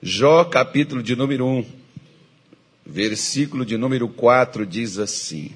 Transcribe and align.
Jó, 0.00 0.44
capítulo 0.44 1.02
de 1.02 1.16
número 1.16 1.44
1, 1.44 1.66
versículo 2.86 3.66
de 3.66 3.76
número 3.76 4.08
4 4.08 4.64
diz 4.64 4.96
assim: 4.96 5.50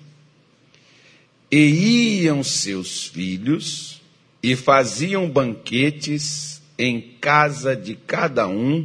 E 1.48 2.22
iam 2.24 2.42
seus 2.42 3.06
filhos 3.06 4.02
e 4.42 4.56
faziam 4.56 5.30
banquetes 5.30 6.60
em 6.76 7.00
casa 7.20 7.76
de 7.76 7.94
cada 7.94 8.48
um 8.48 8.84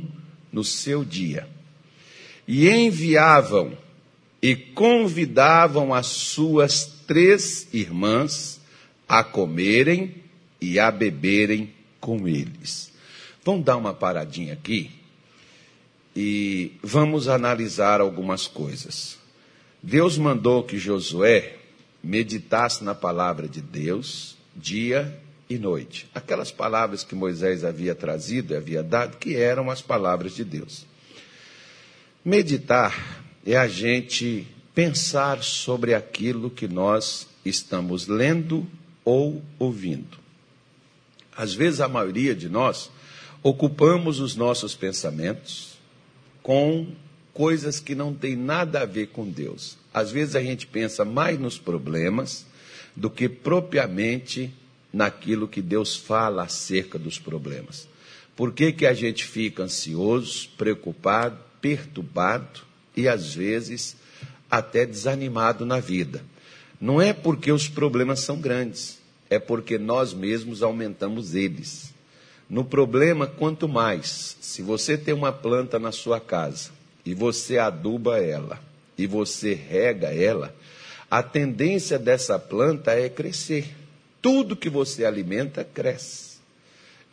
no 0.54 0.64
seu 0.64 1.04
dia, 1.04 1.48
e 2.48 2.70
enviavam 2.70 3.76
e 4.40 4.56
convidavam 4.56 5.92
as 5.92 6.06
suas 6.06 6.86
três 7.08 7.68
irmãs 7.74 8.62
a 9.10 9.24
comerem 9.24 10.18
e 10.62 10.78
a 10.78 10.92
beberem 10.92 11.74
com 12.00 12.28
eles. 12.28 12.92
Vamos 13.44 13.66
dar 13.66 13.78
uma 13.78 13.94
paradinha 13.94 14.54
aqui 14.54 14.92
e 16.20 16.72
vamos 16.82 17.28
analisar 17.28 18.02
algumas 18.02 18.48
coisas. 18.48 19.20
Deus 19.84 20.18
mandou 20.18 20.64
que 20.64 20.80
Josué 20.80 21.58
meditasse 22.04 22.84
na 22.84 22.96
palavra 22.96 23.48
de 23.48 23.62
Deus 23.62 24.36
dia 24.56 25.16
e 25.48 25.60
noite. 25.60 26.10
Aquelas 26.16 26.50
palavras 26.50 27.04
que 27.04 27.14
Moisés 27.14 27.64
havia 27.64 27.94
trazido 27.94 28.52
e 28.52 28.58
havia 28.58 28.82
dado, 28.82 29.18
que 29.18 29.36
eram 29.36 29.70
as 29.70 29.80
palavras 29.80 30.34
de 30.34 30.44
Deus. 30.44 30.88
Meditar 32.26 33.24
é 33.46 33.56
a 33.56 33.68
gente 33.68 34.48
pensar 34.74 35.44
sobre 35.44 35.94
aquilo 35.94 36.50
que 36.50 36.68
nós 36.68 37.28
estamos 37.46 38.08
lendo 38.08 38.66
ou 39.06 39.44
ouvindo. 39.60 40.18
Às 41.36 41.54
vezes, 41.54 41.80
a 41.80 41.88
maioria 41.88 42.34
de 42.34 42.50
nós 42.50 42.90
ocupamos 43.44 44.20
os 44.20 44.36
nossos 44.36 44.74
pensamentos 44.74 45.77
com 46.48 46.88
coisas 47.34 47.82
que 47.82 47.94
não 47.94 48.14
têm 48.14 48.38
nada 48.38 48.84
a 48.84 48.86
ver 48.86 49.08
com 49.08 49.30
Deus. 49.30 49.78
Às 49.94 50.12
vezes, 50.12 50.34
a 50.34 50.42
gente 50.42 50.66
pensa 50.66 51.04
mais 51.04 51.38
nos 51.38 51.58
problemas 51.58 52.46
do 52.96 53.10
que 53.10 53.28
propriamente 53.28 54.54
naquilo 54.94 55.46
que 55.46 55.62
Deus 55.62 55.98
fala 55.98 56.44
acerca 56.44 56.98
dos 56.98 57.20
problemas. 57.20 57.86
Por 58.34 58.54
que, 58.54 58.72
que 58.72 58.86
a 58.86 58.94
gente 58.94 59.26
fica 59.26 59.64
ansioso, 59.64 60.48
preocupado, 60.58 61.38
perturbado 61.60 62.62
e 62.96 63.10
às 63.10 63.34
vezes 63.36 63.98
até 64.50 64.86
desanimado 64.86 65.66
na 65.66 65.82
vida? 65.82 66.24
Não 66.80 67.02
é 67.02 67.12
porque 67.12 67.52
os 67.52 67.68
problemas 67.68 68.22
são 68.22 68.40
grandes, 68.40 69.00
é 69.30 69.38
porque 69.38 69.78
nós 69.78 70.14
mesmos 70.14 70.64
aumentamos 70.64 71.36
eles. 71.36 71.94
No 72.50 72.64
problema, 72.64 73.28
quanto 73.28 73.68
mais, 73.68 74.38
se 74.40 74.62
você 74.62 74.98
tem 74.98 75.14
uma 75.14 75.32
planta 75.32 75.78
na 75.78 75.92
sua 75.92 76.20
casa 76.20 76.72
e 77.06 77.14
você 77.14 77.58
aduba 77.58 78.20
ela 78.20 78.60
e 78.98 79.06
você 79.06 79.54
rega 79.54 80.08
ela, 80.14 80.56
a 81.12 81.22
tendência 81.22 82.00
dessa 82.00 82.40
planta 82.40 82.92
é 82.92 83.10
crescer. 83.10 83.76
Tudo 84.22 84.56
que 84.56 84.70
você 84.70 85.06
alimenta 85.06 85.64
cresce, 85.64 86.38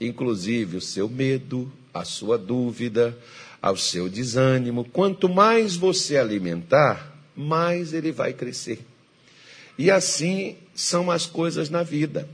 inclusive 0.01 0.77
o 0.77 0.81
seu 0.81 1.09
medo, 1.09 1.71
a 1.93 2.05
sua 2.05 2.39
dúvida, 2.39 3.17
ao 3.61 3.77
seu 3.77 4.09
desânimo. 4.09 4.85
Quanto 4.85 5.29
mais 5.29 5.75
você 5.77 6.17
alimentar, 6.17 7.13
mais 7.37 7.93
ele 7.93 8.13
vai 8.13 8.33
crescer. 8.33 8.85
E 9.79 9.91
assim 9.91 10.57
são 10.75 11.11
as 11.11 11.27
coisas 11.27 11.71
na 11.71 11.83
vida. 11.83 12.29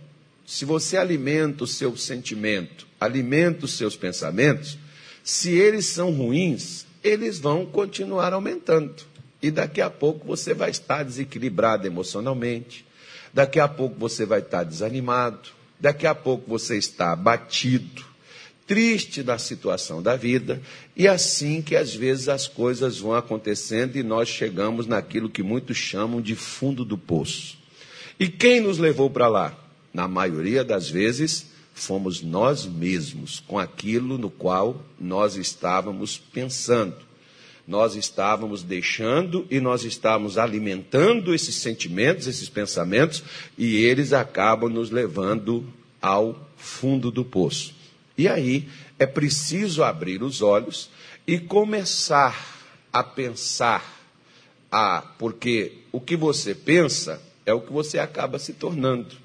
Se 0.51 0.65
você 0.65 0.97
alimenta 0.97 1.63
o 1.63 1.67
seu 1.67 1.97
sentimento, 1.97 2.85
alimenta 3.01 3.67
os 3.67 3.75
seus 3.75 3.95
pensamentos, 3.95 4.77
se 5.23 5.53
eles 5.53 5.87
são 5.87 6.11
ruins, 6.11 6.87
eles 7.05 7.39
vão 7.39 7.65
continuar 7.65 8.33
aumentando. 8.33 8.97
E 9.41 9.49
daqui 9.49 9.81
a 9.81 9.89
pouco 9.89 10.27
você 10.27 10.53
vai 10.53 10.71
estar 10.71 11.05
desequilibrado 11.05 11.87
emocionalmente, 11.87 12.85
daqui 13.33 13.61
a 13.61 13.69
pouco 13.69 13.97
você 13.97 14.27
vai 14.27 14.41
estar 14.41 14.65
desanimado, 14.65 15.51
daqui 15.79 16.05
a 16.05 16.17
pouco 16.17 16.51
você 16.51 16.77
está 16.77 17.13
abatido, 17.13 18.05
triste 18.67 19.23
da 19.23 19.39
situação 19.39 20.03
da 20.03 20.17
vida, 20.17 20.61
e 20.97 21.07
assim 21.07 21.63
que 21.63 21.77
às 21.77 21.95
vezes 21.95 22.29
as 22.29 22.49
coisas 22.49 22.99
vão 22.99 23.15
acontecendo 23.15 23.95
e 23.95 24.03
nós 24.03 24.29
chegamos 24.29 24.89
naquilo 24.89 25.31
que 25.31 25.45
muitos 25.45 25.77
chamam 25.77 26.21
de 26.21 26.35
fundo 26.35 26.85
do 26.85 26.99
poço. 26.99 27.57
E 28.19 28.29
quem 28.29 28.61
nos 28.61 28.79
levou 28.79 29.09
para 29.09 29.29
lá? 29.29 29.70
Na 29.93 30.07
maioria 30.07 30.65
das 30.65 30.89
vezes, 30.89 31.47
fomos 31.75 32.23
nós 32.23 32.67
mesmos, 32.67 33.43
com 33.47 33.59
aquilo 33.59 34.19
no 34.19 34.31
qual 34.31 34.85
nós 34.99 35.37
estávamos 35.37 36.19
pensando. 36.19 36.97
Nós 37.67 37.95
estávamos 37.95 38.63
deixando 38.63 39.47
e 39.51 39.61
nós 39.61 39.85
estávamos 39.85 40.39
alimentando 40.39 41.35
esses 41.35 41.55
sentimentos, 41.55 42.27
esses 42.27 42.49
pensamentos, 42.49 43.23
e 43.57 43.77
eles 43.77 44.13
acabam 44.13 44.69
nos 44.69 44.91
levando 44.91 45.65
ao 46.01 46.49
fundo 46.57 47.11
do 47.11 47.25
poço. 47.25 47.75
E 48.17 48.29
aí 48.29 48.69
é 48.99 49.07
preciso 49.07 49.83
abrir 49.83 50.23
os 50.23 50.43
olhos 50.43 50.91
e 51.27 51.39
começar 51.39 52.59
a 52.93 53.03
pensar, 53.03 54.03
a, 54.71 55.03
porque 55.19 55.79
o 55.93 56.01
que 56.01 56.17
você 56.17 56.55
pensa 56.55 57.23
é 57.47 57.55
o 57.55 57.61
que 57.61 57.73
você 57.73 57.99
acaba 57.99 58.39
se 58.39 58.53
tornando. 58.53 59.17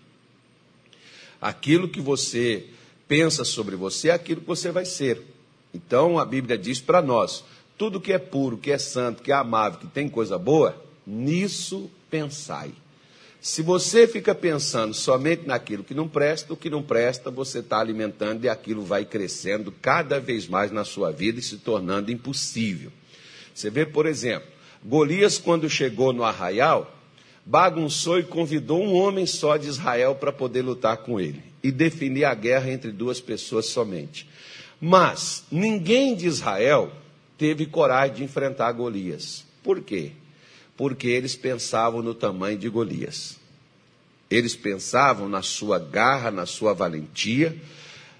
Aquilo 1.41 1.89
que 1.89 2.01
você 2.01 2.65
pensa 3.07 3.43
sobre 3.43 3.75
você 3.75 4.09
é 4.09 4.13
aquilo 4.13 4.41
que 4.41 4.47
você 4.47 4.71
vai 4.71 4.85
ser. 4.85 5.21
Então 5.73 6.17
a 6.17 6.25
Bíblia 6.25 6.57
diz 6.57 6.79
para 6.79 7.01
nós: 7.01 7.43
tudo 7.77 8.01
que 8.01 8.13
é 8.13 8.17
puro, 8.17 8.57
que 8.57 8.71
é 8.71 8.77
santo, 8.77 9.21
que 9.21 9.31
é 9.31 9.35
amável, 9.35 9.79
que 9.79 9.87
tem 9.87 10.07
coisa 10.07 10.37
boa, 10.37 10.81
nisso 11.05 11.89
pensai. 12.09 12.71
Se 13.41 13.61
você 13.61 14.07
fica 14.07 14.33
pensando 14.33 14.93
somente 14.93 15.45
naquilo 15.45 15.83
que 15.83 15.93
não 15.93 16.07
presta, 16.07 16.51
o 16.51 16.57
que 16.57 16.67
não 16.67 16.81
presta 16.81 17.29
você 17.29 17.59
está 17.59 17.79
alimentando 17.79 18.43
e 18.43 18.49
aquilo 18.49 18.83
vai 18.83 19.05
crescendo 19.05 19.71
cada 19.71 20.19
vez 20.19 20.47
mais 20.47 20.71
na 20.71 20.83
sua 20.83 21.11
vida 21.11 21.39
e 21.39 21.43
se 21.43 21.57
tornando 21.57 22.11
impossível. 22.11 22.91
Você 23.53 23.69
vê, 23.69 23.85
por 23.85 24.07
exemplo, 24.07 24.47
Golias, 24.83 25.37
quando 25.37 25.69
chegou 25.69 26.11
no 26.11 26.23
arraial, 26.23 26.94
bagunçou 27.45 28.17
e 28.17 28.23
convidou 28.23 28.81
um 28.81 28.95
homem 28.95 29.25
só 29.25 29.55
de 29.55 29.67
Israel 29.67 30.15
para 30.15 30.31
poder 30.31 30.63
lutar 30.63 30.97
com 30.97 31.19
ele 31.19 31.43
e 31.61 31.71
definir 31.71 32.25
a 32.25 32.33
guerra 32.33 32.71
entre 32.71 32.91
duas 32.91 33.21
pessoas 33.21 33.67
somente. 33.67 34.27
Mas 34.81 35.43
ninguém 35.51 36.15
de 36.15 36.25
Israel 36.25 36.91
teve 37.37 37.65
coragem 37.65 38.15
de 38.15 38.23
enfrentar 38.23 38.71
Golias. 38.71 39.45
Por 39.63 39.81
quê? 39.81 40.11
Porque 40.75 41.07
eles 41.07 41.35
pensavam 41.35 42.01
no 42.01 42.13
tamanho 42.13 42.57
de 42.57 42.67
Golias. 42.67 43.37
Eles 44.29 44.55
pensavam 44.55 45.29
na 45.29 45.41
sua 45.41 45.77
garra, 45.77 46.31
na 46.31 46.45
sua 46.45 46.73
valentia, 46.73 47.55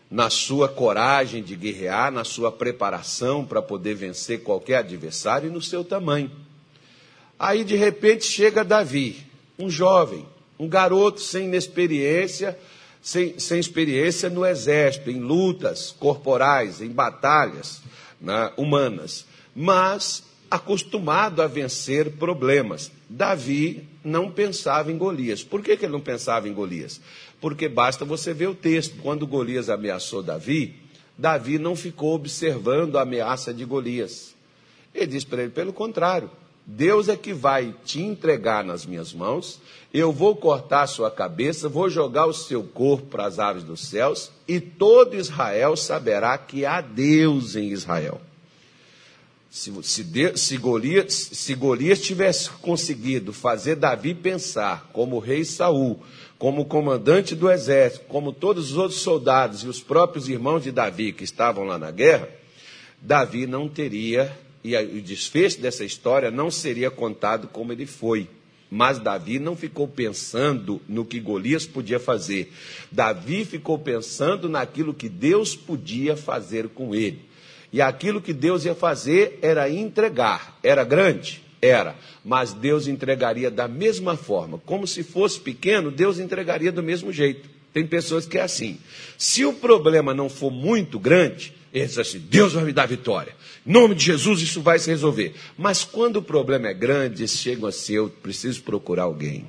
na 0.09 0.29
sua 0.29 0.69
coragem 0.69 1.43
de 1.43 1.55
guerrear, 1.55 2.11
na 2.11 2.23
sua 2.23 2.51
preparação 2.51 3.43
para 3.43 3.61
poder 3.61 3.95
vencer 3.95 4.43
qualquer 4.43 4.77
adversário 4.77 5.49
e 5.49 5.51
no 5.51 5.61
seu 5.61 5.83
tamanho. 5.83 6.31
Aí 7.37 7.63
de 7.63 7.75
repente 7.75 8.25
chega 8.25 8.63
Davi, 8.63 9.25
um 9.59 9.69
jovem, 9.69 10.25
um 10.57 10.67
garoto 10.67 11.19
sem 11.19 11.53
experiência, 11.53 12.57
sem, 13.01 13.37
sem 13.37 13.59
experiência 13.59 14.29
no 14.29 14.45
exército, 14.45 15.09
em 15.09 15.19
lutas 15.19 15.95
corporais, 15.99 16.81
em 16.81 16.89
batalhas 16.89 17.81
né, 18.19 18.51
humanas, 18.57 19.25
mas 19.55 20.23
acostumado 20.49 21.41
a 21.41 21.47
vencer 21.47 22.11
problemas. 22.11 22.91
Davi 23.09 23.87
não 24.03 24.31
pensava 24.31 24.91
em 24.91 24.97
Golias. 24.97 25.43
Por 25.43 25.61
que, 25.61 25.75
que 25.75 25.85
ele 25.85 25.93
não 25.93 25.99
pensava 25.99 26.47
em 26.47 26.53
Golias? 26.53 27.01
Porque 27.41 27.67
basta 27.67 28.05
você 28.05 28.33
ver 28.33 28.47
o 28.47 28.55
texto. 28.55 28.95
Quando 29.01 29.27
Golias 29.27 29.69
ameaçou 29.69 30.23
Davi, 30.23 30.75
Davi 31.17 31.59
não 31.59 31.75
ficou 31.75 32.15
observando 32.15 32.97
a 32.97 33.01
ameaça 33.01 33.53
de 33.53 33.65
Golias. 33.65 34.35
Ele 34.93 35.07
disse 35.07 35.25
para 35.25 35.43
ele: 35.43 35.51
pelo 35.51 35.73
contrário, 35.73 36.29
Deus 36.65 37.09
é 37.09 37.15
que 37.15 37.31
vai 37.31 37.75
te 37.85 38.01
entregar 38.01 38.63
nas 38.63 38.85
minhas 38.85 39.13
mãos, 39.13 39.61
eu 39.93 40.11
vou 40.11 40.35
cortar 40.35 40.81
a 40.81 40.87
sua 40.87 41.11
cabeça, 41.11 41.69
vou 41.69 41.89
jogar 41.89 42.25
o 42.25 42.33
seu 42.33 42.63
corpo 42.63 43.05
para 43.07 43.27
as 43.27 43.37
aves 43.37 43.63
dos 43.63 43.87
céus, 43.87 44.31
e 44.47 44.59
todo 44.59 45.15
Israel 45.15 45.75
saberá 45.77 46.37
que 46.37 46.65
há 46.65 46.81
Deus 46.81 47.55
em 47.55 47.69
Israel. 47.69 48.19
Se, 49.51 49.71
se, 49.83 50.05
se, 50.35 50.57
Golias, 50.57 51.13
se 51.13 51.53
Golias 51.53 52.01
tivesse 52.01 52.49
conseguido 52.49 53.31
fazer 53.31 53.75
Davi 53.75 54.13
pensar 54.13 54.89
como 54.91 55.15
o 55.15 55.19
rei 55.19 55.45
Saul, 55.45 56.01
como 56.37 56.65
comandante 56.65 57.35
do 57.35 57.49
exército, 57.49 58.05
como 58.07 58.33
todos 58.33 58.71
os 58.71 58.77
outros 58.77 58.99
soldados 58.99 59.63
e 59.63 59.67
os 59.67 59.81
próprios 59.81 60.27
irmãos 60.27 60.63
de 60.63 60.71
Davi 60.71 61.13
que 61.13 61.23
estavam 61.23 61.63
lá 61.63 61.77
na 61.77 61.91
guerra, 61.91 62.27
Davi 62.99 63.47
não 63.47 63.69
teria 63.69 64.35
e 64.65 64.97
o 64.97 65.01
desfecho 65.01 65.61
dessa 65.61 65.85
história 65.85 66.31
não 66.31 66.49
seria 66.49 66.89
contado 66.89 67.47
como 67.47 67.71
ele 67.71 67.85
foi. 67.85 68.27
Mas 68.69 68.97
Davi 68.97 69.37
não 69.37 69.55
ficou 69.55 69.87
pensando 69.87 70.81
no 70.89 71.05
que 71.05 71.19
Golias 71.19 71.67
podia 71.67 71.99
fazer. 71.99 72.51
Davi 72.91 73.45
ficou 73.45 73.77
pensando 73.77 74.49
naquilo 74.49 74.93
que 74.93 75.07
Deus 75.07 75.55
podia 75.55 76.17
fazer 76.17 76.69
com 76.69 76.95
ele. 76.95 77.21
E 77.71 77.79
aquilo 77.79 78.19
que 78.19 78.33
Deus 78.33 78.65
ia 78.65 78.73
fazer 78.73 79.37
era 79.41 79.69
entregar. 79.69 80.57
Era 80.63 80.83
grande? 80.83 81.43
Era. 81.61 81.95
Mas 82.23 82.51
Deus 82.51 82.87
entregaria 82.87 83.51
da 83.51 83.67
mesma 83.67 84.17
forma. 84.17 84.57
Como 84.65 84.87
se 84.87 85.03
fosse 85.03 85.39
pequeno, 85.39 85.91
Deus 85.91 86.17
entregaria 86.17 86.71
do 86.71 86.81
mesmo 86.81 87.13
jeito. 87.13 87.47
Tem 87.71 87.85
pessoas 87.85 88.25
que 88.25 88.37
é 88.37 88.41
assim. 88.41 88.79
Se 89.17 89.45
o 89.45 89.53
problema 89.53 90.13
não 90.13 90.27
for 90.27 90.49
muito 90.49 90.97
grande, 90.97 91.53
eles 91.75 91.97
assim: 91.97 92.19
Deus 92.19 92.53
vai 92.53 92.63
me 92.63 92.71
dar 92.71 92.87
vitória. 92.87 93.35
Em 93.67 93.71
nome 93.71 93.95
de 93.95 94.05
Jesus, 94.05 94.41
isso 94.41 94.61
vai 94.61 94.79
se 94.79 94.89
resolver. 94.89 95.33
Mas 95.57 95.83
quando 95.83 96.17
o 96.17 96.21
problema 96.21 96.69
é 96.69 96.73
grande, 96.73 97.21
eles 97.21 97.31
chegam 97.31 97.67
a 97.67 97.71
ser: 97.71 97.95
eu 97.95 98.09
preciso 98.09 98.63
procurar 98.63 99.03
alguém. 99.03 99.45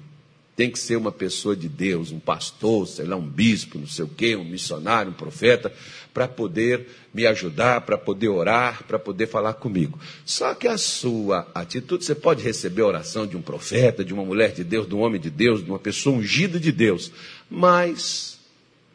Tem 0.56 0.70
que 0.70 0.78
ser 0.78 0.96
uma 0.96 1.12
pessoa 1.12 1.54
de 1.54 1.68
Deus, 1.68 2.10
um 2.10 2.18
pastor, 2.18 2.88
sei 2.88 3.04
lá, 3.04 3.14
um 3.14 3.28
bispo, 3.28 3.78
não 3.78 3.86
sei 3.86 4.06
o 4.06 4.08
quê, 4.08 4.34
um 4.34 4.44
missionário, 4.44 5.12
um 5.12 5.14
profeta, 5.14 5.70
para 6.14 6.26
poder 6.26 6.88
me 7.12 7.26
ajudar, 7.26 7.82
para 7.82 7.98
poder 7.98 8.28
orar, 8.28 8.82
para 8.84 8.98
poder 8.98 9.26
falar 9.26 9.52
comigo. 9.52 9.98
Só 10.24 10.54
que 10.54 10.66
a 10.66 10.78
sua 10.78 11.46
atitude, 11.54 12.06
você 12.06 12.14
pode 12.14 12.42
receber 12.42 12.82
a 12.82 12.86
oração 12.86 13.26
de 13.26 13.36
um 13.36 13.42
profeta, 13.42 14.02
de 14.02 14.14
uma 14.14 14.24
mulher 14.24 14.52
de 14.52 14.64
Deus, 14.64 14.88
de 14.88 14.94
um 14.94 15.00
homem 15.00 15.20
de 15.20 15.30
Deus, 15.30 15.62
de 15.62 15.70
uma 15.70 15.78
pessoa 15.78 16.16
ungida 16.16 16.58
de 16.58 16.72
Deus. 16.72 17.12
Mas, 17.50 18.38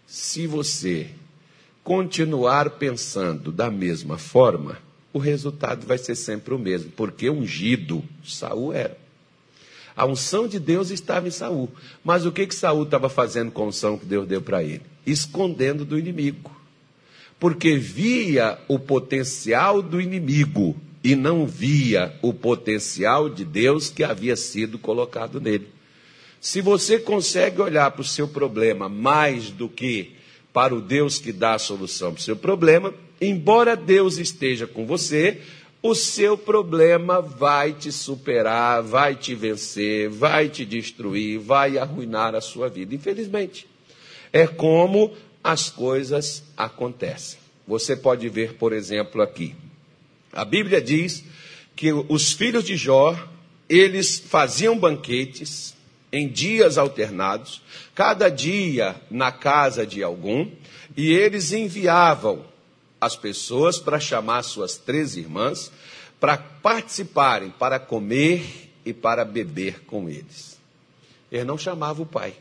se 0.08 0.48
você 0.48 1.12
continuar 1.92 2.70
pensando 2.70 3.52
da 3.52 3.70
mesma 3.70 4.18
forma, 4.18 4.78
o 5.12 5.20
resultado 5.20 5.86
vai 5.86 5.98
ser 5.98 6.16
sempre 6.16 6.54
o 6.54 6.58
mesmo, 6.58 6.90
porque 6.92 7.30
ungido 7.30 8.02
Saul 8.24 8.72
era. 8.72 8.98
A 9.94 10.06
unção 10.06 10.48
de 10.48 10.58
Deus 10.58 10.90
estava 10.90 11.28
em 11.28 11.32
Saul. 11.32 11.70
Mas 12.02 12.26
o 12.26 12.32
que 12.32 12.48
que 12.48 12.56
Saul 12.56 12.84
estava 12.84 13.10
fazendo 13.10 13.52
com 13.52 13.64
a 13.64 13.68
unção 13.68 13.98
que 13.98 14.06
Deus 14.06 14.26
deu 14.26 14.42
para 14.42 14.64
ele? 14.64 14.84
Escondendo 15.06 15.84
do 15.84 16.00
inimigo. 16.00 16.50
Porque 17.38 17.76
via 17.76 18.58
o 18.70 18.80
potencial 18.80 19.82
do 19.82 20.00
inimigo 20.00 20.78
e 21.04 21.14
não 21.14 21.46
via 21.46 22.18
o 22.22 22.34
potencial 22.34 23.30
de 23.30 23.44
Deus 23.44 23.90
que 23.90 24.02
havia 24.02 24.38
sido 24.38 24.80
colocado 24.80 25.42
nele. 25.42 25.68
Se 26.40 26.62
você 26.62 26.98
consegue 26.98 27.62
olhar 27.62 27.92
para 27.92 28.02
o 28.02 28.06
seu 28.06 28.30
problema 28.30 28.88
mais 28.88 29.50
do 29.50 29.68
que 29.68 30.21
para 30.54 30.76
o 30.76 30.82
Deus 30.82 31.18
que 31.20 31.32
dá 31.32 31.56
a 31.56 31.60
solução 31.60 32.12
para 32.12 32.20
o 32.20 32.24
seu 32.24 32.36
problema, 32.36 32.94
embora 33.20 33.76
Deus 33.76 34.18
esteja 34.18 34.68
com 34.68 34.86
você, 34.86 35.42
o 35.82 35.96
seu 35.96 36.38
problema 36.38 37.22
vai 37.22 37.74
te 37.74 37.92
superar, 37.92 38.84
vai 38.84 39.16
te 39.16 39.34
vencer, 39.34 40.10
vai 40.10 40.48
te 40.48 40.64
destruir, 40.64 41.40
vai 41.40 41.78
arruinar 41.78 42.36
a 42.36 42.42
sua 42.42 42.70
vida. 42.70 42.94
Infelizmente, 42.94 43.68
é 44.32 44.46
como 44.46 45.12
as 45.44 45.70
coisas 45.70 46.44
acontecem. 46.56 47.40
Você 47.68 47.96
pode 47.96 48.30
ver, 48.30 48.54
por 48.54 48.74
exemplo, 48.74 49.22
aqui. 49.22 49.56
A 50.32 50.46
Bíblia 50.46 50.82
diz 50.82 51.24
que 51.76 51.92
os 51.92 52.32
filhos 52.34 52.64
de 52.64 52.78
Jó, 52.78 53.18
eles 53.68 54.20
faziam 54.20 54.78
banquetes 54.78 55.74
em 56.12 56.28
dias 56.28 56.78
alternados, 56.78 57.62
cada 57.96 58.30
dia 58.30 58.96
na 59.10 59.32
casa 59.32 59.86
de 59.86 60.04
algum, 60.04 60.50
e 60.96 61.12
eles 61.12 61.52
enviavam 61.54 62.44
as 63.00 63.16
pessoas 63.16 63.80
para 63.80 64.00
chamar 64.00 64.44
suas 64.44 64.78
três 64.78 65.16
irmãs 65.16 65.72
para 66.22 66.38
participarem, 66.38 67.50
para 67.50 67.80
comer 67.80 68.70
e 68.86 68.94
para 68.94 69.26
beber 69.26 69.84
com 69.86 70.08
eles. 70.08 70.60
Ele 71.32 71.44
não 71.44 71.58
chamava 71.58 72.04
o 72.04 72.06
pai, 72.06 72.36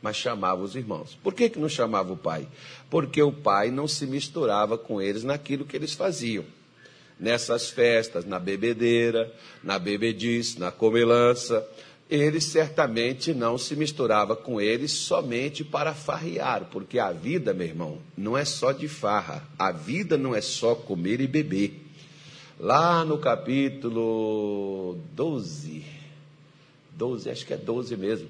mas 0.00 0.16
chamava 0.16 0.62
os 0.62 0.76
irmãos. 0.76 1.18
Por 1.20 1.34
que, 1.34 1.50
que 1.50 1.58
não 1.58 1.68
chamava 1.68 2.12
o 2.12 2.16
pai? 2.16 2.46
Porque 2.88 3.20
o 3.20 3.32
pai 3.32 3.72
não 3.72 3.88
se 3.88 4.06
misturava 4.06 4.78
com 4.78 5.02
eles 5.02 5.24
naquilo 5.24 5.64
que 5.64 5.76
eles 5.76 5.92
faziam. 5.92 6.44
Nessas 7.18 7.68
festas, 7.68 8.24
na 8.24 8.38
bebedeira, 8.38 9.30
na 9.62 9.78
bebedice, 9.78 10.58
na 10.58 10.70
comelança, 10.70 11.66
ele 12.10 12.40
certamente 12.40 13.32
não 13.32 13.56
se 13.56 13.76
misturava 13.76 14.34
com 14.34 14.60
eles 14.60 14.90
somente 14.90 15.62
para 15.62 15.94
farrear, 15.94 16.66
porque 16.72 16.98
a 16.98 17.12
vida, 17.12 17.54
meu 17.54 17.68
irmão, 17.68 17.98
não 18.18 18.36
é 18.36 18.44
só 18.44 18.72
de 18.72 18.88
farra, 18.88 19.46
a 19.56 19.70
vida 19.70 20.18
não 20.18 20.34
é 20.34 20.40
só 20.40 20.74
comer 20.74 21.20
e 21.20 21.28
beber. 21.28 21.86
Lá 22.58 23.04
no 23.04 23.16
capítulo 23.16 24.98
12, 25.14 25.84
12, 26.96 27.30
acho 27.30 27.46
que 27.46 27.54
é 27.54 27.56
12 27.56 27.96
mesmo, 27.96 28.28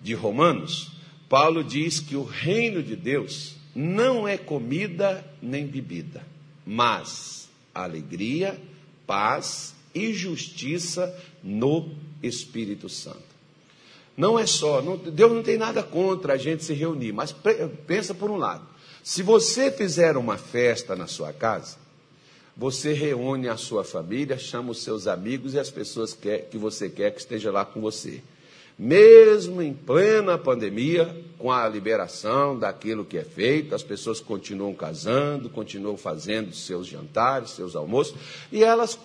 de 0.00 0.12
Romanos, 0.12 0.90
Paulo 1.28 1.62
diz 1.62 2.00
que 2.00 2.16
o 2.16 2.24
reino 2.24 2.82
de 2.82 2.96
Deus 2.96 3.54
não 3.72 4.26
é 4.26 4.36
comida 4.36 5.24
nem 5.40 5.68
bebida, 5.68 6.26
mas 6.66 7.48
alegria, 7.72 8.60
paz 9.06 9.72
e 9.94 10.12
justiça 10.12 11.16
no 11.44 11.94
Espírito 12.22 12.88
Santo. 12.88 13.30
Não 14.16 14.38
é 14.38 14.46
só, 14.46 14.82
não, 14.82 14.96
Deus 14.96 15.32
não 15.32 15.42
tem 15.42 15.56
nada 15.56 15.82
contra 15.82 16.34
a 16.34 16.36
gente 16.36 16.64
se 16.64 16.74
reunir, 16.74 17.12
mas 17.12 17.34
pensa 17.86 18.14
por 18.14 18.30
um 18.30 18.36
lado: 18.36 18.66
se 19.02 19.22
você 19.22 19.70
fizer 19.70 20.16
uma 20.16 20.36
festa 20.36 20.94
na 20.94 21.06
sua 21.06 21.32
casa, 21.32 21.78
você 22.56 22.92
reúne 22.92 23.48
a 23.48 23.56
sua 23.56 23.84
família, 23.84 24.36
chama 24.36 24.72
os 24.72 24.82
seus 24.82 25.06
amigos 25.06 25.54
e 25.54 25.58
as 25.58 25.70
pessoas 25.70 26.12
que, 26.12 26.38
que 26.38 26.58
você 26.58 26.90
quer 26.90 27.10
que 27.12 27.20
esteja 27.20 27.50
lá 27.50 27.64
com 27.64 27.80
você. 27.80 28.22
Mesmo 28.78 29.60
em 29.60 29.74
plena 29.74 30.38
pandemia, 30.38 31.14
com 31.38 31.50
a 31.50 31.68
liberação 31.68 32.58
daquilo 32.58 33.04
que 33.04 33.18
é 33.18 33.24
feito, 33.24 33.74
as 33.74 33.82
pessoas 33.82 34.20
continuam 34.20 34.74
casando, 34.74 35.48
continuam 35.48 35.96
fazendo 35.96 36.54
seus 36.54 36.86
jantares, 36.86 37.50
seus 37.50 37.74
almoços, 37.74 38.14
e 38.52 38.62
elas 38.62 38.98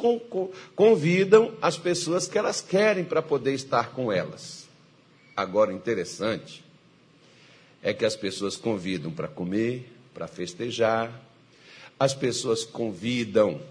convidam 0.76 1.54
as 1.62 1.78
pessoas 1.78 2.28
que 2.28 2.38
elas 2.38 2.62
querem 2.62 3.04
para 3.04 3.22
poder 3.22 3.54
estar 3.54 3.92
com 3.92 4.12
elas. 4.12 4.66
Agora, 5.36 5.74
interessante 5.74 6.64
é 7.82 7.94
que 7.94 8.06
as 8.06 8.16
pessoas 8.16 8.56
convidam 8.56 9.12
para 9.12 9.28
comer, 9.28 9.92
para 10.14 10.28
festejar, 10.28 11.22
as 12.00 12.14
pessoas 12.14 12.64
convidam 12.64 13.62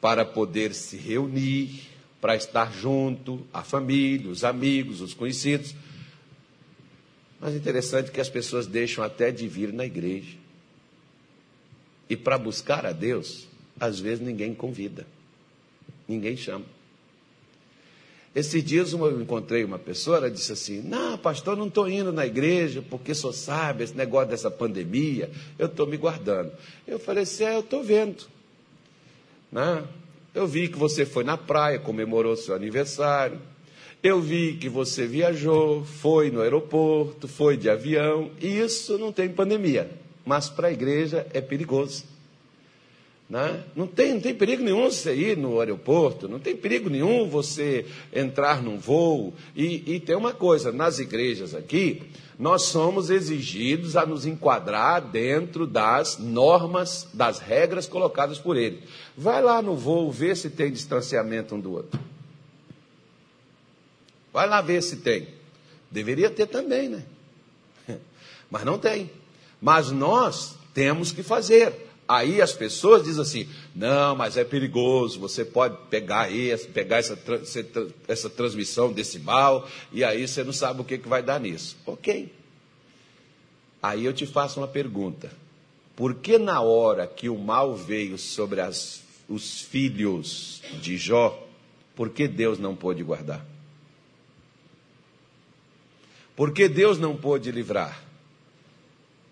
para 0.00 0.24
poder 0.24 0.74
se 0.74 0.96
reunir, 0.96 1.88
para 2.20 2.36
estar 2.36 2.72
junto, 2.72 3.46
a 3.52 3.62
família, 3.62 4.30
os 4.30 4.44
amigos, 4.44 5.00
os 5.00 5.14
conhecidos. 5.14 5.74
Mas 7.40 7.54
interessante 7.54 8.10
que 8.10 8.20
as 8.20 8.28
pessoas 8.28 8.66
deixam 8.66 9.02
até 9.02 9.30
de 9.30 9.48
vir 9.48 9.72
na 9.72 9.86
igreja. 9.86 10.36
E 12.08 12.16
para 12.16 12.36
buscar 12.36 12.84
a 12.84 12.92
Deus, 12.92 13.46
às 13.78 13.98
vezes 13.98 14.20
ninguém 14.20 14.52
convida, 14.52 15.06
ninguém 16.06 16.36
chama. 16.36 16.66
Esses 18.34 18.62
dias 18.62 18.92
eu 18.92 19.20
encontrei 19.20 19.64
uma 19.64 19.78
pessoa, 19.78 20.18
ela 20.18 20.30
disse 20.30 20.52
assim: 20.52 20.82
Não, 20.82 21.18
pastor, 21.18 21.56
não 21.56 21.66
estou 21.66 21.88
indo 21.88 22.12
na 22.12 22.26
igreja 22.26 22.84
porque 22.88 23.12
só 23.12 23.32
sabe 23.32 23.82
esse 23.82 23.96
negócio 23.96 24.28
dessa 24.28 24.50
pandemia, 24.50 25.30
eu 25.58 25.66
estou 25.66 25.86
me 25.86 25.96
guardando. 25.96 26.52
Eu 26.86 26.98
falei 26.98 27.24
assim: 27.24 27.44
É, 27.44 27.56
eu 27.56 27.60
estou 27.60 27.82
vendo. 27.82 28.24
Né? 29.50 29.84
Eu 30.32 30.46
vi 30.46 30.68
que 30.68 30.78
você 30.78 31.04
foi 31.04 31.24
na 31.24 31.36
praia, 31.36 31.78
comemorou 31.78 32.36
seu 32.36 32.54
aniversário. 32.54 33.38
Eu 34.02 34.20
vi 34.20 34.54
que 34.54 34.68
você 34.68 35.06
viajou, 35.06 35.84
foi 35.84 36.30
no 36.30 36.40
aeroporto, 36.40 37.28
foi 37.28 37.56
de 37.56 37.68
avião. 37.68 38.30
Isso 38.40 38.96
não 38.96 39.12
tem 39.12 39.28
pandemia, 39.28 39.90
mas 40.24 40.48
para 40.48 40.68
a 40.68 40.72
igreja 40.72 41.26
é 41.34 41.40
perigoso. 41.40 42.04
Né? 43.30 43.62
Não, 43.76 43.86
tem, 43.86 44.14
não 44.14 44.20
tem 44.20 44.34
perigo 44.34 44.60
nenhum 44.60 44.90
você 44.90 45.14
ir 45.14 45.36
no 45.36 45.60
aeroporto, 45.60 46.28
não 46.28 46.40
tem 46.40 46.56
perigo 46.56 46.90
nenhum 46.90 47.28
você 47.28 47.86
entrar 48.12 48.60
num 48.60 48.76
voo. 48.76 49.32
E, 49.54 49.94
e 49.94 50.00
tem 50.00 50.16
uma 50.16 50.32
coisa: 50.32 50.72
nas 50.72 50.98
igrejas 50.98 51.54
aqui, 51.54 52.02
nós 52.36 52.62
somos 52.62 53.08
exigidos 53.08 53.96
a 53.96 54.04
nos 54.04 54.26
enquadrar 54.26 55.00
dentro 55.00 55.64
das 55.64 56.18
normas, 56.18 57.06
das 57.14 57.38
regras 57.38 57.86
colocadas 57.86 58.36
por 58.36 58.56
ele. 58.56 58.82
Vai 59.16 59.40
lá 59.40 59.62
no 59.62 59.76
voo 59.76 60.10
ver 60.10 60.36
se 60.36 60.50
tem 60.50 60.72
distanciamento 60.72 61.54
um 61.54 61.60
do 61.60 61.70
outro. 61.70 62.00
Vai 64.32 64.48
lá 64.48 64.60
ver 64.60 64.82
se 64.82 64.96
tem. 64.96 65.28
Deveria 65.88 66.30
ter 66.30 66.46
também, 66.46 66.88
né? 66.88 67.04
Mas 68.50 68.64
não 68.64 68.76
tem. 68.76 69.08
Mas 69.60 69.92
nós 69.92 70.56
temos 70.74 71.12
que 71.12 71.22
fazer. 71.22 71.89
Aí 72.10 72.42
as 72.42 72.52
pessoas 72.52 73.04
dizem 73.04 73.22
assim: 73.22 73.48
não, 73.72 74.16
mas 74.16 74.36
é 74.36 74.42
perigoso, 74.42 75.20
você 75.20 75.44
pode 75.44 75.76
pegar, 75.88 76.28
esse, 76.34 76.66
pegar 76.66 76.96
essa, 76.96 77.16
essa 78.08 78.28
transmissão 78.28 78.92
desse 78.92 79.20
mal, 79.20 79.68
e 79.92 80.02
aí 80.02 80.26
você 80.26 80.42
não 80.42 80.52
sabe 80.52 80.80
o 80.80 80.84
que, 80.84 80.98
que 80.98 81.08
vai 81.08 81.22
dar 81.22 81.38
nisso. 81.38 81.76
Ok. 81.86 82.34
Aí 83.80 84.04
eu 84.04 84.12
te 84.12 84.26
faço 84.26 84.58
uma 84.58 84.66
pergunta: 84.66 85.30
por 85.94 86.16
que 86.16 86.36
na 86.36 86.60
hora 86.60 87.06
que 87.06 87.28
o 87.28 87.38
mal 87.38 87.76
veio 87.76 88.18
sobre 88.18 88.60
as, 88.60 89.04
os 89.28 89.60
filhos 89.60 90.62
de 90.82 90.98
Jó, 90.98 91.40
por 91.94 92.10
que 92.10 92.26
Deus 92.26 92.58
não 92.58 92.74
pôde 92.74 93.04
guardar? 93.04 93.46
Por 96.34 96.52
que 96.52 96.68
Deus 96.68 96.98
não 96.98 97.16
pôde 97.16 97.52
livrar? 97.52 98.02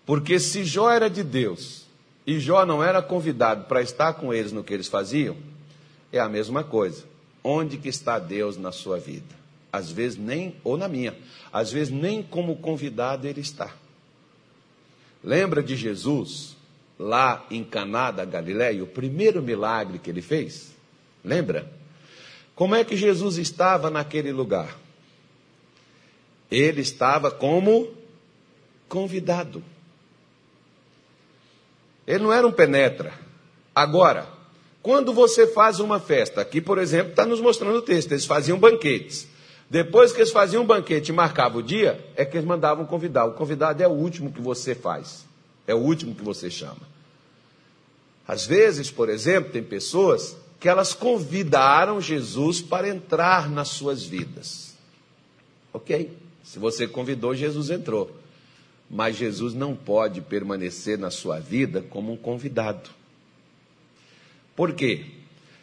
Porque 0.05 0.39
se 0.39 0.63
Jó 0.63 0.89
era 0.89 1.09
de 1.09 1.25
Deus, 1.25 1.88
e 2.29 2.39
Jó 2.39 2.63
não 2.63 2.83
era 2.83 3.01
convidado 3.01 3.65
para 3.65 3.81
estar 3.81 4.13
com 4.13 4.31
eles 4.31 4.51
no 4.51 4.63
que 4.63 4.71
eles 4.71 4.87
faziam, 4.87 5.35
é 6.11 6.19
a 6.19 6.29
mesma 6.29 6.63
coisa. 6.63 7.03
Onde 7.43 7.75
que 7.75 7.89
está 7.89 8.19
Deus 8.19 8.55
na 8.55 8.71
sua 8.71 8.99
vida? 8.99 9.35
Às 9.73 9.91
vezes 9.91 10.15
nem, 10.19 10.55
ou 10.63 10.77
na 10.77 10.87
minha, 10.87 11.17
às 11.51 11.71
vezes 11.71 11.91
nem 11.91 12.21
como 12.21 12.55
convidado 12.57 13.27
ele 13.27 13.41
está. 13.41 13.73
Lembra 15.23 15.63
de 15.63 15.75
Jesus 15.75 16.55
lá 16.99 17.43
em 17.49 17.63
Caná 17.63 18.11
da 18.11 18.25
Galiléia, 18.25 18.83
o 18.83 18.87
primeiro 18.87 19.41
milagre 19.41 19.97
que 19.97 20.11
ele 20.11 20.21
fez? 20.21 20.71
Lembra? 21.25 21.67
Como 22.53 22.75
é 22.75 22.83
que 22.83 22.95
Jesus 22.95 23.39
estava 23.39 23.89
naquele 23.89 24.31
lugar? 24.31 24.77
Ele 26.51 26.81
estava 26.81 27.31
como 27.31 27.89
convidado. 28.87 29.63
Ele 32.09 32.23
não 32.23 32.33
era 32.33 32.47
um 32.47 32.51
penetra. 32.51 33.13
Agora, 33.73 34.27
quando 34.81 35.13
você 35.13 35.45
faz 35.45 35.79
uma 35.79 35.99
festa, 35.99 36.41
aqui, 36.41 36.59
por 36.59 36.79
exemplo, 36.79 37.11
está 37.11 37.23
nos 37.23 37.39
mostrando 37.39 37.77
o 37.77 37.81
texto, 37.83 38.11
eles 38.11 38.25
faziam 38.25 38.57
banquetes. 38.57 39.27
Depois 39.69 40.11
que 40.11 40.17
eles 40.17 40.31
faziam 40.31 40.63
um 40.63 40.65
banquete 40.65 41.09
e 41.09 41.13
marcavam 41.13 41.59
o 41.59 41.63
dia, 41.63 42.03
é 42.15 42.25
que 42.25 42.35
eles 42.35 42.47
mandavam 42.47 42.83
convidar. 42.83 43.25
O 43.25 43.33
convidado 43.33 43.83
é 43.83 43.87
o 43.87 43.91
último 43.91 44.31
que 44.31 44.41
você 44.41 44.73
faz, 44.73 45.23
é 45.67 45.75
o 45.75 45.77
último 45.77 46.15
que 46.15 46.23
você 46.23 46.49
chama. 46.49 46.81
Às 48.27 48.43
vezes, 48.43 48.89
por 48.89 49.07
exemplo, 49.07 49.51
tem 49.51 49.61
pessoas 49.61 50.35
que 50.59 50.67
elas 50.67 50.95
convidaram 50.95 52.01
Jesus 52.01 52.59
para 52.59 52.89
entrar 52.89 53.47
nas 53.47 53.67
suas 53.67 54.03
vidas. 54.03 54.73
Ok? 55.71 56.11
Se 56.43 56.57
você 56.57 56.87
convidou, 56.87 57.35
Jesus 57.35 57.69
entrou. 57.69 58.09
Mas 58.89 59.15
Jesus 59.15 59.53
não 59.53 59.75
pode 59.75 60.21
permanecer 60.21 60.97
na 60.97 61.11
sua 61.11 61.39
vida 61.39 61.81
como 61.89 62.13
um 62.13 62.17
convidado. 62.17 62.89
Por 64.55 64.73
quê? 64.73 65.05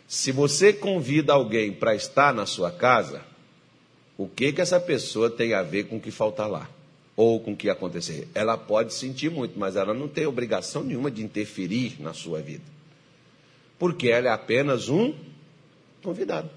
Se 0.07 0.31
você 0.31 0.73
convida 0.73 1.33
alguém 1.33 1.73
para 1.73 1.95
estar 1.95 2.33
na 2.33 2.47
sua 2.47 2.71
casa, 2.71 3.23
o 4.17 4.29
que 4.29 4.53
que 4.53 4.61
essa 4.61 4.79
pessoa 4.79 5.29
tem 5.29 5.53
a 5.53 5.63
ver 5.63 5.85
com 5.85 5.97
o 5.97 6.01
que 6.01 6.11
falta 6.11 6.47
lá? 6.47 6.71
Ou 7.17 7.41
com 7.41 7.53
o 7.53 7.57
que 7.57 7.69
acontecer? 7.69 8.29
Ela 8.35 8.57
pode 8.57 8.95
sentir 8.95 9.31
muito, 9.31 9.59
mas 9.59 9.75
ela 9.75 9.93
não 9.93 10.07
tem 10.07 10.27
obrigação 10.27 10.85
nenhuma 10.85 11.11
de 11.11 11.25
interferir 11.25 11.97
na 11.99 12.15
sua 12.15 12.41
vida. 12.41 12.65
Porque 13.79 14.09
ela 14.09 14.29
é 14.29 14.31
apenas 14.31 14.89
um 14.89 15.15
convidado. 16.03 16.49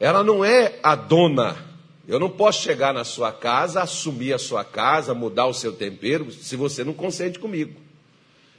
Ela 0.00 0.24
não 0.24 0.44
é 0.44 0.78
a 0.82 0.94
dona 0.94 1.69
eu 2.10 2.18
não 2.18 2.28
posso 2.28 2.60
chegar 2.60 2.92
na 2.92 3.04
sua 3.04 3.30
casa, 3.30 3.82
assumir 3.82 4.32
a 4.32 4.38
sua 4.38 4.64
casa, 4.64 5.14
mudar 5.14 5.46
o 5.46 5.54
seu 5.54 5.72
tempero, 5.72 6.28
se 6.32 6.56
você 6.56 6.82
não 6.82 6.92
consente 6.92 7.38
comigo. 7.38 7.80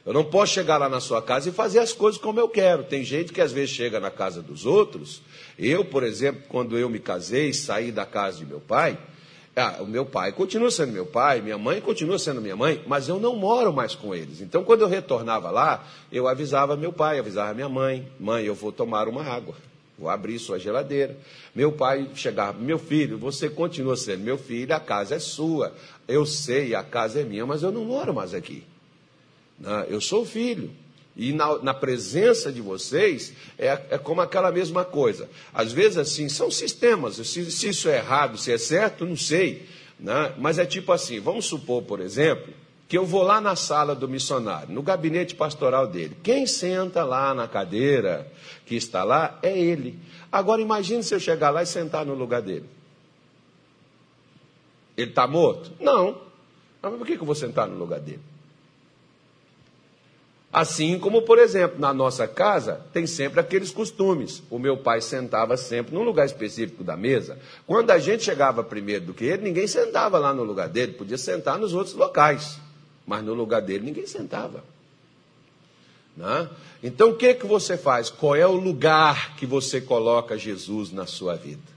Eu 0.05 0.13
não 0.13 0.23
posso 0.23 0.53
chegar 0.53 0.77
lá 0.77 0.87
na 0.87 1.01
sua 1.01 1.21
casa 1.21 1.49
e 1.49 1.51
fazer 1.51 1.79
as 1.79 1.91
coisas 1.91 2.19
como 2.19 2.39
eu 2.39 2.47
quero. 2.47 2.85
Tem 2.85 3.03
gente 3.03 3.33
que 3.33 3.41
às 3.41 3.51
vezes 3.51 3.71
chega 3.71 3.99
na 3.99 4.09
casa 4.09 4.41
dos 4.41 4.65
outros. 4.65 5.21
Eu, 5.59 5.83
por 5.83 6.01
exemplo, 6.01 6.43
quando 6.47 6.77
eu 6.77 6.89
me 6.89 6.97
casei, 6.97 7.51
saí 7.51 7.91
da 7.91 8.05
casa 8.05 8.37
de 8.37 8.45
meu 8.45 8.61
pai, 8.61 8.97
ah, 9.53 9.79
o 9.81 9.85
meu 9.85 10.05
pai 10.05 10.31
continua 10.31 10.71
sendo 10.71 10.93
meu 10.93 11.05
pai, 11.05 11.41
minha 11.41 11.57
mãe 11.57 11.81
continua 11.81 12.17
sendo 12.17 12.39
minha 12.39 12.55
mãe, 12.55 12.81
mas 12.87 13.09
eu 13.09 13.19
não 13.19 13.35
moro 13.35 13.73
mais 13.73 13.93
com 13.93 14.15
eles. 14.15 14.39
Então, 14.39 14.63
quando 14.63 14.81
eu 14.83 14.87
retornava 14.87 15.51
lá, 15.51 15.85
eu 16.09 16.25
avisava 16.25 16.77
meu 16.77 16.93
pai, 16.93 17.19
avisava 17.19 17.53
minha 17.53 17.67
mãe: 17.67 18.07
mãe, 18.17 18.45
eu 18.45 18.55
vou 18.55 18.71
tomar 18.71 19.09
uma 19.09 19.23
água. 19.25 19.55
Vou 20.01 20.09
abrir 20.09 20.39
sua 20.39 20.57
geladeira. 20.57 21.15
Meu 21.53 21.71
pai 21.71 22.09
chegava, 22.15 22.57
meu 22.57 22.79
filho, 22.79 23.19
você 23.19 23.47
continua 23.47 23.95
sendo 23.95 24.23
meu 24.23 24.35
filho, 24.35 24.73
a 24.75 24.79
casa 24.79 25.13
é 25.13 25.19
sua. 25.19 25.75
Eu 26.07 26.25
sei, 26.25 26.73
a 26.73 26.83
casa 26.83 27.21
é 27.21 27.23
minha, 27.23 27.45
mas 27.45 27.61
eu 27.61 27.71
não 27.71 27.85
moro 27.85 28.11
mais 28.11 28.33
aqui. 28.33 28.63
Eu 29.87 30.01
sou 30.01 30.25
filho. 30.25 30.71
E 31.15 31.31
na, 31.33 31.61
na 31.61 31.73
presença 31.73 32.51
de 32.51 32.61
vocês 32.61 33.33
é, 33.59 33.67
é, 33.91 33.97
como 33.99 34.21
aquela 34.21 34.51
mesma 34.51 34.83
coisa. 34.83 35.29
Às 35.53 35.71
vezes, 35.71 35.99
assim, 35.99 36.27
são 36.27 36.49
sistemas. 36.49 37.17
Se, 37.17 37.51
se 37.51 37.69
isso 37.69 37.87
é 37.87 37.97
errado, 37.97 38.39
se 38.39 38.51
é 38.51 38.57
certo, 38.57 39.05
não 39.05 39.15
sei. 39.15 39.67
Né? 39.99 40.33
Mas 40.39 40.57
é 40.57 40.65
tipo 40.65 40.91
assim: 40.91 41.19
vamos 41.19 41.45
supor, 41.45 41.83
por 41.83 41.99
exemplo, 41.99 42.51
que 42.91 42.97
eu 42.97 43.05
vou 43.05 43.23
lá 43.23 43.39
na 43.39 43.55
sala 43.55 43.95
do 43.95 44.05
missionário, 44.05 44.73
no 44.73 44.81
gabinete 44.81 45.33
pastoral 45.33 45.87
dele. 45.87 46.17
Quem 46.21 46.45
senta 46.45 47.05
lá 47.05 47.33
na 47.33 47.47
cadeira 47.47 48.29
que 48.65 48.75
está 48.75 49.05
lá 49.05 49.39
é 49.41 49.57
ele. 49.57 49.97
Agora 50.29 50.61
imagine 50.61 51.01
se 51.01 51.15
eu 51.15 51.19
chegar 51.21 51.51
lá 51.51 51.63
e 51.63 51.65
sentar 51.65 52.05
no 52.05 52.13
lugar 52.13 52.41
dele. 52.41 52.65
Ele 54.97 55.09
está 55.09 55.25
morto? 55.25 55.71
Não. 55.79 56.19
Mas 56.81 56.93
por 56.97 57.07
que 57.07 57.13
eu 57.13 57.23
vou 57.23 57.33
sentar 57.33 57.65
no 57.65 57.77
lugar 57.77 58.01
dele? 58.01 58.19
Assim 60.51 60.99
como, 60.99 61.21
por 61.21 61.39
exemplo, 61.39 61.79
na 61.79 61.93
nossa 61.93 62.27
casa, 62.27 62.85
tem 62.91 63.07
sempre 63.07 63.39
aqueles 63.39 63.71
costumes. 63.71 64.43
O 64.49 64.59
meu 64.59 64.75
pai 64.75 64.99
sentava 64.99 65.55
sempre 65.55 65.95
num 65.95 66.03
lugar 66.03 66.25
específico 66.25 66.83
da 66.83 66.97
mesa. 66.97 67.39
Quando 67.65 67.89
a 67.91 67.97
gente 67.97 68.25
chegava 68.25 68.61
primeiro 68.65 69.05
do 69.05 69.13
que 69.13 69.23
ele, 69.23 69.43
ninguém 69.43 69.65
sentava 69.65 70.19
lá 70.19 70.33
no 70.33 70.43
lugar 70.43 70.67
dele, 70.67 70.91
podia 70.91 71.17
sentar 71.17 71.57
nos 71.57 71.73
outros 71.73 71.95
locais 71.95 72.59
mas 73.05 73.23
no 73.23 73.33
lugar 73.33 73.61
dele 73.61 73.85
ninguém 73.85 74.05
sentava. 74.05 74.63
Né? 76.15 76.49
Então 76.83 77.11
o 77.11 77.15
que, 77.15 77.33
que 77.33 77.45
você 77.45 77.77
faz? 77.77 78.09
Qual 78.09 78.35
é 78.35 78.45
o 78.45 78.55
lugar 78.55 79.35
que 79.35 79.45
você 79.45 79.79
coloca 79.79 80.37
Jesus 80.37 80.91
na 80.91 81.05
sua 81.05 81.35
vida? 81.35 81.71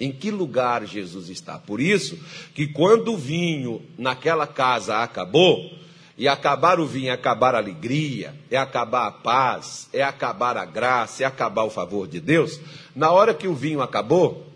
Em 0.00 0.10
que 0.10 0.30
lugar 0.30 0.84
Jesus 0.86 1.28
está? 1.28 1.58
Por 1.58 1.80
isso 1.80 2.18
que 2.54 2.66
quando 2.66 3.12
o 3.12 3.16
vinho 3.16 3.82
naquela 3.96 4.46
casa 4.46 4.98
acabou, 4.98 5.70
e 6.16 6.28
acabar 6.28 6.78
o 6.78 6.86
vinho 6.86 7.08
é 7.08 7.12
acabar 7.12 7.54
a 7.54 7.58
alegria, 7.58 8.34
é 8.50 8.56
acabar 8.56 9.08
a 9.08 9.12
paz, 9.12 9.88
é 9.92 10.02
acabar 10.02 10.56
a 10.56 10.64
graça, 10.64 11.24
é 11.24 11.26
acabar 11.26 11.64
o 11.64 11.70
favor 11.70 12.06
de 12.06 12.20
Deus, 12.20 12.60
na 12.94 13.10
hora 13.10 13.34
que 13.34 13.48
o 13.48 13.54
vinho 13.54 13.82
acabou, 13.82 14.46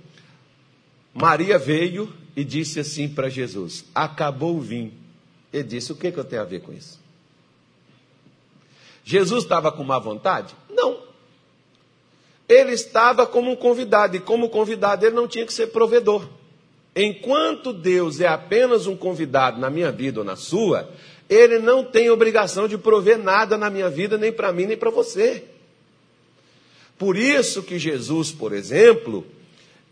Maria 1.13 1.59
veio 1.59 2.13
e 2.37 2.45
disse 2.45 2.79
assim 2.79 3.09
para 3.09 3.29
Jesus: 3.29 3.85
Acabou 3.93 4.57
o 4.57 4.61
vinho. 4.61 4.93
Ele 5.53 5.65
disse: 5.65 5.93
O 5.93 5.97
que, 5.97 6.13
que 6.13 6.19
eu 6.19 6.25
tenho 6.25 6.43
a 6.43 6.45
ver 6.45 6.61
com 6.61 6.73
isso? 6.73 7.01
Jesus 9.05 9.45
estava 9.45 9.73
com 9.73 9.83
má 9.83 9.99
vontade? 9.99 10.55
Não. 10.69 11.01
Ele 12.49 12.73
estava 12.73 13.27
como 13.27 13.51
um 13.51 13.57
convidado, 13.57 14.17
e 14.17 14.21
como 14.21 14.49
convidado 14.49 15.05
ele 15.05 15.15
não 15.15 15.29
tinha 15.29 15.47
que 15.47 15.53
ser 15.53 15.69
provedor. 15.69 16.27
Enquanto 16.95 17.73
Deus 17.73 18.21
é 18.21 18.27
apenas 18.27 18.87
um 18.87 18.97
convidado 18.97 19.61
na 19.61 19.71
minha 19.71 19.93
vida 19.93 20.21
ou 20.21 20.25
na 20.25 20.37
sua, 20.37 20.91
ele 21.29 21.59
não 21.59 21.85
tem 21.85 22.11
obrigação 22.11 22.67
de 22.67 22.77
prover 22.77 23.19
nada 23.19 23.57
na 23.57 23.71
minha 23.71 23.89
vida, 23.89 24.19
nem 24.19 24.33
para 24.33 24.53
mim, 24.53 24.67
nem 24.67 24.77
para 24.77 24.91
você. 24.91 25.45
Por 26.99 27.17
isso 27.17 27.63
que 27.63 27.79
Jesus, 27.79 28.33
por 28.33 28.53
exemplo, 28.53 29.25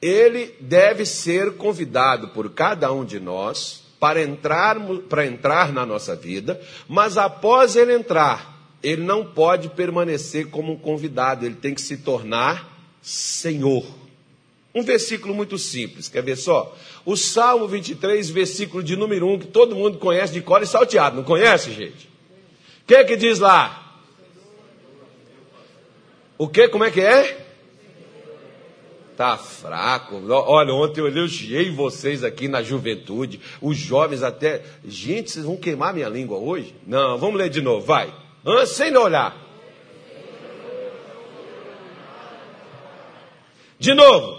ele 0.02 0.54
deve 0.60 1.06
ser 1.06 1.56
convidado 1.56 2.28
por 2.28 2.50
cada 2.50 2.92
um 2.92 3.04
de 3.04 3.20
nós 3.20 3.85
para 3.98 4.22
entrar, 4.22 4.76
para 5.08 5.26
entrar 5.26 5.72
na 5.72 5.86
nossa 5.86 6.14
vida, 6.14 6.60
mas 6.88 7.16
após 7.16 7.76
ele 7.76 7.94
entrar, 7.94 8.76
ele 8.82 9.02
não 9.02 9.24
pode 9.24 9.70
permanecer 9.70 10.48
como 10.50 10.72
um 10.72 10.78
convidado, 10.78 11.46
ele 11.46 11.54
tem 11.54 11.74
que 11.74 11.80
se 11.80 11.96
tornar 11.98 12.76
Senhor. 13.02 13.86
Um 14.74 14.82
versículo 14.82 15.34
muito 15.34 15.56
simples, 15.56 16.08
quer 16.08 16.22
ver 16.22 16.36
só? 16.36 16.76
O 17.04 17.16
Salmo 17.16 17.66
23, 17.66 18.28
versículo 18.30 18.82
de 18.82 18.96
número 18.96 19.26
1, 19.28 19.38
que 19.38 19.46
todo 19.46 19.74
mundo 19.74 19.96
conhece 19.98 20.32
de 20.32 20.42
cor 20.42 20.62
e 20.62 20.66
salteado, 20.66 21.16
não 21.16 21.24
conhece, 21.24 21.72
gente? 21.72 22.06
O 22.82 22.86
que 22.86 23.04
que 23.04 23.16
diz 23.16 23.38
lá? 23.38 24.02
O 26.36 26.46
que? 26.46 26.68
Como 26.68 26.84
é 26.84 26.90
que 26.90 27.00
é? 27.00 27.45
Tá 29.16 29.38
fraco. 29.38 30.22
Olha, 30.28 30.74
ontem 30.74 31.00
eu 31.00 31.06
elogiei 31.06 31.70
vocês 31.70 32.22
aqui 32.22 32.48
na 32.48 32.62
juventude, 32.62 33.40
os 33.62 33.76
jovens 33.78 34.22
até. 34.22 34.62
Gente, 34.84 35.30
vocês 35.30 35.46
vão 35.46 35.56
queimar 35.56 35.94
minha 35.94 36.08
língua 36.08 36.36
hoje? 36.36 36.74
Não, 36.86 37.16
vamos 37.16 37.36
ler 37.36 37.48
de 37.48 37.62
novo, 37.62 37.86
vai. 37.86 38.12
Sem 38.66 38.94
olhar. 38.94 39.34
De 43.78 43.94
novo. 43.94 44.38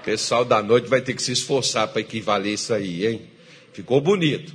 O 0.00 0.04
pessoal 0.04 0.44
da 0.44 0.62
noite 0.62 0.88
vai 0.88 1.00
ter 1.00 1.14
que 1.14 1.22
se 1.22 1.32
esforçar 1.32 1.88
para 1.88 2.00
equivaler 2.00 2.54
isso 2.54 2.74
aí, 2.74 3.06
hein? 3.06 3.30
Ficou 3.72 4.00
bonito. 4.00 4.54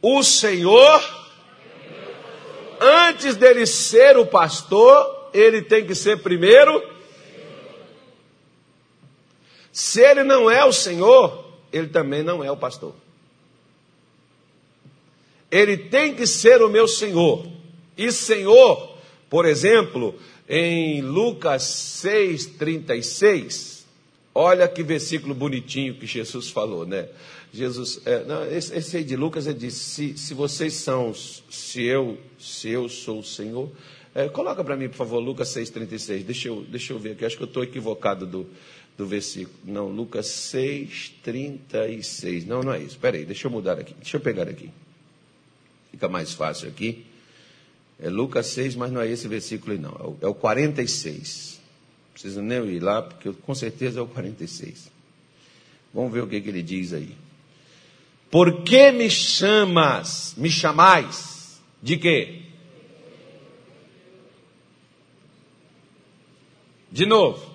O 0.00 0.22
Senhor, 0.22 1.02
antes 2.80 3.36
dele 3.36 3.66
ser 3.66 4.16
o 4.16 4.26
pastor, 4.26 5.21
ele 5.32 5.62
tem 5.62 5.86
que 5.86 5.94
ser 5.94 6.22
primeiro. 6.22 6.82
Se 9.72 10.00
ele 10.00 10.22
não 10.22 10.50
é 10.50 10.64
o 10.64 10.72
Senhor, 10.72 11.52
ele 11.72 11.88
também 11.88 12.22
não 12.22 12.42
é 12.42 12.50
o 12.50 12.56
pastor. 12.56 12.94
Ele 15.50 15.76
tem 15.76 16.14
que 16.14 16.26
ser 16.26 16.62
o 16.62 16.68
meu 16.68 16.88
Senhor. 16.88 17.46
E 17.96 18.10
Senhor, 18.10 18.96
por 19.28 19.44
exemplo, 19.44 20.14
em 20.48 21.00
Lucas 21.02 21.62
6,36, 22.04 23.72
Olha 24.34 24.66
que 24.66 24.82
versículo 24.82 25.34
bonitinho 25.34 25.94
que 25.94 26.06
Jesus 26.06 26.48
falou, 26.48 26.86
né? 26.86 27.08
Jesus, 27.52 28.00
é, 28.06 28.24
não, 28.24 28.46
esse, 28.46 28.74
esse, 28.74 28.96
aí 28.96 29.04
de 29.04 29.14
Lucas 29.14 29.46
ele 29.46 29.58
disse: 29.58 29.78
se, 29.78 30.16
se 30.16 30.32
vocês 30.32 30.72
são, 30.72 31.12
se 31.14 31.82
eu, 31.82 32.16
se 32.38 32.70
eu 32.70 32.88
sou 32.88 33.18
o 33.18 33.24
Senhor, 33.24 33.70
é, 34.14 34.28
coloca 34.28 34.62
para 34.62 34.76
mim, 34.76 34.88
por 34.88 34.96
favor, 34.96 35.20
Lucas 35.20 35.48
6,36. 35.48 36.24
Deixa 36.24 36.48
eu, 36.48 36.62
deixa 36.62 36.92
eu 36.92 36.98
ver 36.98 37.12
aqui, 37.12 37.24
acho 37.24 37.34
que 37.36 37.42
eu 37.42 37.48
estou 37.48 37.64
equivocado 37.64 38.26
do, 38.26 38.46
do 38.96 39.06
versículo. 39.06 39.56
Não, 39.64 39.88
Lucas 39.88 40.26
6,36. 40.26 42.44
Não, 42.46 42.62
não 42.62 42.74
é 42.74 42.78
isso. 42.78 42.90
Espera 42.90 43.16
aí, 43.16 43.24
deixa 43.24 43.46
eu 43.46 43.50
mudar 43.50 43.78
aqui. 43.78 43.94
Deixa 43.94 44.18
eu 44.18 44.20
pegar 44.20 44.46
aqui. 44.48 44.68
Fica 45.90 46.08
mais 46.08 46.34
fácil 46.34 46.68
aqui. 46.68 47.06
É 47.98 48.10
Lucas 48.10 48.48
6, 48.48 48.76
mas 48.76 48.92
não 48.92 49.00
é 49.00 49.10
esse 49.10 49.26
versículo 49.28 49.78
não. 49.78 49.92
É 49.92 50.02
o, 50.02 50.18
é 50.22 50.26
o 50.26 50.34
46. 50.34 51.62
Não 52.06 52.12
precisa 52.12 52.42
nem 52.42 52.62
ir 52.66 52.82
lá, 52.82 53.00
porque 53.00 53.32
com 53.32 53.54
certeza 53.54 54.00
é 54.00 54.02
o 54.02 54.06
46. 54.06 54.92
Vamos 55.94 56.12
ver 56.12 56.22
o 56.22 56.26
que, 56.26 56.38
que 56.40 56.48
ele 56.48 56.62
diz 56.62 56.92
aí. 56.92 57.14
Por 58.30 58.62
que 58.62 58.92
me 58.92 59.10
chamas, 59.10 60.34
me 60.36 60.50
chamais? 60.50 61.60
De 61.82 61.96
quê? 61.96 62.41
De 66.92 67.06
novo. 67.06 67.50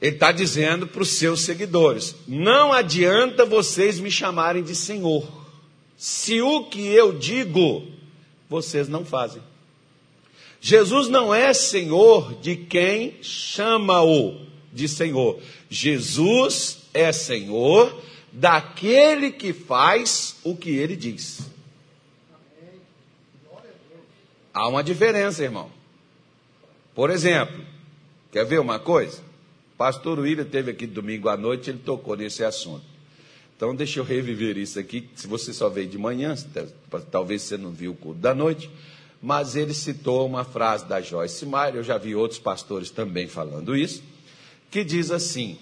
Ele 0.00 0.14
está 0.14 0.32
dizendo 0.32 0.86
para 0.86 1.02
os 1.02 1.10
seus 1.10 1.42
seguidores: 1.42 2.14
não 2.26 2.72
adianta 2.72 3.44
vocês 3.44 3.98
me 4.00 4.10
chamarem 4.10 4.62
de 4.62 4.74
Senhor, 4.74 5.28
se 5.96 6.40
o 6.40 6.64
que 6.64 6.86
eu 6.86 7.18
digo 7.18 7.86
vocês 8.48 8.88
não 8.88 9.04
fazem. 9.04 9.42
Jesus 10.60 11.08
não 11.08 11.34
é 11.34 11.52
Senhor 11.52 12.34
de 12.40 12.54
quem 12.54 13.16
chama-o 13.22 14.40
de 14.72 14.86
Senhor. 14.88 15.40
Jesus 15.68 16.78
é 16.94 17.10
Senhor 17.10 17.92
daquele 18.32 19.30
que 19.30 19.52
faz 19.52 20.36
o 20.42 20.56
que 20.56 20.70
ele 20.70 20.96
diz. 20.96 21.40
Há 24.54 24.68
uma 24.68 24.82
diferença, 24.82 25.42
irmão. 25.42 25.70
Por 26.94 27.10
exemplo, 27.10 27.64
quer 28.30 28.44
ver 28.44 28.60
uma 28.60 28.78
coisa? 28.78 29.20
Pastor 29.76 30.18
William 30.18 30.44
teve 30.44 30.70
aqui 30.70 30.86
domingo 30.86 31.28
à 31.28 31.36
noite, 31.36 31.70
ele 31.70 31.78
tocou 31.78 32.16
nesse 32.16 32.44
assunto. 32.44 32.84
Então, 33.56 33.74
deixa 33.74 34.00
eu 34.00 34.04
reviver 34.04 34.58
isso 34.58 34.78
aqui. 34.78 35.08
Se 35.14 35.26
você 35.26 35.52
só 35.52 35.68
veio 35.68 35.88
de 35.88 35.96
manhã, 35.96 36.34
talvez 37.10 37.42
você 37.42 37.56
não 37.56 37.70
viu 37.70 37.92
o 37.92 37.96
culto 37.96 38.18
da 38.18 38.34
noite, 38.34 38.70
mas 39.22 39.56
ele 39.56 39.72
citou 39.72 40.26
uma 40.26 40.44
frase 40.44 40.84
da 40.86 41.00
Joyce 41.00 41.46
Meyer, 41.46 41.76
eu 41.76 41.84
já 41.84 41.96
vi 41.96 42.14
outros 42.14 42.40
pastores 42.40 42.90
também 42.90 43.28
falando 43.28 43.76
isso, 43.76 44.02
que 44.70 44.82
diz 44.84 45.10
assim: 45.10 45.58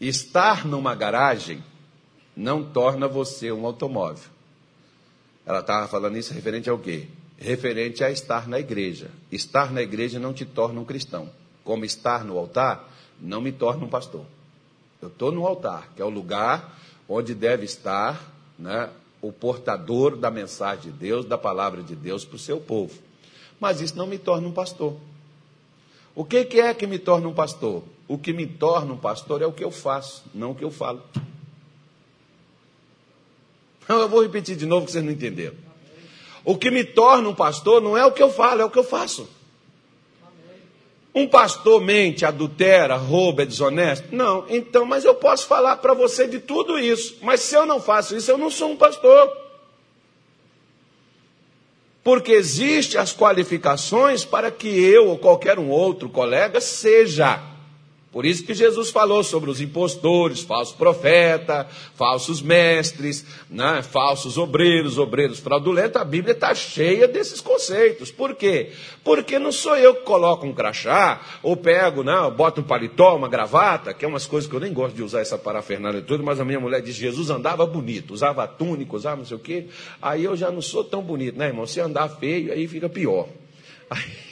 estar 0.00 0.66
numa 0.66 0.94
garagem 0.94 1.62
não 2.38 2.62
torna 2.62 3.08
você 3.08 3.50
um 3.50 3.66
automóvel. 3.66 4.30
Ela 5.44 5.58
estava 5.58 5.88
falando 5.88 6.16
isso 6.16 6.32
referente 6.32 6.70
ao 6.70 6.78
quê? 6.78 7.08
Referente 7.36 8.04
a 8.04 8.10
estar 8.12 8.46
na 8.46 8.60
igreja. 8.60 9.10
Estar 9.32 9.72
na 9.72 9.82
igreja 9.82 10.20
não 10.20 10.32
te 10.32 10.44
torna 10.44 10.80
um 10.80 10.84
cristão. 10.84 11.28
Como 11.64 11.84
estar 11.84 12.24
no 12.24 12.38
altar 12.38 12.88
não 13.20 13.40
me 13.40 13.50
torna 13.50 13.84
um 13.84 13.88
pastor. 13.88 14.24
Eu 15.02 15.08
estou 15.08 15.32
no 15.32 15.44
altar, 15.44 15.88
que 15.96 16.00
é 16.00 16.04
o 16.04 16.08
lugar 16.08 16.78
onde 17.08 17.34
deve 17.34 17.64
estar 17.64 18.22
né, 18.56 18.88
o 19.20 19.32
portador 19.32 20.16
da 20.16 20.30
mensagem 20.30 20.92
de 20.92 20.96
Deus, 20.96 21.24
da 21.24 21.36
palavra 21.36 21.82
de 21.82 21.96
Deus 21.96 22.24
para 22.24 22.36
o 22.36 22.38
seu 22.38 22.60
povo. 22.60 22.96
Mas 23.58 23.80
isso 23.80 23.96
não 23.96 24.06
me 24.06 24.16
torna 24.18 24.46
um 24.46 24.52
pastor. 24.52 24.94
O 26.14 26.24
que, 26.24 26.44
que 26.44 26.60
é 26.60 26.72
que 26.72 26.86
me 26.86 27.00
torna 27.00 27.26
um 27.26 27.34
pastor? 27.34 27.82
O 28.06 28.16
que 28.16 28.32
me 28.32 28.46
torna 28.46 28.92
um 28.92 28.96
pastor 28.96 29.42
é 29.42 29.46
o 29.46 29.52
que 29.52 29.64
eu 29.64 29.72
faço, 29.72 30.22
não 30.32 30.52
o 30.52 30.54
que 30.54 30.64
eu 30.64 30.70
falo. 30.70 31.02
Eu 33.88 34.08
vou 34.08 34.22
repetir 34.22 34.56
de 34.56 34.66
novo 34.66 34.86
que 34.86 34.92
vocês 34.92 35.04
não 35.04 35.12
entenderam. 35.12 35.54
O 36.44 36.56
que 36.56 36.70
me 36.70 36.84
torna 36.84 37.28
um 37.28 37.34
pastor 37.34 37.80
não 37.80 37.96
é 37.96 38.04
o 38.04 38.12
que 38.12 38.22
eu 38.22 38.30
falo, 38.30 38.62
é 38.62 38.64
o 38.64 38.70
que 38.70 38.78
eu 38.78 38.84
faço. 38.84 39.28
Um 41.14 41.26
pastor 41.26 41.80
mente, 41.80 42.24
adultera, 42.24 42.96
rouba, 42.96 43.42
é 43.42 43.46
desonesto? 43.46 44.06
Não. 44.14 44.44
Então, 44.48 44.84
mas 44.84 45.04
eu 45.04 45.14
posso 45.14 45.46
falar 45.46 45.76
para 45.78 45.94
você 45.94 46.26
de 46.26 46.38
tudo 46.38 46.78
isso. 46.78 47.16
Mas 47.22 47.40
se 47.40 47.54
eu 47.54 47.66
não 47.66 47.80
faço 47.80 48.14
isso, 48.14 48.30
eu 48.30 48.38
não 48.38 48.50
sou 48.50 48.70
um 48.70 48.76
pastor. 48.76 49.36
Porque 52.04 52.32
existem 52.32 53.00
as 53.00 53.12
qualificações 53.12 54.24
para 54.24 54.50
que 54.50 54.68
eu 54.68 55.08
ou 55.08 55.18
qualquer 55.18 55.58
um 55.58 55.70
outro 55.70 56.08
colega 56.08 56.60
seja. 56.60 57.57
Por 58.10 58.24
isso 58.24 58.44
que 58.44 58.54
Jesus 58.54 58.88
falou 58.88 59.22
sobre 59.22 59.50
os 59.50 59.60
impostores, 59.60 60.40
falsos 60.40 60.74
profetas, 60.74 61.66
falsos 61.94 62.40
mestres, 62.40 63.24
né, 63.50 63.82
falsos 63.82 64.38
obreiros, 64.38 64.96
obreiros 64.96 65.38
fraudulentos. 65.38 66.00
A 66.00 66.04
Bíblia 66.04 66.32
está 66.32 66.54
cheia 66.54 67.06
desses 67.06 67.42
conceitos. 67.42 68.10
Por 68.10 68.34
quê? 68.34 68.72
Porque 69.04 69.38
não 69.38 69.52
sou 69.52 69.76
eu 69.76 69.94
que 69.94 70.02
coloco 70.02 70.46
um 70.46 70.54
crachá, 70.54 71.20
ou 71.42 71.54
pego, 71.54 72.02
né, 72.02 72.14
boto 72.34 72.62
um 72.62 72.64
paletó, 72.64 73.14
uma 73.14 73.28
gravata, 73.28 73.92
que 73.92 74.06
é 74.06 74.08
umas 74.08 74.24
coisas 74.24 74.48
que 74.48 74.56
eu 74.56 74.60
nem 74.60 74.72
gosto 74.72 74.96
de 74.96 75.02
usar 75.02 75.20
essa 75.20 75.36
parafernália 75.36 76.00
toda, 76.00 76.22
mas 76.22 76.40
a 76.40 76.44
minha 76.46 76.60
mulher 76.60 76.80
diz: 76.80 76.94
Jesus 76.94 77.28
andava 77.28 77.66
bonito, 77.66 78.14
usava 78.14 78.46
túnica, 78.48 78.96
usava 78.96 79.16
não 79.16 79.26
sei 79.26 79.36
o 79.36 79.40
quê. 79.40 79.66
Aí 80.00 80.24
eu 80.24 80.34
já 80.34 80.50
não 80.50 80.62
sou 80.62 80.82
tão 80.82 81.02
bonito, 81.02 81.36
né, 81.38 81.48
irmão? 81.48 81.66
Se 81.66 81.78
andar 81.78 82.08
feio, 82.08 82.52
aí 82.52 82.66
fica 82.66 82.88
pior. 82.88 83.28
Aí... 83.90 84.27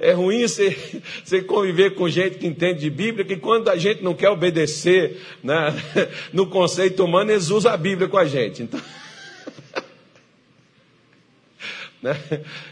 É 0.00 0.12
ruim 0.12 0.46
você, 0.46 1.02
você 1.24 1.42
conviver 1.42 1.96
com 1.96 2.08
gente 2.08 2.38
que 2.38 2.46
entende 2.46 2.78
de 2.80 2.90
Bíblia, 2.90 3.24
que 3.24 3.36
quando 3.36 3.68
a 3.68 3.76
gente 3.76 4.00
não 4.02 4.14
quer 4.14 4.30
obedecer 4.30 5.20
né, 5.42 5.74
no 6.32 6.46
conceito 6.46 7.04
humano, 7.04 7.32
eles 7.32 7.50
usam 7.50 7.72
a 7.72 7.76
Bíblia 7.76 8.06
com 8.06 8.16
a 8.16 8.24
gente. 8.24 8.62
Então, 8.62 8.78
né? 12.00 12.16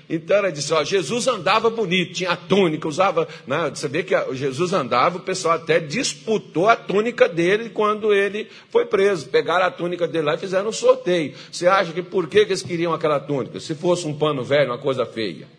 então 0.08 0.36
ela 0.36 0.52
disse: 0.52 0.72
ó, 0.72 0.84
Jesus 0.84 1.26
andava 1.26 1.68
bonito, 1.68 2.12
tinha 2.12 2.36
túnica, 2.36 2.86
usava. 2.86 3.26
Né, 3.44 3.72
você 3.74 3.88
vê 3.88 4.04
que 4.04 4.14
Jesus 4.32 4.72
andava, 4.72 5.18
o 5.18 5.22
pessoal 5.22 5.56
até 5.56 5.80
disputou 5.80 6.68
a 6.68 6.76
túnica 6.76 7.28
dele 7.28 7.70
quando 7.70 8.14
ele 8.14 8.48
foi 8.70 8.86
preso. 8.86 9.28
Pegaram 9.30 9.66
a 9.66 9.70
túnica 9.72 10.06
dele 10.06 10.26
lá 10.26 10.34
e 10.34 10.38
fizeram 10.38 10.68
um 10.68 10.72
sorteio. 10.72 11.34
Você 11.50 11.66
acha 11.66 11.92
que 11.92 12.02
por 12.02 12.28
que, 12.28 12.44
que 12.44 12.52
eles 12.52 12.62
queriam 12.62 12.94
aquela 12.94 13.18
túnica? 13.18 13.58
Se 13.58 13.74
fosse 13.74 14.06
um 14.06 14.16
pano 14.16 14.44
velho, 14.44 14.70
uma 14.70 14.78
coisa 14.78 15.04
feia. 15.04 15.55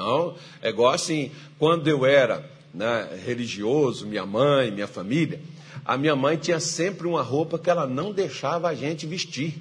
Então, 0.00 0.34
é 0.62 0.70
igual 0.70 0.94
assim, 0.94 1.30
quando 1.58 1.86
eu 1.86 2.06
era 2.06 2.42
né, 2.72 3.20
religioso, 3.22 4.06
minha 4.06 4.24
mãe, 4.24 4.70
minha 4.70 4.86
família, 4.86 5.38
a 5.84 5.98
minha 5.98 6.16
mãe 6.16 6.38
tinha 6.38 6.58
sempre 6.58 7.06
uma 7.06 7.20
roupa 7.20 7.58
que 7.58 7.68
ela 7.68 7.86
não 7.86 8.10
deixava 8.10 8.70
a 8.70 8.74
gente 8.74 9.06
vestir. 9.06 9.60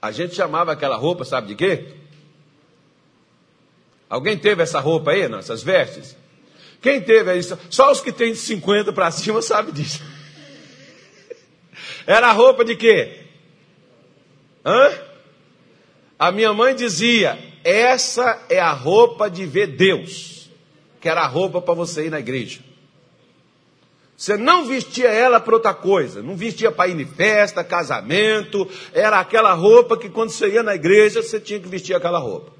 A 0.00 0.10
gente 0.10 0.34
chamava 0.34 0.72
aquela 0.72 0.96
roupa, 0.96 1.26
sabe 1.26 1.48
de 1.48 1.54
quê? 1.54 1.88
Alguém 4.08 4.38
teve 4.38 4.62
essa 4.62 4.80
roupa 4.80 5.10
aí, 5.10 5.20
essas 5.20 5.62
vestes? 5.62 6.16
Quem 6.80 7.02
teve 7.02 7.36
isso? 7.36 7.58
Só 7.68 7.92
os 7.92 8.00
que 8.00 8.10
têm 8.10 8.32
de 8.32 8.38
50 8.38 8.90
para 8.90 9.10
cima 9.10 9.40
sabem 9.42 9.74
disso. 9.74 10.02
Era 12.06 12.28
a 12.28 12.32
roupa 12.32 12.64
de 12.64 12.74
quê? 12.74 13.20
Hã? 14.64 14.98
A 16.18 16.32
minha 16.32 16.54
mãe 16.54 16.74
dizia: 16.74 17.51
essa 17.64 18.42
é 18.48 18.58
a 18.58 18.72
roupa 18.72 19.28
de 19.30 19.46
ver 19.46 19.68
Deus, 19.68 20.50
que 21.00 21.08
era 21.08 21.22
a 21.22 21.26
roupa 21.26 21.60
para 21.60 21.74
você 21.74 22.06
ir 22.06 22.10
na 22.10 22.20
igreja. 22.20 22.60
Você 24.16 24.36
não 24.36 24.66
vestia 24.66 25.08
ela 25.08 25.40
para 25.40 25.54
outra 25.54 25.74
coisa, 25.74 26.22
não 26.22 26.36
vestia 26.36 26.70
para 26.70 26.88
ir 26.88 27.00
em 27.00 27.06
festa, 27.06 27.64
casamento, 27.64 28.68
era 28.92 29.18
aquela 29.18 29.52
roupa 29.52 29.96
que 29.96 30.08
quando 30.08 30.30
você 30.30 30.48
ia 30.48 30.62
na 30.62 30.74
igreja 30.74 31.22
você 31.22 31.40
tinha 31.40 31.58
que 31.58 31.68
vestir 31.68 31.94
aquela 31.94 32.18
roupa. 32.18 32.52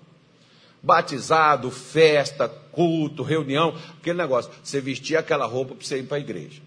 Batizado, 0.83 1.71
festa, 1.71 2.49
culto, 2.49 3.23
reunião, 3.23 3.77
aquele 4.01 4.19
negócio. 4.19 4.51
Você 4.63 4.81
vestia 4.81 5.21
aquela 5.21 5.47
roupa 5.47 5.77
para 5.77 5.87
você 5.87 5.99
ir 5.99 6.03
para 6.03 6.17
a 6.17 6.21
igreja. 6.21 6.61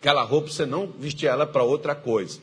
Aquela 0.00 0.22
roupa 0.22 0.48
você 0.48 0.64
não 0.64 0.86
vestia 0.86 1.28
ela 1.28 1.46
para 1.46 1.62
outra 1.62 1.94
coisa 1.94 2.40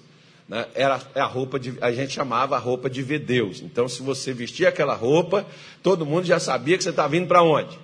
né, 0.48 0.66
era 0.74 1.02
a 1.16 1.26
roupa 1.26 1.60
de, 1.60 1.78
a 1.82 1.92
gente 1.92 2.14
chamava 2.14 2.56
a 2.56 2.60
roupa 2.60 2.90
de 2.90 3.02
ver 3.02 3.20
Deus. 3.20 3.62
Então, 3.62 3.88
se 3.88 4.02
você 4.02 4.32
vestia 4.32 4.70
aquela 4.70 4.96
roupa, 4.96 5.46
todo 5.84 6.06
mundo 6.06 6.26
já 6.26 6.40
sabia 6.40 6.78
que 6.78 6.84
você 6.84 6.90
estava 6.90 7.10
vindo 7.10 7.28
para 7.28 7.44
onde? 7.44 7.78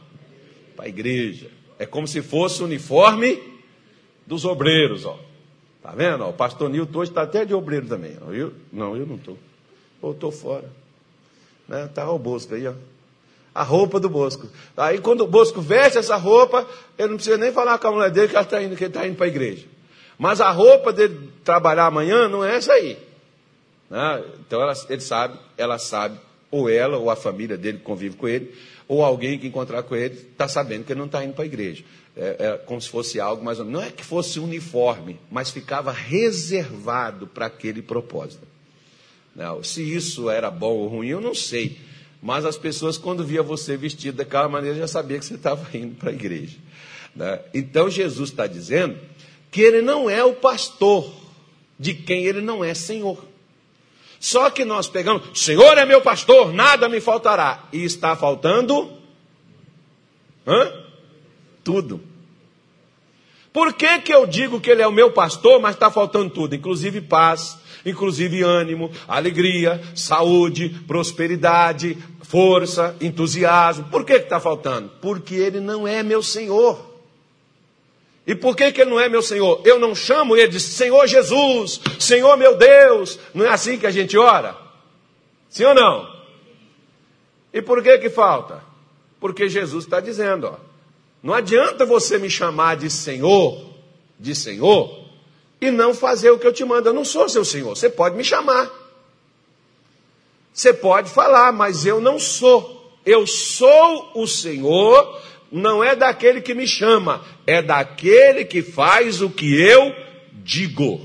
Para 0.76 0.86
a 0.86 0.88
igreja. 0.88 1.50
É 1.78 1.86
como 1.86 2.08
se 2.08 2.22
fosse 2.22 2.62
o 2.62 2.66
uniforme 2.66 3.42
dos 4.26 4.46
obreiros, 4.46 5.06
ó. 5.06 5.20
Tá 5.82 5.92
vendo? 5.92 6.24
Ó, 6.24 6.30
o 6.30 6.34
pastor 6.34 6.70
Nilton 6.70 7.00
hoje 7.00 7.12
está 7.12 7.24
até 7.24 7.44
de 7.44 7.54
obreiro 7.54 7.88
também. 7.88 8.16
Eu, 8.30 8.54
não, 8.72 8.96
eu 8.96 9.06
não 9.06 9.16
estou. 9.16 9.38
Ou 10.02 10.12
estou 10.12 10.32
fora. 10.32 10.70
Né? 11.68 11.90
Tá 11.94 12.10
o 12.10 12.18
Bosco 12.18 12.56
aí, 12.56 12.66
ó. 12.66 12.74
A 13.54 13.64
roupa 13.64 14.00
do 14.00 14.10
Bosco. 14.10 14.48
Aí 14.76 15.00
quando 15.00 15.22
o 15.22 15.28
Bosco 15.28 15.62
veste 15.62 15.98
essa 15.98 16.16
roupa, 16.16 16.66
ele 16.98 17.10
não 17.10 17.16
precisa 17.16 17.38
nem 17.38 17.52
falar 17.52 17.78
com 17.78 17.88
a 17.88 17.92
mulher 17.92 18.10
dele 18.10 18.30
que 18.30 18.36
ele 18.36 18.44
está 18.44 18.64
indo, 18.64 18.76
que 18.76 18.84
ele 18.86 18.90
está 18.90 19.06
indo 19.06 19.16
para 19.16 19.26
a 19.26 19.30
igreja. 19.30 19.68
Mas 20.24 20.40
a 20.40 20.50
roupa 20.52 20.94
dele 20.94 21.32
trabalhar 21.44 21.86
amanhã 21.86 22.30
não 22.30 22.46
é 22.46 22.56
essa 22.56 22.72
aí. 22.72 22.98
Né? 23.90 24.24
Então 24.40 24.62
ela, 24.62 24.72
ele 24.88 25.02
sabe, 25.02 25.38
ela 25.58 25.78
sabe, 25.78 26.18
ou 26.50 26.70
ela, 26.70 26.98
ou 26.98 27.10
a 27.10 27.16
família 27.18 27.58
dele 27.58 27.80
que 27.80 27.84
convive 27.84 28.16
com 28.16 28.26
ele, 28.26 28.56
ou 28.88 29.04
alguém 29.04 29.38
que 29.38 29.48
encontrar 29.48 29.84
com 29.84 29.94
ele, 29.98 30.14
está 30.14 30.48
sabendo 30.48 30.86
que 30.86 30.94
ele 30.94 31.00
não 31.00 31.08
está 31.08 31.26
indo 31.26 31.34
para 31.34 31.44
a 31.44 31.46
igreja. 31.46 31.84
É, 32.16 32.38
é, 32.40 32.58
como 32.60 32.80
se 32.80 32.88
fosse 32.88 33.20
algo 33.20 33.44
mais 33.44 33.60
ou 33.60 33.66
menos. 33.66 33.82
Não 33.82 33.86
é 33.86 33.92
que 33.92 34.02
fosse 34.02 34.40
uniforme, 34.40 35.20
mas 35.30 35.50
ficava 35.50 35.92
reservado 35.92 37.28
para 37.28 37.48
aquele 37.48 37.82
propósito. 37.82 38.48
Não, 39.36 39.62
se 39.62 39.82
isso 39.84 40.30
era 40.30 40.50
bom 40.50 40.72
ou 40.72 40.88
ruim, 40.88 41.10
eu 41.10 41.20
não 41.20 41.36
sei. 41.36 41.82
Mas 42.22 42.46
as 42.46 42.56
pessoas, 42.56 42.98
quando 42.98 43.26
via 43.26 43.44
você 43.44 43.76
vestido 43.76 44.16
daquela 44.20 44.48
maneira, 44.48 44.78
já 44.78 44.88
sabia 44.88 45.20
que 45.20 45.26
você 45.26 45.36
estava 45.36 45.68
indo 45.78 45.96
para 45.96 46.12
a 46.12 46.14
igreja. 46.14 46.56
Né? 47.14 47.42
Então 47.54 47.90
Jesus 47.90 48.30
está 48.30 48.48
dizendo 48.48 48.98
que 49.54 49.62
ele 49.62 49.84
não 49.84 50.10
é 50.10 50.24
o 50.24 50.34
pastor 50.34 51.10
de 51.80 51.94
quem 51.94 52.26
ele 52.26 52.42
não 52.42 52.64
é 52.64 52.74
senhor. 52.74 53.24
Só 54.20 54.50
que 54.50 54.66
nós 54.66 54.88
pegamos, 54.88 55.40
Senhor 55.40 55.78
é 55.78 55.86
meu 55.86 56.02
pastor, 56.02 56.52
nada 56.52 56.90
me 56.90 57.00
faltará. 57.00 57.66
E 57.72 57.84
está 57.84 58.16
faltando 58.16 58.92
hã? 60.48 60.72
tudo. 61.64 62.02
Por 63.52 63.74
que, 63.74 64.00
que 64.00 64.12
eu 64.12 64.26
digo 64.26 64.60
que 64.60 64.72
ele 64.72 64.82
é 64.82 64.88
o 64.88 64.92
meu 64.92 65.12
pastor, 65.12 65.62
mas 65.62 65.76
está 65.76 65.92
faltando 65.92 66.32
tudo? 66.32 66.56
Inclusive 66.56 67.02
paz, 67.02 67.60
inclusive 67.86 68.42
ânimo, 68.42 68.90
alegria, 69.08 69.80
saúde, 69.94 70.70
prosperidade, 70.88 71.96
força, 72.24 72.96
entusiasmo. 73.00 73.86
Por 73.92 74.04
que 74.04 74.14
está 74.14 74.40
faltando? 74.40 74.90
Porque 75.00 75.36
ele 75.36 75.60
não 75.60 75.88
é 75.88 76.02
meu 76.02 76.24
Senhor. 76.24 76.93
E 78.26 78.34
por 78.34 78.56
que, 78.56 78.72
que 78.72 78.82
ele 78.82 78.90
não 78.90 79.00
é 79.00 79.10
meu 79.10 79.22
Senhor? 79.22 79.62
Eu 79.66 79.78
não 79.78 79.94
chamo 79.94 80.36
ele 80.36 80.48
de 80.48 80.60
Senhor 80.60 81.06
Jesus, 81.08 81.82
Senhor 82.00 82.38
meu 82.38 82.56
Deus. 82.56 83.20
Não 83.34 83.46
é 83.46 83.50
assim 83.50 83.78
que 83.78 83.86
a 83.86 83.92
gente 83.92 84.18
ora? 84.18 84.56
Sim 85.50 85.66
ou 85.66 85.76
não? 85.76 86.14
E 87.54 87.62
por 87.62 87.84
que 87.84 87.98
que 87.98 88.10
falta? 88.10 88.64
Porque 89.20 89.48
Jesus 89.50 89.84
está 89.84 90.00
dizendo, 90.00 90.48
ó, 90.48 90.56
não 91.22 91.34
adianta 91.34 91.86
você 91.86 92.18
me 92.18 92.30
chamar 92.30 92.76
de 92.76 92.90
Senhor, 92.90 93.62
de 94.20 94.34
Senhor, 94.34 95.04
e 95.62 95.70
não 95.70 95.94
fazer 95.94 96.32
o 96.32 96.40
que 96.40 96.48
eu 96.48 96.54
te 96.54 96.66
mando. 96.66 96.90
Eu 96.90 96.94
não 96.94 97.06
sou 97.06 97.30
seu 97.30 97.46
Senhor. 97.46 97.76
Você 97.76 97.90
pode 97.90 98.16
me 98.16 98.24
chamar. 98.24 98.70
Você 100.54 100.74
pode 100.74 101.10
falar, 101.10 101.52
mas 101.52 101.86
eu 101.86 102.02
não 102.02 102.20
sou. 102.20 103.00
Eu 103.06 103.26
sou 103.28 104.12
o 104.16 104.28
Senhor 104.28 105.22
não 105.54 105.84
é 105.84 105.96
daquele 105.96 106.42
que 106.42 106.56
me 106.56 106.68
chama, 106.68 107.24
é 107.46 107.62
daquele 107.62 108.44
que 108.44 108.64
faz 108.64 109.22
o 109.22 109.30
que 109.30 109.54
eu 109.54 109.96
digo. 110.44 111.00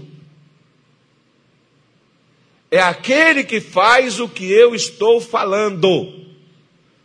É 2.71 2.81
aquele 2.81 3.45
que 3.45 3.61
faz 3.61 4.19
o 4.19 4.27
que 4.27 4.51
eu 4.51 4.75
estou 4.75 5.21
falando. 5.21 6.27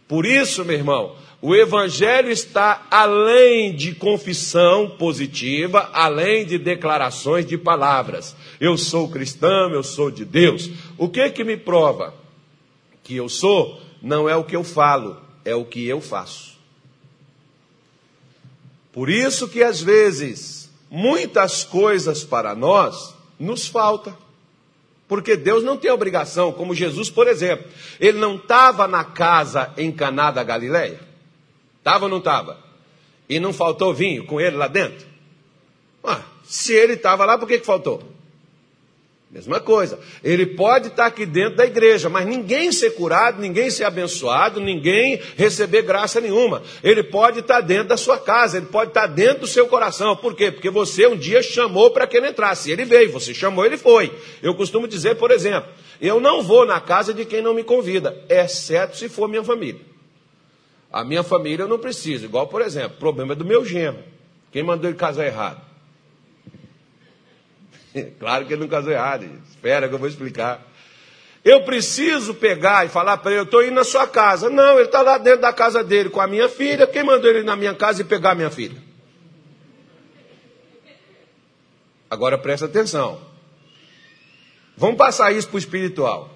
Por 0.08 0.26
isso, 0.26 0.64
meu 0.64 0.78
irmão, 0.78 1.18
o 1.42 1.54
Evangelho 1.54 2.30
está 2.30 2.88
além 2.90 3.76
de 3.76 3.94
confissão 3.94 4.92
positiva, 4.92 5.90
além 5.92 6.46
de 6.46 6.58
declarações 6.58 7.46
de 7.46 7.58
palavras. 7.58 8.34
Eu 8.58 8.78
sou 8.78 9.10
cristão, 9.10 9.70
eu 9.72 9.84
sou 9.84 10.10
de 10.10 10.24
Deus. 10.24 10.70
O 10.98 11.10
que 11.10 11.30
que 11.30 11.44
me 11.44 11.58
prova 11.58 12.14
que 13.04 13.18
eu 13.18 13.28
sou? 13.28 13.82
Não 14.02 14.30
é 14.30 14.36
o 14.38 14.46
que 14.46 14.56
eu 14.56 14.64
falo, 14.64 15.18
é 15.44 15.54
o 15.54 15.66
que 15.66 15.86
eu 15.86 16.00
faço. 16.00 16.53
Por 18.94 19.10
isso 19.10 19.50
que 19.50 19.64
às 19.64 19.82
vezes 19.82 20.70
muitas 20.90 21.64
coisas 21.64 22.24
para 22.24 22.54
nós 22.54 23.16
nos 23.40 23.68
faltam. 23.68 24.16
Porque 25.08 25.36
Deus 25.36 25.64
não 25.64 25.76
tem 25.76 25.92
obrigação, 25.92 26.54
como 26.54 26.74
Jesus, 26.74 27.10
por 27.10 27.28
exemplo, 27.28 27.66
ele 28.00 28.20
não 28.20 28.36
estava 28.36 28.88
na 28.88 29.04
casa 29.04 29.74
em 29.76 29.92
Caná 29.92 30.32
da 30.32 30.44
Galileia? 30.44 31.00
Estava 31.80 32.06
ou 32.06 32.10
não 32.10 32.20
estava? 32.20 32.58
E 33.28 33.40
não 33.40 33.52
faltou 33.52 33.94
vinho 33.94 34.26
com 34.26 34.40
ele 34.40 34.56
lá 34.56 34.68
dentro? 34.68 35.06
Ah, 36.04 36.22
se 36.44 36.74
ele 36.74 36.94
estava 36.94 37.26
lá, 37.26 37.38
por 37.38 37.48
que, 37.48 37.60
que 37.60 37.66
faltou? 37.66 38.04
Mesma 39.34 39.60
coisa. 39.60 40.00
Ele 40.24 40.46
pode 40.46 40.90
estar 40.90 41.08
aqui 41.08 41.26
dentro 41.26 41.56
da 41.56 41.66
igreja, 41.66 42.08
mas 42.08 42.24
ninguém 42.24 42.72
ser 42.72 42.92
curado, 42.92 43.42
ninguém 43.42 43.68
ser 43.72 43.84
abençoado, 43.84 44.62
ninguém 44.62 45.20
receber 45.36 45.82
graça 45.82 46.22
nenhuma. 46.22 46.62
Ele 46.84 47.02
pode 47.02 47.40
estar 47.40 47.60
dentro 47.62 47.88
da 47.88 47.98
sua 47.98 48.20
casa, 48.20 48.58
ele 48.58 48.68
pode 48.68 48.92
estar 48.92 49.08
dentro 49.08 49.40
do 49.40 49.48
seu 49.48 49.66
coração. 49.66 50.16
Por 50.16 50.36
quê? 50.36 50.52
Porque 50.52 50.70
você 50.70 51.08
um 51.08 51.18
dia 51.18 51.42
chamou 51.42 51.90
para 51.90 52.06
que 52.06 52.16
ele 52.16 52.30
entrasse. 52.30 52.70
Ele 52.70 52.86
veio, 52.86 53.12
você 53.12 53.34
chamou, 53.34 53.66
ele 53.66 53.76
foi. 53.76 54.14
Eu 54.40 54.54
costumo 54.54 54.88
dizer, 54.88 55.16
por 55.16 55.32
exemplo, 55.32 55.68
eu 56.00 56.20
não 56.20 56.44
vou 56.44 56.64
na 56.64 56.80
casa 56.80 57.12
de 57.12 57.26
quem 57.26 57.42
não 57.42 57.56
me 57.56 57.64
convida, 57.64 58.16
exceto 58.30 58.96
se 58.96 59.10
for 59.10 59.28
minha 59.28 59.44
família. 59.44 59.82
A 60.92 61.04
minha 61.04 61.24
família 61.24 61.64
eu 61.64 61.68
não 61.68 61.80
preciso. 61.80 62.26
Igual, 62.26 62.46
por 62.46 62.62
exemplo, 62.62 63.00
problema 63.00 63.34
é 63.34 63.36
do 63.36 63.44
meu 63.44 63.66
genro. 63.66 63.98
Quem 64.52 64.62
mandou 64.62 64.88
ele 64.88 64.98
casar 64.98 65.26
errado? 65.26 65.73
claro 68.20 68.46
que 68.46 68.54
ele 68.54 68.62
não 68.62 68.68
casou 68.68 68.92
errado. 68.92 69.26
Espera 69.50 69.88
que 69.88 69.94
eu 69.94 70.00
vou 70.00 70.08
explicar. 70.08 70.62
Eu 71.44 71.64
preciso 71.64 72.34
pegar 72.34 72.86
e 72.86 72.90
falar 72.90 73.18
para 73.18 73.32
ele, 73.32 73.42
eu 73.42 73.44
estou 73.44 73.64
indo 73.64 73.76
na 73.76 73.84
sua 73.84 74.08
casa. 74.08 74.50
Não, 74.50 74.76
ele 74.76 74.86
está 74.86 75.02
lá 75.02 75.18
dentro 75.18 75.42
da 75.42 75.52
casa 75.52 75.84
dele 75.84 76.10
com 76.10 76.22
a 76.22 76.28
minha 76.28 76.48
filha. 76.48 76.88
Quem 76.88 77.04
mandou 77.04 77.30
ele 77.30 77.40
ir 77.40 77.46
na 77.46 77.56
minha 77.56 77.76
casa 77.76 78.02
e 78.02 78.06
pegar 78.06 78.32
a 78.32 78.36
minha 78.36 78.50
filha? 78.50 78.82
Agora 82.10 82.38
presta 82.38 82.66
atenção. 82.66 83.20
Vamos 84.78 84.98
passar 84.98 85.32
isso 85.34 85.48
para 85.48 85.56
o 85.56 85.60
espiritual. 85.60 86.30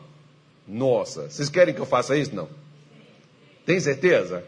Nossa, 0.67 1.30
vocês 1.30 1.50
querem 1.50 1.74
que 1.74 1.80
eu 1.80 1.86
faça 1.86 2.17
isso? 2.17 2.36
Não. 2.36 2.50
Tem 3.65 3.80
certeza? 3.80 4.43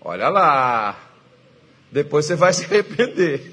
Olha 0.00 0.28
lá. 0.28 0.96
Depois 1.90 2.26
você 2.26 2.36
vai 2.36 2.52
se 2.54 2.64
arrepender. 2.64 3.52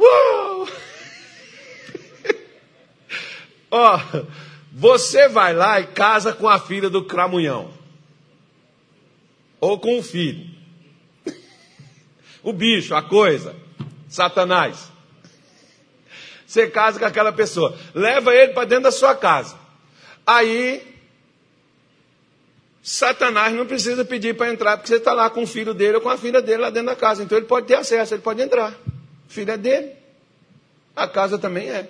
Ó, 3.70 3.96
oh, 3.96 4.26
você 4.72 5.28
vai 5.28 5.54
lá 5.54 5.80
e 5.80 5.86
casa 5.88 6.32
com 6.32 6.48
a 6.48 6.58
filha 6.58 6.90
do 6.90 7.04
cramunhão. 7.04 7.72
Ou 9.60 9.78
com 9.78 9.98
o 9.98 10.02
filho. 10.02 10.48
O 12.42 12.54
bicho, 12.54 12.94
a 12.94 13.02
coisa. 13.02 13.54
Satanás. 14.08 14.90
Você 16.46 16.68
casa 16.68 16.98
com 16.98 17.04
aquela 17.04 17.32
pessoa. 17.32 17.76
Leva 17.94 18.34
ele 18.34 18.54
para 18.54 18.66
dentro 18.66 18.84
da 18.84 18.90
sua 18.90 19.14
casa. 19.14 19.58
Aí, 20.26 20.82
Satanás 22.82 23.54
não 23.54 23.66
precisa 23.66 24.04
pedir 24.04 24.34
para 24.34 24.50
entrar, 24.50 24.76
porque 24.76 24.88
você 24.88 24.96
está 24.96 25.12
lá 25.12 25.28
com 25.28 25.42
o 25.42 25.46
filho 25.46 25.74
dele 25.74 25.96
ou 25.96 26.00
com 26.00 26.08
a 26.08 26.16
filha 26.16 26.40
dele 26.40 26.62
lá 26.62 26.70
dentro 26.70 26.88
da 26.88 26.96
casa. 26.96 27.22
Então 27.22 27.36
ele 27.36 27.46
pode 27.46 27.66
ter 27.66 27.74
acesso, 27.74 28.14
ele 28.14 28.22
pode 28.22 28.40
entrar. 28.40 28.74
Filha 29.30 29.52
é 29.52 29.56
dele. 29.56 29.92
A 30.94 31.06
casa 31.06 31.38
também 31.38 31.70
é. 31.70 31.88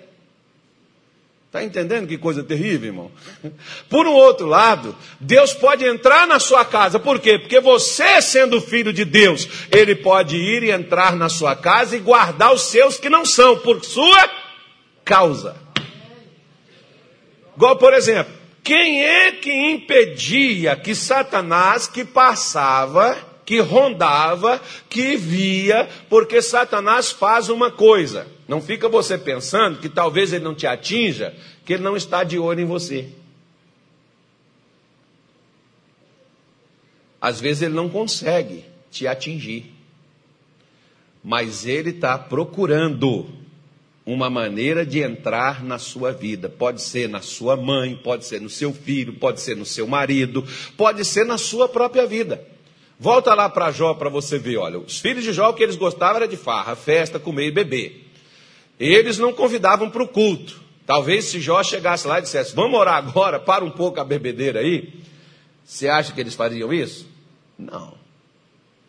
Está 1.47 1.61
entendendo 1.63 2.07
que 2.07 2.17
coisa 2.17 2.43
terrível, 2.43 2.87
irmão? 2.87 3.11
Por 3.89 4.07
um 4.07 4.13
outro 4.13 4.45
lado, 4.45 4.95
Deus 5.19 5.53
pode 5.53 5.83
entrar 5.83 6.25
na 6.25 6.39
sua 6.39 6.63
casa, 6.63 6.97
por 6.97 7.19
quê? 7.19 7.39
Porque 7.39 7.59
você, 7.59 8.21
sendo 8.21 8.61
filho 8.61 8.93
de 8.93 9.03
Deus, 9.03 9.49
Ele 9.69 9.95
pode 9.95 10.37
ir 10.37 10.63
e 10.63 10.71
entrar 10.71 11.15
na 11.15 11.27
sua 11.27 11.55
casa 11.55 11.97
e 11.97 11.99
guardar 11.99 12.53
os 12.53 12.61
seus 12.61 12.97
que 12.97 13.09
não 13.09 13.25
são, 13.25 13.57
por 13.57 13.83
sua 13.83 14.29
causa. 15.03 15.57
Igual, 17.57 17.75
por 17.75 17.93
exemplo, 17.93 18.31
quem 18.63 19.03
é 19.03 19.31
que 19.31 19.51
impedia 19.51 20.75
que 20.75 20.93
Satanás, 20.93 21.87
que 21.87 22.05
passava, 22.05 23.17
que 23.45 23.59
rondava, 23.59 24.61
que 24.89 25.15
via, 25.17 25.89
porque 26.09 26.41
Satanás 26.41 27.11
faz 27.11 27.49
uma 27.49 27.71
coisa 27.71 28.27
não 28.51 28.61
fica 28.61 28.89
você 28.89 29.17
pensando 29.17 29.79
que 29.79 29.87
talvez 29.87 30.33
ele 30.33 30.43
não 30.43 30.53
te 30.53 30.67
atinja, 30.67 31.33
que 31.63 31.71
ele 31.71 31.83
não 31.83 31.95
está 31.95 32.21
de 32.21 32.37
olho 32.37 32.59
em 32.59 32.65
você. 32.65 33.07
Às 37.21 37.39
vezes 37.39 37.63
ele 37.63 37.73
não 37.73 37.87
consegue 37.87 38.65
te 38.91 39.07
atingir, 39.07 39.71
mas 41.23 41.65
ele 41.65 41.91
está 41.91 42.19
procurando 42.19 43.29
uma 44.05 44.29
maneira 44.29 44.85
de 44.85 44.99
entrar 44.99 45.63
na 45.63 45.79
sua 45.79 46.11
vida. 46.11 46.49
Pode 46.49 46.81
ser 46.81 47.07
na 47.07 47.21
sua 47.21 47.55
mãe, 47.55 47.95
pode 47.95 48.25
ser 48.25 48.41
no 48.41 48.49
seu 48.49 48.73
filho, 48.73 49.13
pode 49.13 49.39
ser 49.39 49.55
no 49.55 49.65
seu 49.65 49.87
marido, 49.87 50.45
pode 50.75 51.05
ser 51.05 51.25
na 51.25 51.37
sua 51.37 51.69
própria 51.69 52.05
vida. 52.05 52.45
Volta 53.01 53.33
lá 53.33 53.49
para 53.49 53.71
Jó 53.71 53.95
para 53.95 54.11
você 54.11 54.37
ver, 54.37 54.57
olha, 54.57 54.77
os 54.77 54.99
filhos 54.99 55.23
de 55.23 55.33
Jó 55.33 55.49
o 55.49 55.55
que 55.55 55.63
eles 55.63 55.75
gostavam 55.75 56.17
era 56.17 56.27
de 56.27 56.37
farra, 56.37 56.75
festa, 56.75 57.17
comer 57.17 57.47
e 57.47 57.51
beber. 57.51 58.07
Eles 58.79 59.17
não 59.17 59.33
convidavam 59.33 59.89
para 59.89 60.03
o 60.03 60.07
culto. 60.07 60.61
Talvez 60.85 61.25
se 61.25 61.41
Jó 61.41 61.63
chegasse 61.63 62.07
lá 62.07 62.19
e 62.19 62.21
dissesse: 62.21 62.53
Vamos 62.53 62.79
orar 62.79 62.97
agora, 62.97 63.39
para 63.39 63.65
um 63.65 63.71
pouco 63.71 63.99
a 63.99 64.03
bebedeira 64.03 64.59
aí. 64.59 64.93
Você 65.65 65.87
acha 65.87 66.13
que 66.13 66.21
eles 66.21 66.35
fariam 66.35 66.71
isso? 66.71 67.07
Não. 67.57 67.95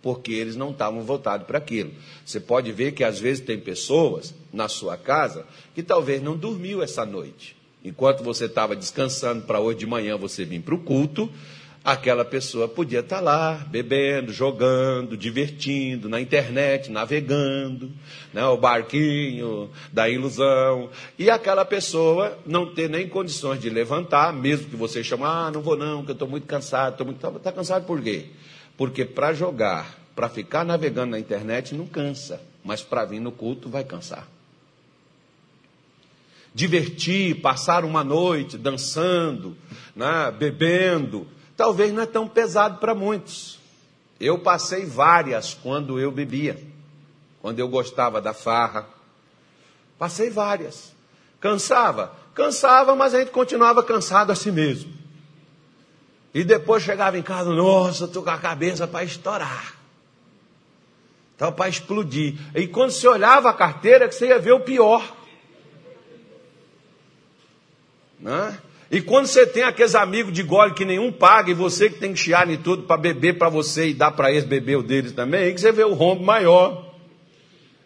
porque 0.03 0.33
eles 0.33 0.57
não 0.57 0.73
estavam 0.73 1.01
voltados 1.05 1.47
para 1.47 1.57
aquilo. 1.57 1.93
Você 2.23 2.39
pode 2.39 2.71
ver 2.71 2.93
que 2.93 3.05
às 3.05 3.19
vezes 3.19 3.43
tem 3.43 3.59
pessoas 3.59 4.35
na 4.53 4.69
sua 4.69 4.99
casa 4.99 5.47
que 5.75 5.83
talvez 5.83 6.21
não 6.21 6.37
dormiu 6.37 6.83
essa 6.83 7.07
noite. 7.07 7.57
Enquanto 7.83 8.23
você 8.23 8.45
estava 8.45 8.77
descansando 8.77 9.47
para 9.47 9.59
hoje 9.59 9.79
de 9.79 9.87
manhã 9.87 10.19
você 10.19 10.45
vir 10.45 10.61
para 10.61 10.75
o 10.75 10.79
culto, 10.79 11.33
aquela 11.85 12.25
pessoa 12.25 12.69
podia 12.69 13.01
estar 13.01 13.17
tá 13.17 13.23
lá 13.23 13.55
bebendo, 13.55 14.33
jogando, 14.33 15.17
divertindo, 15.17 16.09
na 16.09 16.21
internet, 16.21 16.91
navegando, 16.91 17.91
né, 18.33 18.45
o 18.47 18.57
barquinho 18.57 19.71
da 19.93 20.09
ilusão, 20.09 20.91
e 21.19 21.29
aquela 21.29 21.65
pessoa 21.65 22.39
não 22.47 22.73
ter 22.73 22.89
nem 22.89 23.09
condições 23.09 23.61
de 23.61 23.69
levantar, 23.69 24.33
mesmo 24.33 24.69
que 24.69 24.77
você 24.77 25.03
chame, 25.03 25.25
ah, 25.25 25.51
não 25.53 25.61
vou 25.61 25.77
não, 25.77 26.05
que 26.05 26.11
eu 26.11 26.15
estou 26.15 26.29
muito 26.29 26.47
cansado, 26.47 26.93
estou 26.93 27.07
muito... 27.07 27.27
Está 27.37 27.51
cansado 27.51 27.85
por 27.85 28.01
quê? 28.01 28.27
Porque 28.77 29.05
para 29.05 29.33
jogar, 29.33 29.99
para 30.15 30.29
ficar 30.29 30.65
navegando 30.65 31.13
na 31.13 31.19
internet 31.19 31.75
não 31.75 31.87
cansa, 31.87 32.41
mas 32.65 32.81
para 32.81 33.05
vir 33.05 33.21
no 33.21 33.33
culto 33.33 33.69
vai 33.69 33.83
cansar. 33.83 34.29
Divertir, 36.55 37.41
passar 37.41 37.85
uma 37.85 38.05
noite 38.05 38.57
dançando, 38.57 39.57
né, 39.97 40.31
bebendo, 40.39 41.27
talvez 41.57 41.93
não 41.93 42.03
é 42.03 42.07
tão 42.07 42.29
pesado 42.29 42.79
para 42.79 42.95
muitos. 42.95 43.59
Eu 44.21 44.39
passei 44.39 44.87
várias 44.87 45.55
quando 45.55 45.99
eu 45.99 46.11
bebia, 46.11 46.63
quando 47.41 47.59
eu 47.59 47.69
gostava 47.69 48.21
da 48.21 48.33
farra. 48.33 48.87
Passei 49.99 50.31
várias. 50.31 50.93
Cansava? 51.41 52.13
Cansava, 52.35 52.95
mas 52.95 53.15
a 53.15 53.19
gente 53.19 53.31
continuava 53.31 53.83
cansado 53.83 54.31
assim 54.31 54.51
mesmo. 54.51 54.93
E 56.35 56.45
depois 56.45 56.83
chegava 56.83 57.19
em 57.19 57.23
casa, 57.23 57.53
nossa, 57.53 58.05
estou 58.05 58.23
com 58.23 58.31
a 58.31 58.39
cabeça 58.39 58.87
para 58.87 59.05
estourar. 59.05 59.75
Estava 61.33 61.53
para 61.53 61.69
explodir. 61.69 62.39
E 62.55 62.67
quando 62.69 62.93
você 62.93 63.07
olhava 63.07 63.51
a 63.51 63.55
carteira, 63.55 64.09
que 64.09 64.15
você 64.15 64.29
ia 64.29 64.39
ver 64.39 64.53
o 64.53 64.61
pior. 64.61 65.17
Né? 68.19 68.59
E 68.93 69.01
quando 69.01 69.27
você 69.27 69.47
tem 69.47 69.63
aqueles 69.63 69.95
amigos 69.95 70.35
de 70.35 70.43
gole 70.43 70.75
que 70.75 70.85
nenhum 70.85 71.11
paga, 71.11 71.51
e 71.51 71.55
você 71.55 71.89
que 71.89 71.99
tem 71.99 72.13
que 72.13 72.21
chiar 72.21 72.51
em 72.51 72.59
tudo 72.59 72.83
para 72.83 72.99
beber 72.99 73.39
para 73.39 73.49
você 73.49 73.89
e 73.89 73.95
dar 73.95 74.11
para 74.11 74.31
eles 74.31 74.45
beber 74.45 74.77
o 74.77 74.83
deles 74.83 75.13
também, 75.13 75.45
aí 75.45 75.55
que 75.55 75.63
você 75.63 75.73
vê 75.73 75.83
o 75.83 75.95
rombo 75.95 76.23
maior. 76.23 76.95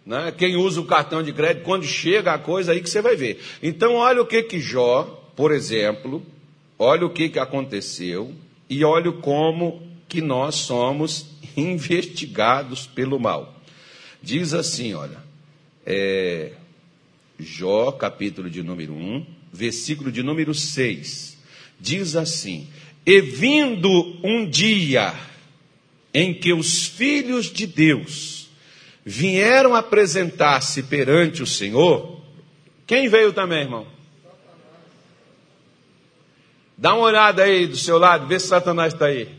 Né? 0.04 0.34
Quem 0.36 0.56
usa 0.56 0.80
o 0.80 0.84
cartão 0.84 1.22
de 1.22 1.32
crédito, 1.32 1.62
quando 1.62 1.84
chega 1.84 2.32
a 2.32 2.38
coisa, 2.38 2.72
aí 2.72 2.80
que 2.80 2.90
você 2.90 3.00
vai 3.00 3.14
ver. 3.14 3.40
Então, 3.62 3.94
olha 3.94 4.20
o 4.20 4.26
que 4.26 4.42
que 4.42 4.58
Jó, 4.58 5.04
por 5.36 5.52
exemplo, 5.52 6.26
olha 6.76 7.06
o 7.06 7.10
que 7.10 7.28
que 7.28 7.38
aconteceu 7.38 8.32
e 8.68 8.84
olha 8.84 9.12
como 9.12 9.80
que 10.08 10.20
nós 10.20 10.56
somos 10.56 11.36
investigados 11.56 12.84
pelo 12.84 13.20
mal. 13.20 13.54
Diz 14.20 14.52
assim, 14.54 14.92
olha, 14.94 15.18
é, 15.84 16.50
Jó, 17.38 17.92
capítulo 17.92 18.50
de 18.50 18.60
número 18.60 18.92
1, 18.92 19.35
versículo 19.56 20.12
de 20.12 20.22
número 20.22 20.54
6, 20.54 21.36
diz 21.80 22.14
assim: 22.14 22.68
E 23.04 23.20
vindo 23.20 23.90
um 24.22 24.48
dia 24.48 25.14
em 26.12 26.32
que 26.32 26.52
os 26.52 26.86
filhos 26.86 27.46
de 27.46 27.66
Deus 27.66 28.48
vieram 29.04 29.74
apresentar-se 29.74 30.82
perante 30.82 31.42
o 31.42 31.46
Senhor, 31.46 32.20
quem 32.86 33.08
veio 33.08 33.32
também, 33.32 33.62
irmão? 33.62 33.86
Dá 36.78 36.94
uma 36.94 37.04
olhada 37.04 37.42
aí 37.42 37.66
do 37.66 37.76
seu 37.76 37.98
lado, 37.98 38.26
vê 38.26 38.38
se 38.38 38.48
Satanás 38.48 38.92
está 38.92 39.06
aí. 39.06 39.34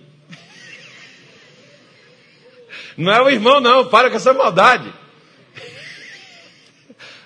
Não 2.98 3.14
é 3.14 3.22
o 3.22 3.30
irmão, 3.30 3.60
não, 3.60 3.88
para 3.88 4.10
com 4.10 4.16
essa 4.16 4.34
maldade. 4.34 4.92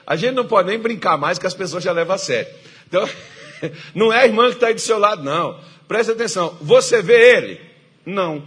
A 0.06 0.18
gente 0.18 0.34
não 0.34 0.46
pode 0.46 0.68
nem 0.68 0.78
brincar 0.78 1.18
mais 1.18 1.40
que 1.40 1.48
as 1.48 1.54
pessoas 1.54 1.84
já 1.84 1.94
levam 1.94 2.16
a 2.16 2.18
sério. 2.18 2.54
Então, 2.92 3.10
não 3.96 4.12
é 4.12 4.24
a 4.24 4.28
irmã 4.28 4.50
que 4.50 4.56
está 4.56 4.68
aí 4.68 4.74
do 4.74 4.82
seu 4.82 5.00
lado, 5.00 5.24
não. 5.24 5.58
Preste 5.88 6.12
atenção. 6.12 6.58
Você 6.62 7.02
vê 7.02 7.38
ele? 7.38 7.62
Não. 8.06 8.44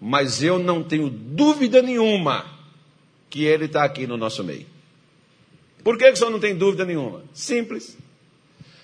Mas 0.00 0.44
eu 0.44 0.60
não 0.60 0.82
tenho 0.82 1.10
dúvida 1.10 1.82
nenhuma 1.82 2.46
que 3.28 3.44
ele 3.44 3.64
está 3.64 3.82
aqui 3.82 4.06
no 4.06 4.16
nosso 4.16 4.44
meio. 4.44 4.66
Por 5.82 5.98
que, 5.98 6.04
que 6.04 6.12
o 6.12 6.16
senhor 6.16 6.30
não 6.30 6.38
tem 6.38 6.54
dúvida 6.54 6.84
nenhuma? 6.84 7.24
Simples. 7.34 7.98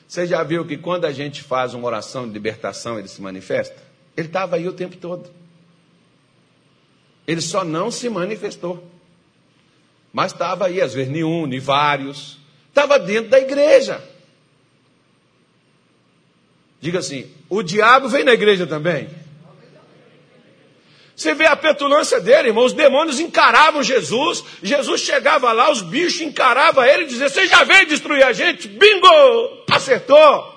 Você 0.09 0.27
já 0.27 0.43
viu 0.43 0.67
que 0.67 0.77
quando 0.77 1.05
a 1.05 1.13
gente 1.13 1.43
faz 1.43 1.73
uma 1.73 1.87
oração 1.87 2.27
de 2.27 2.33
libertação, 2.33 2.99
ele 2.99 3.07
se 3.07 3.23
manifesta? 3.23 3.81
Ele 4.17 4.27
estava 4.27 4.57
aí 4.57 4.67
o 4.67 4.73
tempo 4.73 4.97
todo. 4.97 5.31
Ele 7.27 7.41
só 7.41 7.63
não 7.63 7.91
se 7.91 8.09
manifestou. 8.09 8.85
Mas 10.13 10.33
estava 10.33 10.67
aí, 10.67 10.81
às 10.81 10.95
vezes, 10.95 11.13
nenhum, 11.13 11.47
nem 11.47 11.61
vários. 11.61 12.39
Estava 12.69 12.99
dentro 12.99 13.31
da 13.31 13.39
igreja. 13.39 14.03
Diga 16.81 17.01
assim: 17.01 17.31
o 17.49 17.63
diabo 17.63 18.09
vem 18.09 18.25
na 18.25 18.33
igreja 18.33 18.67
também. 18.67 19.09
Você 21.19 21.35
vê 21.35 21.47
a 21.47 21.57
petulância 21.57 22.21
dele, 22.21 22.49
irmão. 22.49 22.65
Os 22.65 22.73
demônios 22.73 23.19
encaravam 23.19 23.83
Jesus. 23.83 24.45
Jesus 24.63 25.01
chegava 25.01 25.51
lá, 25.51 25.69
os 25.69 25.83
bichos 25.83 26.21
encaravam 26.21 26.85
ele 26.85 27.05
e 27.05 27.07
diziam: 27.07 27.29
Você 27.29 27.47
já 27.47 27.65
veio 27.65 27.89
destruir 27.89 28.23
a 28.23 28.33
gente? 28.33 28.69
Bingo! 28.69 29.65
Acertou! 29.69 30.57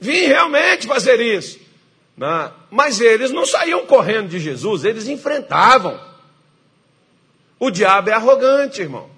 Vim 0.00 0.26
realmente 0.26 0.86
fazer 0.86 1.20
isso. 1.20 1.60
Né? 2.16 2.50
Mas 2.70 3.00
eles 3.00 3.30
não 3.30 3.44
saíam 3.44 3.86
correndo 3.86 4.28
de 4.28 4.38
Jesus, 4.38 4.84
eles 4.84 5.08
enfrentavam. 5.08 6.00
O 7.58 7.70
diabo 7.70 8.10
é 8.10 8.12
arrogante, 8.14 8.80
irmão. 8.80 9.13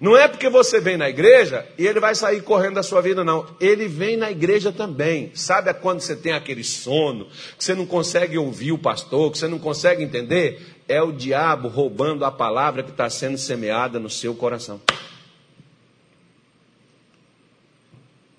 Não 0.00 0.16
é 0.16 0.28
porque 0.28 0.48
você 0.48 0.80
vem 0.80 0.96
na 0.96 1.08
igreja 1.08 1.66
e 1.76 1.84
ele 1.84 1.98
vai 1.98 2.14
sair 2.14 2.40
correndo 2.42 2.74
da 2.74 2.84
sua 2.84 3.00
vida, 3.00 3.24
não. 3.24 3.46
Ele 3.60 3.88
vem 3.88 4.16
na 4.16 4.30
igreja 4.30 4.70
também. 4.70 5.32
Sabe 5.34 5.74
quando 5.74 6.00
você 6.00 6.14
tem 6.14 6.32
aquele 6.32 6.62
sono, 6.62 7.26
que 7.56 7.64
você 7.64 7.74
não 7.74 7.84
consegue 7.84 8.38
ouvir 8.38 8.70
o 8.70 8.78
pastor, 8.78 9.32
que 9.32 9.38
você 9.38 9.48
não 9.48 9.58
consegue 9.58 10.02
entender? 10.02 10.76
É 10.86 11.02
o 11.02 11.10
diabo 11.10 11.66
roubando 11.68 12.24
a 12.24 12.30
palavra 12.30 12.84
que 12.84 12.90
está 12.90 13.10
sendo 13.10 13.36
semeada 13.36 13.98
no 13.98 14.08
seu 14.08 14.34
coração. 14.36 14.80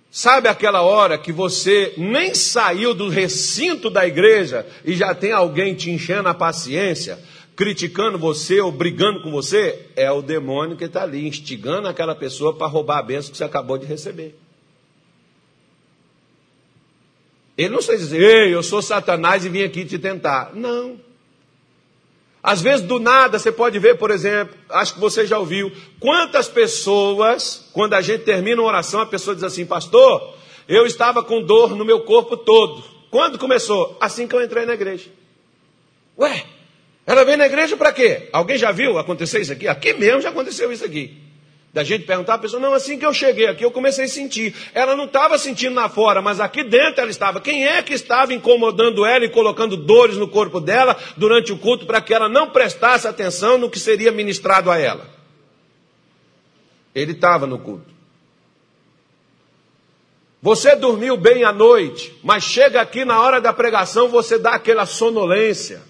Sabe 0.10 0.48
aquela 0.48 0.82
hora 0.82 1.17
que 1.17 1.32
você 1.32 1.93
nem 1.98 2.34
saiu 2.34 2.95
do 2.95 3.10
recinto 3.10 3.89
da 3.89 4.08
igreja 4.08 4.65
e 4.84 4.95
já 4.95 5.13
tem 5.13 5.32
alguém 5.32 5.76
te 5.76 5.91
enchendo 5.91 6.30
a 6.30 6.34
paciência? 6.34 7.19
Criticando 7.60 8.17
você 8.17 8.62
ou 8.62 8.72
brigando 8.72 9.22
com 9.22 9.30
você, 9.30 9.88
é 9.93 10.10
o 10.10 10.22
demônio 10.22 10.78
que 10.78 10.86
está 10.86 11.04
ali, 11.04 11.28
instigando 11.28 11.89
aquela 11.89 12.15
pessoa 12.15 12.54
para 12.54 12.67
roubar 12.67 13.00
a 13.00 13.04
bênção 13.04 13.32
que 13.32 13.38
você 13.38 13.43
acabou 13.43 13.78
de 13.78 13.86
receber. 13.86 14.34
Ele 17.58 17.67
não 17.67 17.82
sei 17.82 17.98
dizer, 17.98 18.22
ei, 18.22 18.56
eu 18.56 18.63
sou 18.63 18.82
Satanás 18.82 19.43
e 19.43 19.50
vim 19.50 19.62
aqui 19.62 19.84
te 19.84 20.00
tentar. 20.00 20.56
Não. 20.56 21.02
Às 22.41 22.62
vezes, 22.62 22.88
do 22.88 22.98
nada, 22.98 23.38
você 23.38 23.52
pode 23.52 23.78
ver, 23.78 23.98
por 23.98 24.10
exemplo, 24.10 24.56
acho 24.69 24.93
que 24.93 25.02
você 25.02 25.28
já 25.28 25.38
ouviu, 25.38 25.69
quantas 26.00 26.48
pessoas, 26.48 27.69
quando 27.74 27.93
a 27.93 28.00
gente 28.00 28.24
termina 28.24 28.62
uma 28.62 28.69
oração, 28.69 29.02
a 29.02 29.06
pessoa 29.06 29.36
diz 29.36 29.43
assim, 29.43 29.65
pastor, 29.65 30.34
eu 30.65 30.86
estava 30.86 31.22
com 31.22 31.43
dor 31.43 31.76
no 31.76 31.84
meu 31.84 32.06
corpo 32.06 32.38
todo. 32.38 32.82
Quando 33.12 33.38
começou? 33.38 33.98
Assim 34.00 34.30
que 34.30 34.34
eu 34.34 34.41
entrei 34.41 34.65
na 34.65 34.76
igreja. 34.76 35.10
Ué, 36.17 36.45
ela 37.10 37.26
vem 37.26 37.36
na 37.36 37.48
igreja 37.48 37.76
para 37.76 37.91
quê? 37.91 38.30
Alguém 38.32 38.56
já 38.56 38.72
viu 38.72 39.00
acontecer 39.00 39.41
isso 39.41 39.52
aqui? 39.52 39.67
Aqui 39.67 39.93
mesmo 39.93 40.22
já 40.22 40.30
aconteceu 40.30 40.72
isso 40.72 40.86
aqui. 40.86 41.17
Da 41.74 41.84
gente 41.84 42.06
perguntar 42.06 42.36
a 42.36 42.38
pessoa, 42.38 42.62
não, 42.62 42.72
assim 42.72 43.00
que 43.00 43.06
eu 43.06 43.12
cheguei 43.12 43.48
aqui, 43.48 43.65
eu 43.65 43.72
comecei 43.72 44.06
a 44.06 44.08
sentir. 44.08 44.54
Ela 44.76 44.95
não 44.95 45.06
estava 45.06 45.36
sentindo 45.39 45.74
lá 45.74 45.89
fora, 45.89 46.22
mas 46.22 46.39
aqui 46.39 46.63
dentro 46.63 47.02
ela 47.02 47.10
estava. 47.10 47.41
Quem 47.41 47.65
é 47.65 47.82
que 47.82 47.95
estava 47.95 48.32
incomodando 48.32 49.04
ela 49.04 49.26
e 49.26 49.30
colocando 49.30 49.76
dores 49.76 50.17
no 50.17 50.28
corpo 50.28 50.60
dela 50.60 50.95
durante 51.17 51.52
o 51.52 51.58
culto 51.58 51.88
para 51.88 52.00
que 52.00 52.13
ela 52.13 52.30
não 52.30 52.52
prestasse 52.52 53.08
atenção 53.08 53.58
no 53.58 53.72
que 53.72 53.80
seria 53.80 54.12
ministrado 54.12 54.69
a 54.69 54.78
ela? 54.78 55.10
Ele 56.93 57.13
estava 57.13 57.48
no 57.48 57.58
culto. 57.58 57.89
Você 60.43 60.76
dormiu 60.76 61.17
bem 61.17 61.43
à 61.43 61.52
noite, 61.52 62.15
mas 62.24 62.43
chega 62.43 62.80
aqui 62.80 63.04
na 63.04 63.19
hora 63.19 63.41
da 63.41 63.52
pregação, 63.52 64.10
você 64.10 64.38
dá 64.38 64.52
aquela 64.52 64.86
sonolência. 64.86 65.88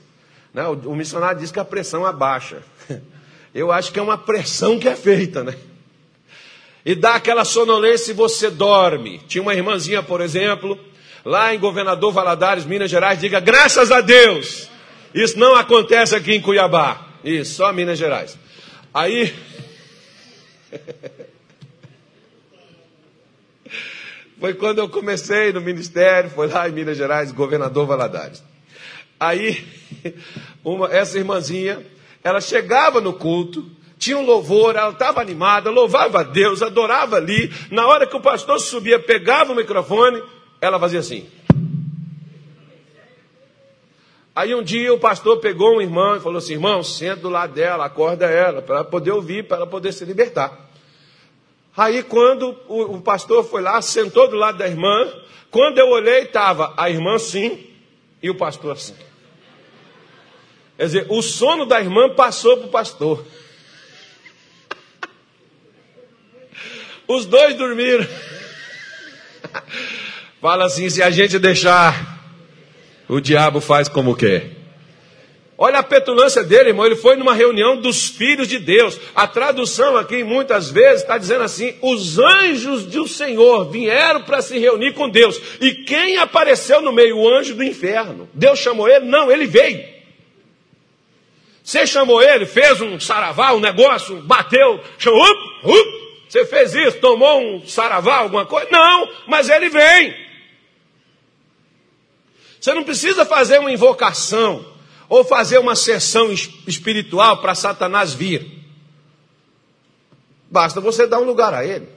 Né? 0.53 0.65
O, 0.67 0.73
o 0.91 0.95
missionário 0.95 1.39
diz 1.39 1.51
que 1.51 1.59
a 1.59 1.65
pressão 1.65 2.05
abaixa. 2.05 2.62
Eu 3.53 3.71
acho 3.71 3.91
que 3.91 3.99
é 3.99 4.01
uma 4.01 4.17
pressão 4.17 4.79
que 4.79 4.88
é 4.88 4.95
feita, 4.95 5.43
né? 5.43 5.55
E 6.85 6.95
dá 6.95 7.15
aquela 7.15 7.43
sonolência 7.43 8.12
e 8.12 8.15
você 8.15 8.49
dorme. 8.49 9.19
Tinha 9.27 9.41
uma 9.41 9.53
irmãzinha, 9.53 10.01
por 10.01 10.21
exemplo, 10.21 10.79
lá 11.25 11.53
em 11.53 11.59
Governador 11.59 12.12
Valadares, 12.12 12.65
Minas 12.65 12.89
Gerais, 12.89 13.19
diga 13.19 13.39
graças 13.39 13.91
a 13.91 14.01
Deus. 14.01 14.69
Isso 15.13 15.38
não 15.38 15.55
acontece 15.55 16.15
aqui 16.15 16.33
em 16.33 16.41
Cuiabá. 16.41 17.05
Isso, 17.23 17.55
só 17.55 17.73
Minas 17.73 17.97
Gerais. 17.97 18.38
Aí. 18.93 19.33
foi 24.39 24.53
quando 24.53 24.77
eu 24.79 24.88
comecei 24.88 25.51
no 25.51 25.59
ministério, 25.59 26.29
foi 26.29 26.47
lá 26.47 26.69
em 26.69 26.71
Minas 26.71 26.97
Gerais, 26.97 27.31
Governador 27.31 27.85
Valadares. 27.85 28.43
Aí 29.19 29.67
uma, 30.63 30.88
essa 30.91 31.17
irmãzinha, 31.17 31.86
ela 32.23 32.39
chegava 32.39 33.01
no 33.01 33.13
culto, 33.13 33.65
tinha 33.97 34.17
um 34.17 34.25
louvor, 34.25 34.75
ela 34.75 34.91
estava 34.91 35.19
animada, 35.19 35.69
louvava 35.69 36.21
a 36.21 36.23
Deus, 36.23 36.62
adorava 36.62 37.17
ali. 37.17 37.51
Na 37.69 37.86
hora 37.86 38.08
que 38.08 38.15
o 38.15 38.21
pastor 38.21 38.60
subia, 38.60 38.97
pegava 38.97 39.51
o 39.51 39.55
microfone, 39.55 40.23
ela 40.62 40.79
fazia 40.79 40.99
assim. 40.99 41.29
Aí 44.34 44.55
um 44.55 44.63
dia 44.63 44.93
o 44.93 44.99
pastor 44.99 45.41
pegou 45.41 45.75
um 45.75 45.82
irmão 45.82 46.15
e 46.15 46.21
falou 46.21 46.38
assim: 46.38 46.53
irmão, 46.53 46.82
senta 46.82 47.17
do 47.17 47.29
lado 47.29 47.53
dela, 47.53 47.86
acorda 47.86 48.25
ela, 48.25 48.62
para 48.62 48.86
poder 48.86 49.12
ouvir, 49.12 49.45
para 49.45 49.58
ela 49.58 49.67
poder 49.67 49.91
se 49.91 50.05
libertar. 50.05 50.69
Aí 51.75 52.01
quando 52.03 52.55
o, 52.69 52.95
o, 52.95 53.01
pastor 53.01 53.43
foi 53.43 53.62
lá, 53.62 53.82
sentou 53.82 54.29
do 54.29 54.38
lado 54.38 54.58
da 54.58 54.67
irmã, 54.67 55.12
quando 55.51 55.77
eu 55.77 55.89
olhei, 55.89 56.23
estava 56.23 56.73
a 56.77 56.89
irmã 56.89 57.17
sim 57.17 57.67
e 58.23 58.29
o 58.29 58.36
pastor 58.36 58.71
assim. 58.73 58.95
Quer 60.80 60.86
dizer, 60.86 61.06
o 61.10 61.22
sono 61.22 61.65
da 61.65 61.82
irmã 61.82 62.10
passou 62.15 62.56
para 62.56 62.68
o 62.68 62.72
pastor. 62.72 63.26
Os 67.06 67.26
dois 67.26 67.54
dormiram. 67.58 68.08
Fala 70.39 70.68
assim: 70.68 70.89
se 70.89 71.04
a 71.04 71.10
gente 71.10 71.38
deixar 71.38 72.24
o 73.10 73.20
diabo 73.20 73.60
faz 73.60 73.89
como 73.89 74.15
quer. 74.15 74.52
Olha 75.58 75.80
a 75.80 75.84
petulância 75.84 76.46
dele, 76.46 76.70
irmão. 76.70 76.86
Ele 76.86 76.96
foi 76.96 77.18
numa 77.18 77.34
reunião 77.34 77.76
dos 77.76 78.08
filhos 78.08 78.48
de 78.48 78.58
Deus. 78.58 78.98
A 79.13 79.28
tradução 79.28 79.98
aqui, 79.98 80.24
muitas 80.24 80.72
vezes, 80.72 81.02
está 81.02 81.18
dizendo 81.18 81.44
assim: 81.44 81.76
os 81.82 82.18
anjos 82.18 82.86
do 82.86 83.06
Senhor 83.06 83.70
vieram 83.70 84.22
para 84.22 84.42
se 84.42 84.58
reunir 84.58 84.94
com 84.94 85.10
Deus. 85.10 85.42
E 85.60 85.74
quem 85.84 86.15
apareceu 86.15 86.82
no 86.82 86.94
meio? 86.94 87.18
O 87.18 87.28
anjo 87.28 87.54
do 87.54 87.65
inferno. 87.65 88.30
Deus 88.34 88.60
chamou 88.60 88.88
ele? 88.88 89.04
Não, 89.04 89.30
ele 89.30 89.46
veio. 89.46 89.98
Você 91.69 91.86
chamou 91.86 92.19
ele, 92.19 92.47
fez 92.47 92.82
um 92.82 92.99
saravá, 92.99 93.53
um 93.53 93.60
negócio, 93.60 94.19
bateu, 94.23 94.84
chamou, 94.97 95.21
up, 95.23 95.39
up. 95.65 96.23
Você 96.27 96.43
fez 96.43 96.73
isso, 96.73 96.97
tomou 96.97 97.39
um 97.39 97.67
saravá, 97.67 98.21
alguma 98.21 98.43
coisa? 98.43 98.67
Não, 98.71 99.08
mas 99.27 99.49
ele 99.49 99.69
vem. 99.69 100.17
Você 102.60 102.73
não 102.73 102.84
precisa 102.84 103.23
fazer 103.23 103.60
uma 103.60 103.71
invocação 103.71 104.65
ou 105.08 105.23
fazer 105.23 105.60
uma 105.60 105.75
sessão 105.75 106.32
espiritual 106.32 107.39
para 107.39 107.53
Satanás 107.53 108.15
vir. 108.15 108.49
Basta 110.49 110.82
você 110.82 111.05
dar 111.05 111.19
um 111.19 111.25
lugar 111.25 111.53
a 111.53 111.63
ele. 111.63 111.88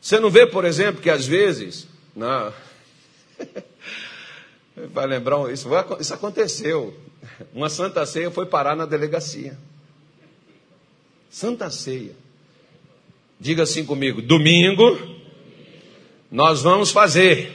Você 0.00 0.18
não 0.18 0.30
vê, 0.30 0.48
por 0.48 0.64
exemplo, 0.64 1.00
que 1.00 1.10
às 1.10 1.24
vezes. 1.24 1.86
Vai 4.92 5.06
lembrar, 5.06 5.48
isso, 5.52 5.68
isso 6.00 6.12
aconteceu. 6.12 6.92
Uma 7.54 7.68
santa 7.68 8.04
ceia 8.06 8.30
foi 8.30 8.46
parar 8.46 8.76
na 8.76 8.86
delegacia. 8.86 9.56
Santa 11.30 11.70
ceia. 11.70 12.12
Diga 13.38 13.64
assim 13.64 13.84
comigo: 13.84 14.22
domingo, 14.22 14.98
nós 16.30 16.62
vamos 16.62 16.90
fazer 16.90 17.52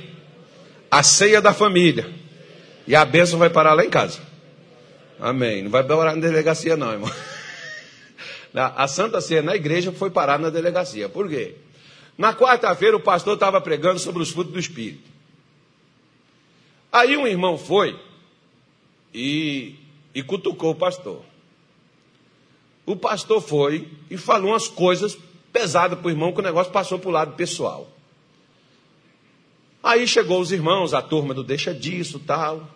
a 0.90 1.04
ceia 1.04 1.42
da 1.42 1.54
família. 1.54 2.10
E 2.88 2.96
a 2.96 3.06
bênção 3.06 3.38
vai 3.38 3.50
parar 3.50 3.74
lá 3.74 3.86
em 3.86 3.90
casa. 3.90 4.20
Amém. 5.20 5.64
Não 5.64 5.70
vai 5.70 5.84
parar 5.84 6.16
na 6.16 6.22
delegacia, 6.22 6.76
não, 6.76 6.92
irmão. 6.92 7.12
A 8.52 8.88
Santa 8.88 9.22
Ceia 9.22 9.44
na 9.44 9.56
igreja 9.56 9.92
foi 9.92 10.10
parar 10.10 10.40
na 10.40 10.50
delegacia. 10.50 11.08
Por 11.08 11.30
quê? 11.30 11.54
Na 12.18 12.34
quarta-feira 12.34 12.98
o 12.98 13.00
pastor 13.00 13.36
estava 13.36 13.62
pregando 13.62 14.00
sobre 14.00 14.24
os 14.24 14.32
frutos 14.32 14.52
do 14.52 14.60
Espírito. 14.60 15.08
Aí 16.92 17.16
um 17.16 17.28
irmão 17.28 17.60
foi 17.60 17.96
e, 19.14 19.76
e 20.14 20.24
cutucou 20.24 20.72
o 20.72 20.76
pastor. 20.76 21.22
O 22.86 22.96
pastor 22.96 23.42
foi 23.42 23.88
e 24.10 24.18
falou 24.18 24.52
umas 24.52 24.68
coisas 24.68 25.18
pesadas 25.52 26.00
para 26.00 26.08
o 26.08 26.12
irmão 26.12 26.32
que 26.32 26.40
o 26.40 26.44
negócio 26.44 26.72
passou 26.72 26.98
para 26.98 27.10
o 27.10 27.14
lado 27.14 27.36
pessoal. 27.36 27.88
Aí 29.82 30.08
chegou 30.08 30.42
os 30.42 30.52
irmãos, 30.52 30.94
a 30.94 31.02
turma 31.02 31.34
do 31.34 31.44
deixa 31.44 31.74
disso, 31.74 32.20
tal. 32.20 32.68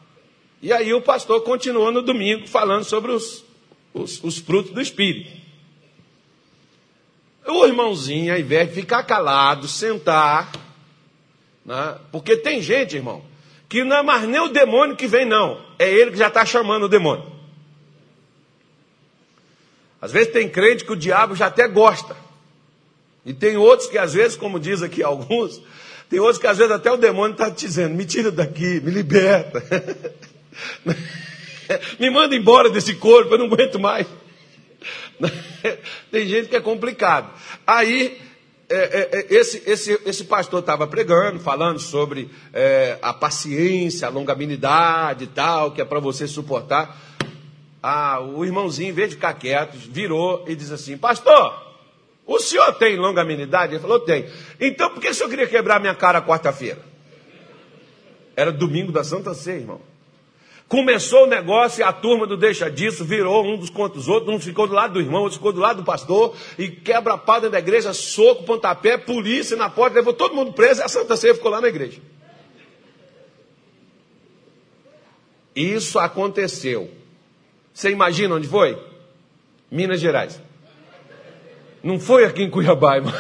E 0.61 0.71
aí 0.71 0.93
o 0.93 1.01
pastor 1.01 1.41
continuou 1.41 1.91
no 1.91 2.01
domingo 2.01 2.47
falando 2.47 2.83
sobre 2.83 3.11
os, 3.11 3.43
os, 3.93 4.23
os 4.23 4.37
frutos 4.37 4.71
do 4.71 4.81
Espírito. 4.81 5.43
O 7.45 7.65
irmãozinho, 7.65 8.33
ao 8.33 8.39
invés 8.39 8.69
de 8.69 8.75
ficar 8.75 9.03
calado, 9.03 9.67
sentar, 9.67 10.51
né? 11.65 11.97
porque 12.11 12.37
tem 12.37 12.61
gente, 12.61 12.95
irmão, 12.95 13.21
que 13.73 13.83
não 13.83 13.97
é 13.97 14.03
mais 14.03 14.27
nem 14.27 14.39
o 14.39 14.49
demônio 14.49 14.95
que 14.95 15.07
vem, 15.07 15.25
não. 15.25 15.59
É 15.79 15.91
ele 15.91 16.11
que 16.11 16.17
já 16.17 16.27
está 16.27 16.45
chamando 16.45 16.83
o 16.83 16.87
demônio. 16.87 17.25
Às 19.99 20.11
vezes 20.11 20.31
tem 20.31 20.47
crente 20.47 20.85
que 20.85 20.91
o 20.91 20.95
diabo 20.95 21.35
já 21.35 21.47
até 21.47 21.67
gosta. 21.67 22.15
E 23.25 23.33
tem 23.33 23.57
outros 23.57 23.89
que, 23.89 23.97
às 23.97 24.13
vezes, 24.13 24.37
como 24.37 24.59
diz 24.59 24.83
aqui 24.83 25.01
alguns, 25.01 25.59
tem 26.07 26.19
outros 26.19 26.37
que 26.37 26.45
às 26.45 26.59
vezes 26.59 26.71
até 26.71 26.91
o 26.91 26.97
demônio 26.97 27.31
está 27.31 27.49
te 27.49 27.65
dizendo: 27.65 27.95
me 27.95 28.05
tira 28.05 28.31
daqui, 28.31 28.79
me 28.79 28.91
liberta. 28.91 29.63
me 31.99 32.11
manda 32.11 32.35
embora 32.35 32.69
desse 32.69 32.93
corpo, 32.93 33.33
eu 33.33 33.39
não 33.39 33.47
aguento 33.47 33.79
mais. 33.79 34.05
Tem 36.11 36.27
gente 36.27 36.47
que 36.47 36.55
é 36.55 36.61
complicado. 36.61 37.27
Aí, 37.65 38.21
é, 38.69 38.75
é, 38.75 39.09
é 39.19 39.33
esse, 39.33 39.61
esse, 39.65 39.99
esse 40.05 40.23
pastor 40.23 40.61
estava 40.61 40.87
pregando, 40.87 41.39
falando 41.39 41.79
sobre 41.79 42.29
é, 42.53 42.97
a 43.01 43.13
paciência, 43.13 44.07
a 44.07 44.11
longanimidade 44.11 45.25
e 45.25 45.27
tal, 45.27 45.71
que 45.71 45.81
é 45.81 45.85
para 45.85 45.99
você 45.99 46.27
suportar. 46.27 46.97
Ah, 47.81 48.21
o 48.21 48.45
irmãozinho, 48.45 48.89
em 48.89 48.93
vez 48.93 49.09
de 49.09 49.15
ficar 49.15 49.33
quieto, 49.33 49.73
virou 49.75 50.45
e 50.47 50.55
diz 50.55 50.71
assim: 50.71 50.97
Pastor, 50.97 51.61
o 52.25 52.39
senhor 52.39 52.73
tem 52.75 52.95
longanimidade? 52.95 53.73
Ele 53.73 53.81
falou: 53.81 53.99
tem. 53.99 54.29
Então 54.59 54.89
por 54.89 55.01
que 55.01 55.09
o 55.09 55.13
senhor 55.13 55.29
queria 55.29 55.47
quebrar 55.47 55.79
minha 55.79 55.95
cara 55.95 56.21
quarta-feira? 56.21 56.79
Era 58.35 58.51
domingo 58.51 58.91
da 58.91 59.03
Santa 59.03 59.33
Ceia, 59.33 59.59
irmão. 59.59 59.81
Começou 60.73 61.25
o 61.25 61.27
negócio 61.27 61.81
e 61.81 61.83
a 61.83 61.93
turma 61.93 62.25
do 62.25 62.35
deixa 62.35 62.67
disso 62.67 63.05
virou 63.05 63.45
um 63.45 63.57
dos 63.57 63.69
contra 63.69 63.99
os 63.99 64.07
outros. 64.07 64.35
Um 64.35 64.39
ficou 64.39 64.65
do 64.65 64.73
lado 64.73 64.93
do 64.93 64.99
irmão, 64.99 65.21
outro 65.21 65.37
ficou 65.37 65.53
do 65.53 65.59
lado 65.59 65.83
do 65.83 65.85
pastor. 65.85 66.35
E 66.57 66.67
quebra 66.67 67.13
a 67.13 67.39
da 67.41 67.59
igreja, 67.59 67.93
soco, 67.93 68.43
pontapé, 68.43 68.97
polícia 68.97 69.55
na 69.55 69.69
porta, 69.69 69.97
levou 69.97 70.13
todo 70.13 70.33
mundo 70.33 70.51
preso 70.51 70.81
e 70.81 70.83
a 70.83 70.87
Santa 70.87 71.15
Ceia 71.15 71.35
ficou 71.35 71.51
lá 71.51 71.61
na 71.61 71.67
igreja. 71.67 72.01
Isso 75.55 75.99
aconteceu. 75.99 76.89
Você 77.71 77.91
imagina 77.91 78.33
onde 78.33 78.47
foi? 78.47 78.75
Minas 79.69 79.99
Gerais. 79.99 80.41
Não 81.83 81.99
foi 81.99 82.25
aqui 82.25 82.41
em 82.41 82.49
Cuiabá, 82.49 82.95
irmão. 82.95 83.13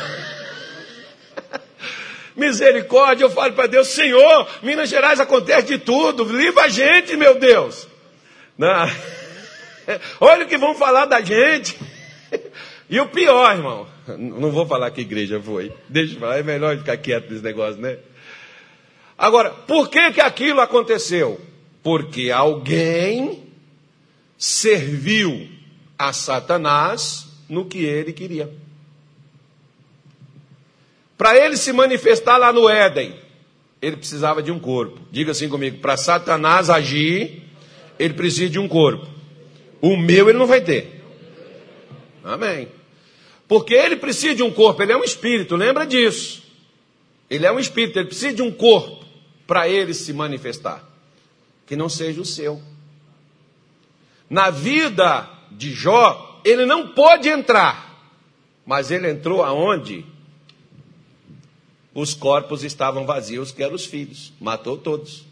Misericórdia, 2.43 3.23
eu 3.23 3.29
falo 3.29 3.53
para 3.53 3.67
Deus, 3.67 3.87
Senhor, 3.89 4.47
Minas 4.61 4.89
Gerais 4.89 5.19
acontece 5.19 5.67
de 5.67 5.77
tudo, 5.77 6.23
livra 6.25 6.63
a 6.63 6.67
gente, 6.67 7.15
meu 7.15 7.39
Deus. 7.39 7.87
Não. 8.57 8.89
Olha 10.19 10.45
o 10.45 10.47
que 10.47 10.57
vão 10.57 10.75
falar 10.75 11.05
da 11.05 11.21
gente. 11.21 11.77
E 12.89 12.99
o 12.99 13.07
pior, 13.07 13.55
irmão, 13.55 13.87
não 14.17 14.51
vou 14.51 14.65
falar 14.65 14.91
que 14.91 15.01
igreja 15.01 15.41
foi, 15.41 15.71
deixa 15.87 16.15
eu 16.15 16.19
falar, 16.19 16.39
é 16.39 16.43
melhor 16.43 16.77
ficar 16.77 16.97
quieto 16.97 17.29
nesse 17.31 17.43
negócio, 17.43 17.81
né? 17.81 17.97
Agora, 19.17 19.51
por 19.51 19.89
que 19.89 20.11
que 20.11 20.21
aquilo 20.21 20.59
aconteceu? 20.59 21.39
Porque 21.81 22.29
alguém 22.29 23.43
serviu 24.37 25.49
a 25.97 26.11
Satanás 26.11 27.27
no 27.47 27.65
que 27.65 27.85
ele 27.85 28.11
queria. 28.11 28.51
Para 31.17 31.37
ele 31.37 31.57
se 31.57 31.71
manifestar 31.71 32.37
lá 32.37 32.51
no 32.51 32.67
Éden, 32.67 33.15
ele 33.81 33.97
precisava 33.97 34.41
de 34.41 34.51
um 34.51 34.59
corpo. 34.59 34.99
Diga 35.11 35.31
assim 35.31 35.49
comigo: 35.49 35.79
para 35.79 35.97
Satanás 35.97 36.69
agir, 36.69 37.43
ele 37.99 38.13
precisa 38.13 38.49
de 38.49 38.59
um 38.59 38.67
corpo. 38.67 39.07
O 39.81 39.97
meu 39.97 40.29
ele 40.29 40.37
não 40.37 40.47
vai 40.47 40.61
ter. 40.61 41.03
Amém. 42.23 42.69
Porque 43.47 43.73
ele 43.73 43.97
precisa 43.97 44.35
de 44.35 44.43
um 44.43 44.51
corpo, 44.51 44.81
ele 44.81 44.93
é 44.93 44.97
um 44.97 45.03
espírito, 45.03 45.55
lembra 45.55 45.85
disso. 45.85 46.41
Ele 47.29 47.45
é 47.45 47.51
um 47.51 47.59
espírito, 47.59 47.99
ele 47.99 48.07
precisa 48.07 48.33
de 48.33 48.41
um 48.41 48.51
corpo 48.51 49.05
para 49.45 49.67
ele 49.67 49.93
se 49.93 50.13
manifestar. 50.13 50.83
Que 51.65 51.75
não 51.75 51.89
seja 51.89 52.21
o 52.21 52.25
seu. 52.25 52.61
Na 54.29 54.49
vida 54.49 55.29
de 55.51 55.71
Jó, 55.71 56.41
ele 56.45 56.65
não 56.65 56.89
pôde 56.89 57.29
entrar, 57.29 58.09
mas 58.65 58.89
ele 58.89 59.09
entrou 59.09 59.43
aonde? 59.43 60.05
Os 61.93 62.13
corpos 62.13 62.63
estavam 62.63 63.05
vazios, 63.05 63.51
que 63.51 63.61
eram 63.61 63.75
os 63.75 63.85
filhos. 63.85 64.33
Matou 64.39 64.77
todos. 64.77 65.23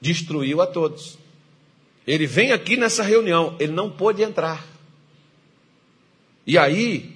Destruiu 0.00 0.60
a 0.62 0.66
todos. 0.66 1.18
Ele 2.06 2.26
vem 2.26 2.52
aqui 2.52 2.76
nessa 2.76 3.02
reunião, 3.02 3.56
ele 3.58 3.72
não 3.72 3.90
pôde 3.90 4.22
entrar. 4.22 4.66
E 6.46 6.58
aí, 6.58 7.14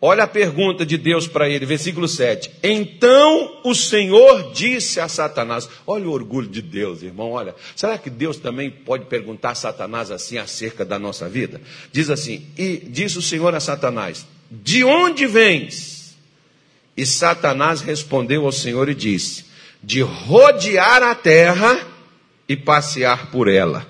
Olha 0.00 0.24
a 0.24 0.28
pergunta 0.28 0.84
de 0.84 0.98
Deus 0.98 1.26
para 1.26 1.48
ele, 1.48 1.64
versículo 1.64 2.06
7. 2.06 2.50
Então 2.62 3.60
o 3.64 3.74
Senhor 3.74 4.52
disse 4.52 5.00
a 5.00 5.08
Satanás: 5.08 5.68
Olha 5.86 6.06
o 6.06 6.12
orgulho 6.12 6.46
de 6.46 6.60
Deus, 6.60 7.02
irmão. 7.02 7.32
Olha, 7.32 7.54
será 7.74 7.96
que 7.96 8.10
Deus 8.10 8.36
também 8.36 8.70
pode 8.70 9.06
perguntar 9.06 9.50
a 9.50 9.54
Satanás 9.54 10.10
assim 10.10 10.36
acerca 10.36 10.84
da 10.84 10.98
nossa 10.98 11.28
vida? 11.28 11.62
Diz 11.90 12.10
assim: 12.10 12.46
E 12.58 12.76
disse 12.76 13.16
o 13.16 13.22
Senhor 13.22 13.54
a 13.54 13.60
Satanás: 13.60 14.26
De 14.50 14.84
onde 14.84 15.26
vens? 15.26 15.95
E 16.96 17.04
Satanás 17.04 17.80
respondeu 17.80 18.46
ao 18.46 18.52
Senhor 18.52 18.88
e 18.88 18.94
disse: 18.94 19.44
De 19.82 20.00
rodear 20.00 21.02
a 21.02 21.14
terra 21.14 21.78
e 22.48 22.56
passear 22.56 23.30
por 23.30 23.48
ela. 23.48 23.86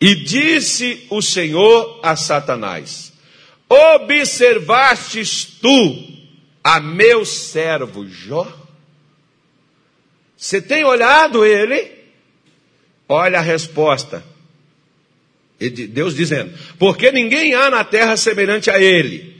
E 0.00 0.14
disse 0.14 1.06
o 1.10 1.20
Senhor 1.20 2.00
a 2.02 2.16
Satanás: 2.16 3.12
Observastes 3.68 5.44
tu 5.60 6.08
a 6.64 6.80
meu 6.80 7.24
servo 7.26 8.06
Jó? 8.08 8.50
Você 10.36 10.62
tem 10.62 10.84
olhado 10.84 11.44
ele? 11.44 11.92
Olha 13.06 13.40
a 13.40 13.42
resposta. 13.42 14.24
Deus 15.58 16.14
dizendo: 16.14 16.56
Porque 16.78 17.12
ninguém 17.12 17.52
há 17.54 17.68
na 17.70 17.84
terra 17.84 18.16
semelhante 18.16 18.70
a 18.70 18.80
ele. 18.80 19.38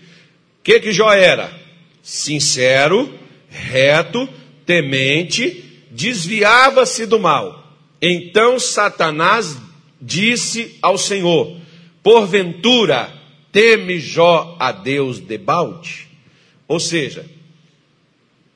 O 0.59 0.63
que, 0.63 0.79
que 0.81 0.93
Jó 0.93 1.11
era? 1.11 1.60
Sincero, 2.03 3.13
reto, 3.49 4.29
temente, 4.65 5.65
desviava-se 5.91 7.07
do 7.07 7.19
mal. 7.19 7.77
Então 8.01 8.59
Satanás 8.59 9.57
disse 10.01 10.79
ao 10.81 10.97
Senhor: 10.97 11.57
Porventura, 12.03 13.13
Teme 13.53 13.99
Jó 13.99 14.57
a 14.59 14.73
Deus 14.73 15.19
debalde? 15.19 16.09
Ou 16.67 16.79
seja, 16.79 17.27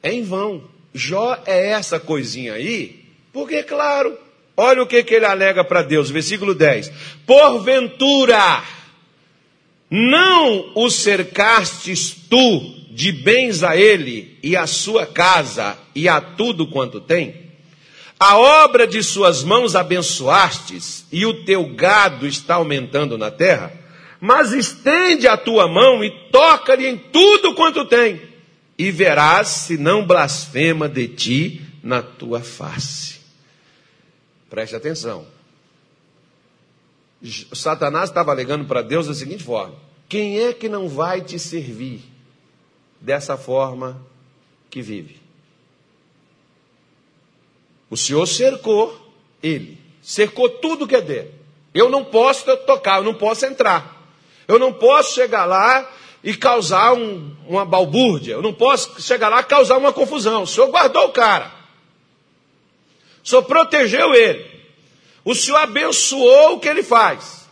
é 0.03 0.13
em 0.13 0.23
vão. 0.23 0.63
Jó 0.95 1.37
é 1.45 1.71
essa 1.71 1.99
coisinha 1.99 2.55
aí, 2.55 3.05
porque, 3.33 3.65
claro, 3.65 4.17
olha 4.57 4.83
o 4.83 4.87
que, 4.87 5.03
que 5.03 5.15
ele 5.15 5.27
alega 5.27 5.65
para 5.65 5.83
Deus, 5.83 6.09
versículo 6.09 6.55
10: 6.55 6.93
Porventura, 7.27 8.63
não 9.91 10.71
o 10.77 10.89
cercastes 10.89 12.17
tu 12.31 12.84
de 12.95 13.11
bens 13.11 13.63
a 13.63 13.77
ele 13.77 14.39
e 14.43 14.57
a 14.57 14.67
sua 14.67 15.05
casa 15.05 15.77
e 15.95 16.09
a 16.09 16.21
tudo 16.21 16.67
quanto 16.69 17.01
tem? 17.01 17.43
A 18.19 18.39
obra 18.39 18.87
de 18.87 19.03
suas 19.03 19.43
mãos 19.43 19.75
abençoastes 19.75 21.05
e 21.11 21.27
o 21.27 21.45
teu 21.45 21.67
gado 21.75 22.27
está 22.27 22.55
aumentando 22.55 23.19
na 23.19 23.31
terra? 23.31 23.85
mas 24.25 24.53
estende 24.53 25.29
a 25.29 25.37
tua 25.37 25.69
mão 25.69 26.03
e 26.03 26.11
toca-lhe 26.31 26.87
em 26.87 26.97
tudo 26.97 27.55
quanto 27.55 27.85
tem, 27.85 28.23
e 28.79 28.91
verás 28.91 29.49
se 29.49 29.77
não 29.77 30.07
blasfema 30.07 30.89
de 30.89 31.09
ti 31.09 31.61
na 31.83 32.01
tua 32.01 32.41
face. 32.41 33.21
Preste 34.49 34.75
atenção. 34.75 35.27
Satanás 37.53 38.09
estava 38.09 38.33
alegando 38.33 38.65
para 38.65 38.81
Deus 38.81 39.07
da 39.07 39.13
seguinte 39.13 39.45
forma: 39.45 39.75
quem 40.09 40.41
é 40.41 40.55
que 40.55 40.71
não 40.71 40.89
vai 40.89 41.21
te 41.21 41.39
servir 41.39 42.01
dessa 43.05 43.37
forma 43.37 44.01
que 44.71 44.81
vive? 44.81 45.21
O 47.91 47.97
Senhor 47.97 48.27
cercou 48.27 48.99
ele, 49.43 49.79
cercou 50.03 50.49
tudo 50.49 50.89
que 50.89 50.97
é 50.97 51.03
dele. 51.03 51.33
Eu 51.75 51.91
não 51.91 52.05
posso 52.05 52.45
tocar, 52.59 52.99
eu 52.99 53.05
não 53.05 53.15
posso 53.15 53.45
entrar. 53.45 54.03
Eu 54.49 54.59
não 54.59 54.73
posso 54.73 55.15
chegar 55.15 55.45
lá 55.45 55.91
e 56.23 56.35
causar 56.35 56.95
um, 56.95 57.37
uma 57.47 57.65
balbúrdia. 57.65 58.33
Eu 58.33 58.43
não 58.43 58.55
posso 58.55 59.01
chegar 59.03 59.29
lá 59.29 59.41
e 59.41 59.45
causar 59.45 59.77
uma 59.77 59.93
confusão. 59.93 60.43
O 60.43 60.47
Senhor 60.47 60.69
guardou 60.69 61.05
o 61.05 61.13
cara. 61.13 61.53
O 63.23 63.29
Senhor 63.29 63.43
protegeu 63.43 64.15
ele. 64.15 64.51
O 65.25 65.35
Senhor 65.35 65.59
abençoou 65.59 66.55
o 66.55 66.61
que 66.61 66.69
ele 66.69 66.83
faz. 66.83 67.44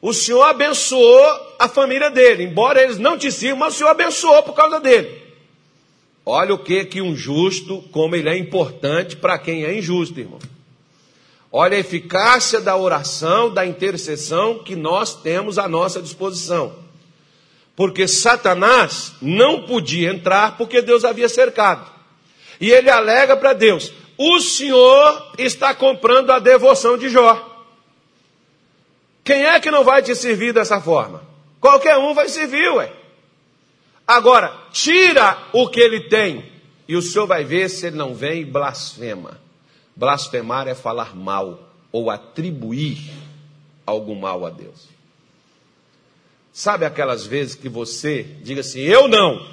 O 0.00 0.12
Senhor 0.12 0.42
abençoou 0.42 1.56
a 1.58 1.68
família 1.68 2.10
dele. 2.10 2.44
Embora 2.44 2.82
eles 2.82 2.98
não 2.98 3.18
te 3.18 3.32
sirvam, 3.32 3.60
mas 3.60 3.74
o 3.74 3.78
Senhor 3.78 3.90
abençoou 3.90 4.42
por 4.42 4.54
causa 4.54 4.78
dele. 4.78 5.22
Olha 6.24 6.54
o 6.54 6.58
que 6.58 6.84
que 6.84 7.00
um 7.00 7.16
justo, 7.16 7.82
como 7.90 8.14
ele 8.14 8.28
é 8.28 8.36
importante 8.36 9.16
para 9.16 9.38
quem 9.38 9.64
é 9.64 9.76
injusto, 9.76 10.20
irmão. 10.20 10.38
Olha 11.50 11.76
a 11.76 11.80
eficácia 11.80 12.60
da 12.60 12.76
oração, 12.76 13.52
da 13.52 13.64
intercessão 13.64 14.58
que 14.58 14.76
nós 14.76 15.14
temos 15.14 15.58
à 15.58 15.66
nossa 15.66 16.02
disposição. 16.02 16.74
Porque 17.74 18.06
Satanás 18.06 19.14
não 19.22 19.62
podia 19.62 20.10
entrar 20.10 20.58
porque 20.58 20.82
Deus 20.82 21.04
havia 21.04 21.28
cercado. 21.28 21.90
E 22.60 22.70
ele 22.70 22.90
alega 22.90 23.36
para 23.36 23.54
Deus: 23.54 23.90
o 24.18 24.38
Senhor 24.40 25.32
está 25.38 25.74
comprando 25.74 26.30
a 26.30 26.38
devoção 26.38 26.98
de 26.98 27.08
Jó. 27.08 27.57
Quem 29.28 29.44
é 29.44 29.60
que 29.60 29.70
não 29.70 29.84
vai 29.84 30.02
te 30.02 30.16
servir 30.16 30.54
dessa 30.54 30.80
forma? 30.80 31.22
Qualquer 31.60 31.98
um 31.98 32.14
vai 32.14 32.30
servir, 32.30 32.66
ué. 32.70 32.90
Agora, 34.06 34.50
tira 34.72 35.36
o 35.52 35.68
que 35.68 35.78
ele 35.78 36.08
tem, 36.08 36.50
e 36.88 36.96
o 36.96 37.02
Senhor 37.02 37.26
vai 37.26 37.44
ver 37.44 37.68
se 37.68 37.88
ele 37.88 37.96
não 37.96 38.14
vem 38.14 38.40
e 38.40 38.44
blasfema. 38.46 39.38
Blasfemar 39.94 40.66
é 40.66 40.74
falar 40.74 41.14
mal 41.14 41.74
ou 41.92 42.08
atribuir 42.08 43.10
algum 43.84 44.14
mal 44.14 44.46
a 44.46 44.50
Deus. 44.50 44.88
Sabe 46.50 46.86
aquelas 46.86 47.26
vezes 47.26 47.54
que 47.54 47.68
você 47.68 48.22
diga 48.40 48.62
assim, 48.62 48.80
eu 48.80 49.08
não. 49.08 49.46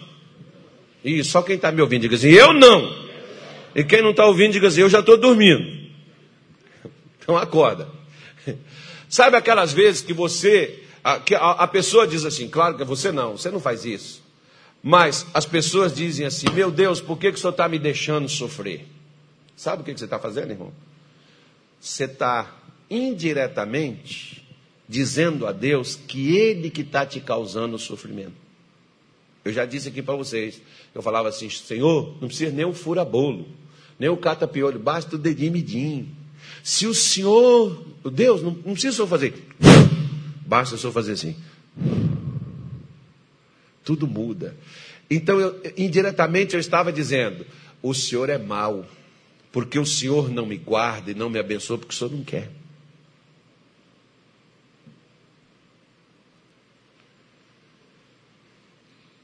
E 1.03 1.21
só 1.21 1.41
quem 1.41 1.57
está 1.57 1.69
me 1.69 1.81
ouvindo 1.81 2.03
diga 2.03 2.15
assim, 2.15 2.29
eu 2.29 2.53
não. 2.53 2.95
E 3.75 3.83
quem 3.83 4.01
não 4.01 4.11
está 4.11 4.25
ouvindo 4.25 4.53
diga 4.53 4.69
assim, 4.69 4.79
eu 4.79 4.89
já 4.89 5.01
estou 5.01 5.17
dormindo. 5.17 5.83
Então 7.19 7.35
acorda. 7.35 7.89
Sabe 9.15 9.37
aquelas 9.37 9.71
vezes 9.71 10.01
que 10.01 10.11
você, 10.11 10.83
a, 11.01 11.17
que 11.17 11.33
a, 11.33 11.51
a 11.51 11.67
pessoa 11.69 12.05
diz 12.05 12.25
assim, 12.25 12.49
claro 12.49 12.75
que 12.75 12.83
você 12.83 13.13
não, 13.13 13.37
você 13.37 13.49
não 13.49 13.61
faz 13.61 13.85
isso. 13.85 14.21
Mas 14.83 15.25
as 15.33 15.45
pessoas 15.45 15.95
dizem 15.95 16.25
assim, 16.25 16.47
meu 16.53 16.69
Deus, 16.69 16.99
por 16.99 17.17
que, 17.17 17.31
que 17.31 17.37
o 17.37 17.39
senhor 17.39 17.51
está 17.51 17.69
me 17.69 17.79
deixando 17.79 18.27
sofrer? 18.27 18.85
Sabe 19.55 19.81
o 19.81 19.85
que 19.85 19.97
você 19.97 20.03
está 20.03 20.19
fazendo, 20.19 20.51
irmão? 20.51 20.73
Você 21.79 22.03
está 22.03 22.57
indiretamente 22.89 24.45
dizendo 24.85 25.47
a 25.47 25.53
Deus 25.53 25.95
que 25.95 26.35
Ele 26.35 26.69
que 26.69 26.81
está 26.81 27.05
te 27.05 27.21
causando 27.21 27.77
o 27.77 27.79
sofrimento. 27.79 28.35
Eu 29.45 29.53
já 29.53 29.63
disse 29.65 29.87
aqui 29.87 30.01
para 30.01 30.15
vocês, 30.15 30.61
eu 30.93 31.01
falava 31.01 31.29
assim, 31.29 31.49
Senhor, 31.49 32.17
não 32.19 32.27
precisa 32.27 32.51
nem 32.51 32.65
o 32.65 32.73
fura-bolo, 32.73 33.47
nem 33.97 34.09
o 34.09 34.17
cata-piolho, 34.17 34.77
basta 34.77 35.15
o 35.15 35.17
dedinho 35.17 35.53
midinho. 35.53 36.13
Se 36.61 36.85
o 36.85 36.93
Senhor, 36.93 37.94
Deus, 38.11 38.41
não, 38.41 38.51
não 38.51 38.73
precisa 38.73 38.97
só 38.97 39.07
fazer, 39.07 39.33
basta 40.45 40.77
só 40.77 40.91
fazer 40.91 41.13
assim. 41.13 41.35
Tudo 43.83 44.07
muda. 44.07 44.55
Então, 45.09 45.39
eu, 45.39 45.61
indiretamente 45.77 46.55
eu 46.55 46.59
estava 46.59 46.91
dizendo, 46.91 47.45
o 47.81 47.93
Senhor 47.93 48.29
é 48.29 48.37
mau 48.37 48.85
porque 49.55 49.79
o 49.79 49.85
Senhor 49.85 50.29
não 50.29 50.45
me 50.45 50.57
guarda 50.57 51.11
e 51.11 51.13
não 51.13 51.29
me 51.29 51.39
abençoa, 51.39 51.77
porque 51.77 51.95
o 51.95 51.97
Senhor 51.97 52.11
não 52.11 52.25
quer. 52.25 52.51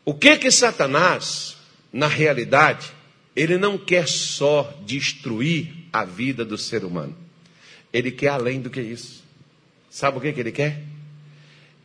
O 0.05 0.13
que 0.13 0.37
que 0.37 0.49
Satanás, 0.49 1.57
na 1.91 2.07
realidade, 2.07 2.93
ele 3.35 3.57
não 3.57 3.77
quer 3.77 4.07
só 4.07 4.73
destruir 4.85 5.85
a 5.91 6.05
vida 6.05 6.45
do 6.45 6.57
ser 6.57 6.85
humano. 6.85 7.20
Ele 7.93 8.11
quer 8.11 8.29
além 8.29 8.61
do 8.61 8.69
que 8.69 8.81
isso. 8.81 9.23
Sabe 9.89 10.17
o 10.17 10.21
que, 10.21 10.31
que 10.31 10.39
ele 10.39 10.51
quer? 10.51 10.83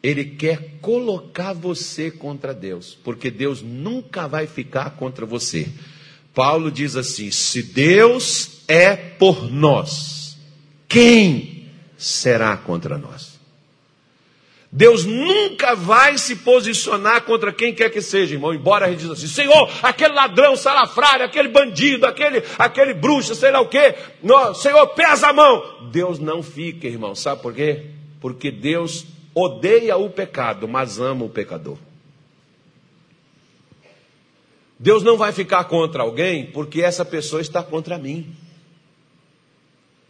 Ele 0.03 0.25
quer 0.25 0.79
colocar 0.81 1.53
você 1.53 2.11
contra 2.11 2.55
Deus, 2.55 2.97
porque 3.03 3.31
Deus 3.31 3.63
nunca 3.63 4.29
vai 4.29 4.47
ficar 4.47 4.91
contra 4.91 5.27
você. 5.27 5.69
Paulo 6.33 6.71
diz 6.71 6.95
assim: 6.97 7.31
se 7.31 7.63
Deus 7.63 8.63
é 8.69 8.95
por 8.95 9.51
nós, 9.51 10.37
quem 10.89 11.69
será 11.97 12.57
contra 12.57 12.97
nós? 12.97 13.36
Deus 14.77 15.07
nunca 15.07 15.74
vai 15.74 16.18
se 16.18 16.37
posicionar 16.37 17.22
contra 17.22 17.51
quem 17.51 17.74
quer 17.74 17.89
que 17.89 18.03
seja, 18.03 18.35
irmão. 18.35 18.53
Embora 18.53 18.85
a 18.85 18.91
gente 18.91 19.01
diz 19.01 19.11
assim, 19.11 19.27
Senhor, 19.27 19.70
aquele 19.83 20.12
ladrão 20.12 20.55
salafrário, 20.55 21.24
aquele 21.24 21.49
bandido, 21.49 22.05
aquele, 22.05 22.43
aquele 22.59 22.93
bruxo, 22.93 23.35
sei 23.35 23.51
lá 23.51 23.59
o 23.59 23.70
quê. 23.70 23.95
No, 24.22 24.53
Senhor, 24.53 24.87
pesa 24.89 25.29
a 25.29 25.33
mão. 25.33 25.89
Deus 25.91 26.18
não 26.18 26.43
fica, 26.43 26.87
irmão. 26.87 27.14
Sabe 27.14 27.41
por 27.41 27.55
quê? 27.55 27.87
Porque 28.20 28.51
Deus 28.51 29.07
odeia 29.35 29.97
o 29.97 30.11
pecado, 30.11 30.68
mas 30.68 31.01
ama 31.01 31.24
o 31.24 31.31
pecador. 31.31 31.79
Deus 34.79 35.03
não 35.03 35.16
vai 35.16 35.33
ficar 35.33 35.64
contra 35.64 36.03
alguém 36.03 36.51
porque 36.53 36.83
essa 36.83 37.03
pessoa 37.03 37.41
está 37.41 37.62
contra 37.62 37.97
mim. 37.97 38.31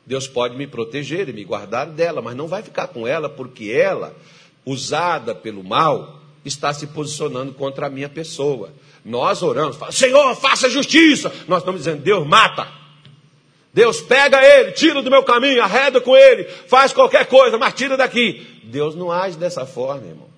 Deus 0.05 0.27
pode 0.27 0.57
me 0.57 0.67
proteger 0.67 1.29
e 1.29 1.33
me 1.33 1.45
guardar 1.45 1.87
dela, 1.87 2.21
mas 2.21 2.35
não 2.35 2.49
vai 2.49 2.65
ficar 2.65 2.89
com 2.89 3.07
ela 3.07 3.29
porque 3.29 3.71
ela, 3.71 4.13
usada 4.67 5.35
pelo 5.35 5.63
mal, 5.63 6.21
está 6.45 6.75
se 6.75 6.89
posicionando 6.89 7.55
contra 7.55 7.87
a 7.87 7.91
minha 7.91 8.09
pessoa. 8.09 8.71
Nós 9.05 9.43
oramos, 9.43 9.79
Senhor, 9.93 10.35
faça 10.35 10.69
justiça. 10.69 11.33
Nós 11.47 11.59
estamos 11.59 11.81
dizendo, 11.83 12.03
Deus 12.03 12.27
mata. 12.27 12.69
Deus 13.73 14.01
pega 14.01 14.43
ele, 14.43 14.73
tira 14.73 15.03
do 15.03 15.11
meu 15.11 15.23
caminho, 15.23 15.63
arreda 15.63 16.01
com 16.01 16.17
ele, 16.17 16.45
faz 16.45 16.93
qualquer 16.93 17.27
coisa, 17.27 17.59
mas 17.59 17.75
tira 17.75 17.97
daqui. 17.97 18.61
Deus 18.65 18.95
não 18.95 19.13
age 19.13 19.37
dessa 19.37 19.67
forma, 19.67 20.07
irmão. 20.07 20.29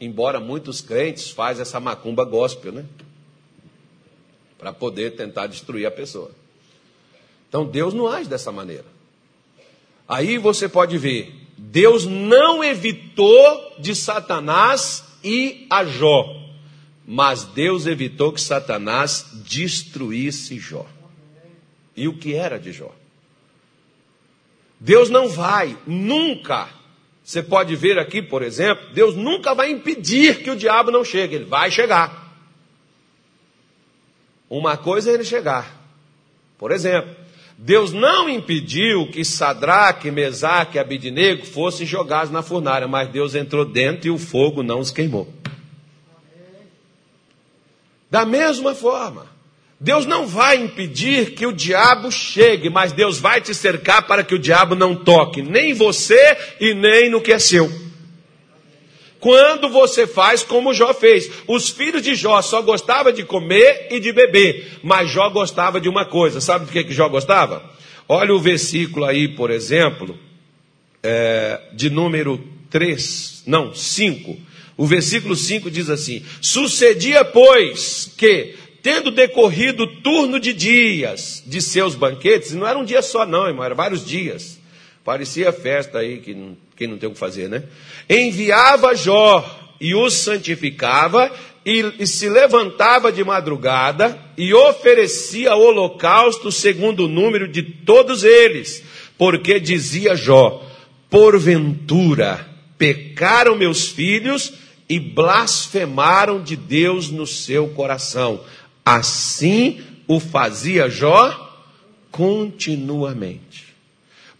Embora 0.00 0.40
muitos 0.40 0.80
crentes 0.80 1.30
fazem 1.30 1.62
essa 1.62 1.78
macumba 1.78 2.24
gospel, 2.24 2.72
né? 2.72 2.84
Para 4.58 4.72
poder 4.72 5.12
tentar 5.12 5.46
destruir 5.46 5.86
a 5.86 5.90
pessoa. 5.90 6.32
Então 7.48 7.64
Deus 7.64 7.94
não 7.94 8.08
age 8.08 8.28
dessa 8.28 8.50
maneira. 8.50 8.86
Aí 10.08 10.36
você 10.36 10.68
pode 10.68 10.98
ver, 10.98 11.32
Deus 11.62 12.06
não 12.06 12.64
evitou 12.64 13.76
de 13.78 13.94
Satanás 13.94 15.04
ir 15.22 15.66
a 15.68 15.84
Jó, 15.84 16.34
mas 17.06 17.44
Deus 17.44 17.86
evitou 17.86 18.32
que 18.32 18.40
Satanás 18.40 19.26
destruísse 19.44 20.58
Jó. 20.58 20.86
E 21.94 22.08
o 22.08 22.16
que 22.16 22.34
era 22.34 22.58
de 22.58 22.72
Jó? 22.72 22.90
Deus 24.80 25.10
não 25.10 25.28
vai 25.28 25.76
nunca. 25.86 26.70
Você 27.22 27.42
pode 27.42 27.76
ver 27.76 27.98
aqui, 27.98 28.22
por 28.22 28.42
exemplo, 28.42 28.94
Deus 28.94 29.14
nunca 29.14 29.54
vai 29.54 29.70
impedir 29.70 30.42
que 30.42 30.50
o 30.50 30.56
diabo 30.56 30.90
não 30.90 31.04
chegue, 31.04 31.34
ele 31.34 31.44
vai 31.44 31.70
chegar. 31.70 32.34
Uma 34.48 34.78
coisa 34.78 35.10
é 35.10 35.14
ele 35.14 35.24
chegar. 35.24 35.78
Por 36.56 36.72
exemplo, 36.72 37.14
Deus 37.62 37.92
não 37.92 38.26
impediu 38.26 39.06
que 39.08 39.22
Sadraque, 39.22 40.10
Mesaque 40.10 40.78
e 40.78 40.80
Abidinego 40.80 41.44
fossem 41.44 41.86
jogados 41.86 42.32
na 42.32 42.42
fornalha, 42.42 42.88
mas 42.88 43.10
Deus 43.10 43.34
entrou 43.34 43.66
dentro 43.66 44.08
e 44.08 44.10
o 44.10 44.16
fogo 44.16 44.62
não 44.62 44.80
os 44.80 44.90
queimou. 44.90 45.28
Da 48.10 48.24
mesma 48.24 48.74
forma, 48.74 49.26
Deus 49.78 50.06
não 50.06 50.26
vai 50.26 50.56
impedir 50.56 51.34
que 51.34 51.44
o 51.44 51.52
diabo 51.52 52.10
chegue, 52.10 52.70
mas 52.70 52.92
Deus 52.92 53.18
vai 53.18 53.42
te 53.42 53.54
cercar 53.54 54.06
para 54.06 54.24
que 54.24 54.34
o 54.34 54.38
diabo 54.38 54.74
não 54.74 54.96
toque 54.96 55.42
nem 55.42 55.74
você 55.74 56.38
e 56.58 56.72
nem 56.72 57.10
no 57.10 57.20
que 57.20 57.30
é 57.30 57.38
seu 57.38 57.89
quando 59.20 59.68
você 59.68 60.06
faz 60.06 60.42
como 60.42 60.74
Jó 60.74 60.92
fez. 60.94 61.30
Os 61.46 61.68
filhos 61.68 62.02
de 62.02 62.14
Jó 62.14 62.40
só 62.42 62.62
gostavam 62.62 63.12
de 63.12 63.22
comer 63.22 63.88
e 63.90 64.00
de 64.00 64.12
beber, 64.12 64.78
mas 64.82 65.10
Jó 65.10 65.28
gostava 65.28 65.80
de 65.80 65.88
uma 65.88 66.04
coisa. 66.04 66.40
Sabe 66.40 66.64
do 66.64 66.72
que, 66.72 66.82
que 66.82 66.92
Jó 66.92 67.08
gostava? 67.08 67.62
Olha 68.08 68.34
o 68.34 68.40
versículo 68.40 69.04
aí, 69.04 69.28
por 69.28 69.50
exemplo, 69.50 70.18
é, 71.02 71.60
de 71.72 71.90
número 71.90 72.42
3, 72.68 73.44
não, 73.46 73.74
5. 73.74 74.36
O 74.76 74.86
versículo 74.86 75.36
5 75.36 75.70
diz 75.70 75.90
assim: 75.90 76.24
Sucedia, 76.40 77.24
pois, 77.24 78.12
que, 78.16 78.54
tendo 78.82 79.10
decorrido 79.10 79.86
turno 80.02 80.40
de 80.40 80.52
dias 80.52 81.42
de 81.46 81.60
seus 81.60 81.94
banquetes, 81.94 82.52
não 82.52 82.66
era 82.66 82.78
um 82.78 82.84
dia 82.84 83.02
só, 83.02 83.26
não, 83.26 83.46
irmão, 83.46 83.64
era 83.64 83.74
vários 83.74 84.04
dias. 84.04 84.58
Parecia 85.04 85.52
festa 85.52 85.98
aí 85.98 86.18
que 86.18 86.34
quem 86.80 86.88
não 86.88 86.96
tem 86.96 87.10
o 87.10 87.12
que 87.12 87.18
fazer, 87.18 87.46
né? 87.46 87.64
Enviava 88.08 88.94
Jó 88.94 89.44
e 89.78 89.94
os 89.94 90.14
santificava 90.14 91.30
e, 91.62 91.84
e, 91.98 92.06
se 92.06 92.26
levantava 92.26 93.12
de 93.12 93.22
madrugada 93.22 94.18
e 94.34 94.54
oferecia 94.54 95.54
holocausto 95.54 96.50
segundo 96.50 97.04
o 97.04 97.08
número 97.08 97.46
de 97.46 97.62
todos 97.62 98.24
eles, 98.24 98.82
porque 99.18 99.60
dizia 99.60 100.16
Jó: 100.16 100.66
porventura 101.10 102.48
pecaram 102.78 103.54
meus 103.54 103.88
filhos 103.88 104.54
e 104.88 104.98
blasfemaram 104.98 106.42
de 106.42 106.56
Deus 106.56 107.10
no 107.10 107.26
seu 107.26 107.68
coração. 107.68 108.40
Assim 108.82 109.82
o 110.08 110.18
fazia 110.18 110.88
Jó 110.88 111.68
continuamente. 112.10 113.69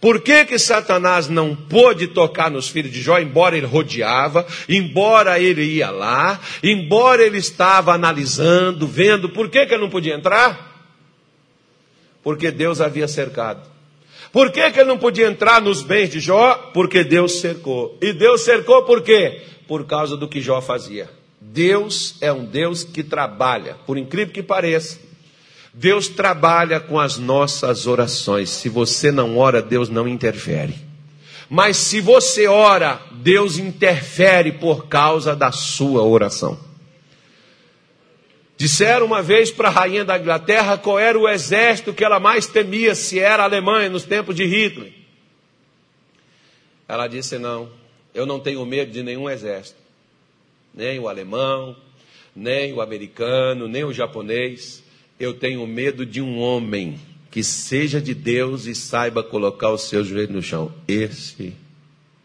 Por 0.01 0.23
que, 0.23 0.47
que 0.47 0.59
Satanás 0.59 1.29
não 1.29 1.55
pôde 1.55 2.09
tocar 2.09 2.51
nos 2.51 2.69
filhos 2.69 2.91
de 2.91 3.03
Jó, 3.03 3.19
embora 3.19 3.57
ele 3.57 3.67
rodeava, 3.67 4.47
embora 4.67 5.39
ele 5.39 5.63
ia 5.63 5.91
lá, 5.91 6.41
embora 6.63 7.23
ele 7.23 7.37
estava 7.37 7.93
analisando, 7.93 8.87
vendo, 8.87 9.29
por 9.29 9.51
que, 9.51 9.67
que 9.67 9.75
ele 9.75 9.83
não 9.83 9.91
podia 9.91 10.15
entrar? 10.15 10.71
Porque 12.23 12.51
Deus 12.51 12.81
havia 12.81 13.07
cercado. 13.07 13.69
Por 14.33 14.51
que, 14.51 14.71
que 14.71 14.81
ele 14.81 14.89
não 14.89 14.97
podia 14.97 15.27
entrar 15.27 15.61
nos 15.61 15.83
bens 15.83 16.09
de 16.09 16.21
Jó? 16.21 16.55
Porque 16.73 17.05
Deus 17.05 17.41
cercou. 17.41 17.99
E 18.01 18.13
Deus 18.13 18.43
cercou 18.43 18.85
por 18.85 19.03
quê? 19.03 19.43
Por 19.69 19.87
causa 19.87 20.17
do 20.17 20.29
que 20.29 20.41
Jó 20.41 20.63
fazia. 20.63 21.11
Deus 21.39 22.17
é 22.21 22.33
um 22.33 22.45
Deus 22.45 22.85
que 22.85 23.03
trabalha, 23.03 23.77
por 23.87 23.99
incrível 23.99 24.33
que 24.33 24.43
pareça. 24.43 25.10
Deus 25.73 26.09
trabalha 26.09 26.81
com 26.81 26.99
as 26.99 27.17
nossas 27.17 27.87
orações. 27.87 28.51
Se 28.51 28.69
você 28.69 29.13
não 29.13 29.39
ora, 29.39 29.63
Deus 29.63 29.89
não 29.89 30.09
interfere. 30.09 30.75
Mas 31.49 31.77
se 31.77 32.01
você 32.01 32.47
ora, 32.47 33.01
Deus 33.13 33.59
interfere 33.59 34.53
por 34.53 34.87
causa 34.87 35.35
da 35.35 35.53
sua 35.53 36.03
oração. 36.03 36.59
Disseram 38.57 39.07
uma 39.07 39.23
vez 39.23 39.51
para 39.51 39.69
a 39.69 39.73
rainha 39.73 40.05
da 40.05 40.19
Inglaterra 40.19 40.77
qual 40.77 40.99
era 40.99 41.19
o 41.19 41.29
exército 41.29 41.95
que 41.95 42.05
ela 42.05 42.21
mais 42.21 42.47
temia, 42.47 42.95
se 42.95 43.19
era 43.19 43.43
a 43.43 43.47
Alemanha 43.47 43.89
nos 43.89 44.05
tempos 44.05 44.35
de 44.35 44.45
Hitler. 44.45 44.93
Ela 46.87 47.09
disse: 47.09 47.39
Não, 47.39 47.71
eu 48.13 48.27
não 48.27 48.39
tenho 48.39 48.65
medo 48.67 48.93
de 48.93 49.03
nenhum 49.03 49.31
exército, 49.31 49.79
nem 50.75 50.99
o 50.99 51.09
alemão, 51.09 51.75
nem 52.37 52.73
o 52.75 52.83
americano, 52.83 53.67
nem 53.67 53.83
o 53.83 53.95
japonês 53.95 54.80
eu 55.21 55.35
tenho 55.35 55.65
medo 55.67 56.07
de 56.07 56.23
um 56.23 56.39
homem 56.39 56.99
que 57.31 57.45
seja 57.45 58.01
de 58.01 58.15
Deus 58.15 58.65
e 58.65 58.75
saiba 58.75 59.23
colocar 59.23 59.71
os 59.71 59.83
seus 59.83 60.09
joelhos 60.09 60.35
no 60.35 60.43
chão. 60.43 60.73
Esse 60.89 61.53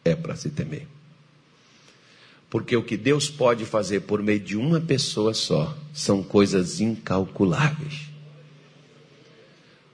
é 0.03 0.15
para 0.15 0.35
se 0.35 0.49
temer. 0.49 0.87
Porque 2.49 2.75
o 2.75 2.81
que 2.81 2.95
Deus 2.95 3.29
pode 3.29 3.65
fazer 3.65 4.01
por 4.01 4.23
meio 4.23 4.39
de 4.39 4.55
uma 4.55 4.79
pessoa 4.79 5.33
só 5.33 5.77
são 5.93 6.23
coisas 6.23 6.79
incalculáveis. 6.79 8.05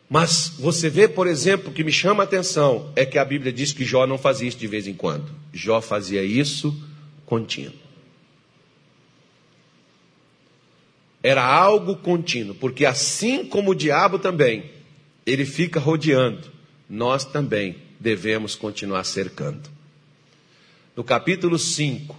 Mas 0.07 0.53
você 0.59 0.89
vê, 0.89 1.07
por 1.07 1.25
exemplo, 1.25 1.71
o 1.71 1.73
que 1.73 1.83
me 1.83 1.91
chama 1.91 2.21
a 2.21 2.25
atenção 2.25 2.91
é 2.95 3.05
que 3.05 3.17
a 3.17 3.25
Bíblia 3.25 3.51
diz 3.51 3.73
que 3.73 3.83
Jó 3.83 4.05
não 4.05 4.17
fazia 4.17 4.47
isso 4.47 4.57
de 4.57 4.67
vez 4.67 4.85
em 4.85 4.93
quando. 4.93 5.25
Jó 5.51 5.81
fazia 5.81 6.21
isso 6.21 6.75
contínuo. 7.25 7.73
Era 11.23 11.43
algo 11.45 11.95
contínuo, 11.95 12.55
porque 12.55 12.85
assim 12.85 13.45
como 13.45 13.71
o 13.71 13.75
diabo 13.75 14.17
também, 14.17 14.71
ele 15.25 15.45
fica 15.45 15.79
rodeando, 15.79 16.49
nós 16.89 17.23
também 17.23 17.75
devemos 17.99 18.55
continuar 18.55 19.03
cercando. 19.03 19.69
No 20.95 21.03
capítulo 21.03 21.59
5, 21.59 22.15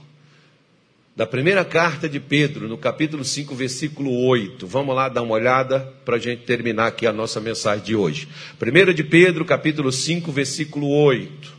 da 1.15 1.27
primeira 1.27 1.65
carta 1.65 2.09
de 2.09 2.19
Pedro, 2.19 2.69
no 2.69 2.79
capítulo 2.79 3.25
5, 3.25 3.55
versículo 3.55 4.11
8. 4.27 4.67
Vamos 4.67 4.95
lá 4.97 5.09
dar 5.09 5.23
uma 5.23 5.35
olhada 5.35 5.81
para 6.05 6.17
a 6.17 6.19
gente 6.19 6.45
terminar 6.45 6.87
aqui 6.87 7.07
a 7.07 7.13
nossa 7.13 7.39
mensagem 7.41 7.85
de 7.85 7.95
hoje. 7.95 8.29
1 8.61 8.95
de 8.95 9.05
Pedro, 9.05 9.45
capítulo 9.45 9.93
5, 9.93 10.33
versículo 10.33 10.89
8. 10.89 11.53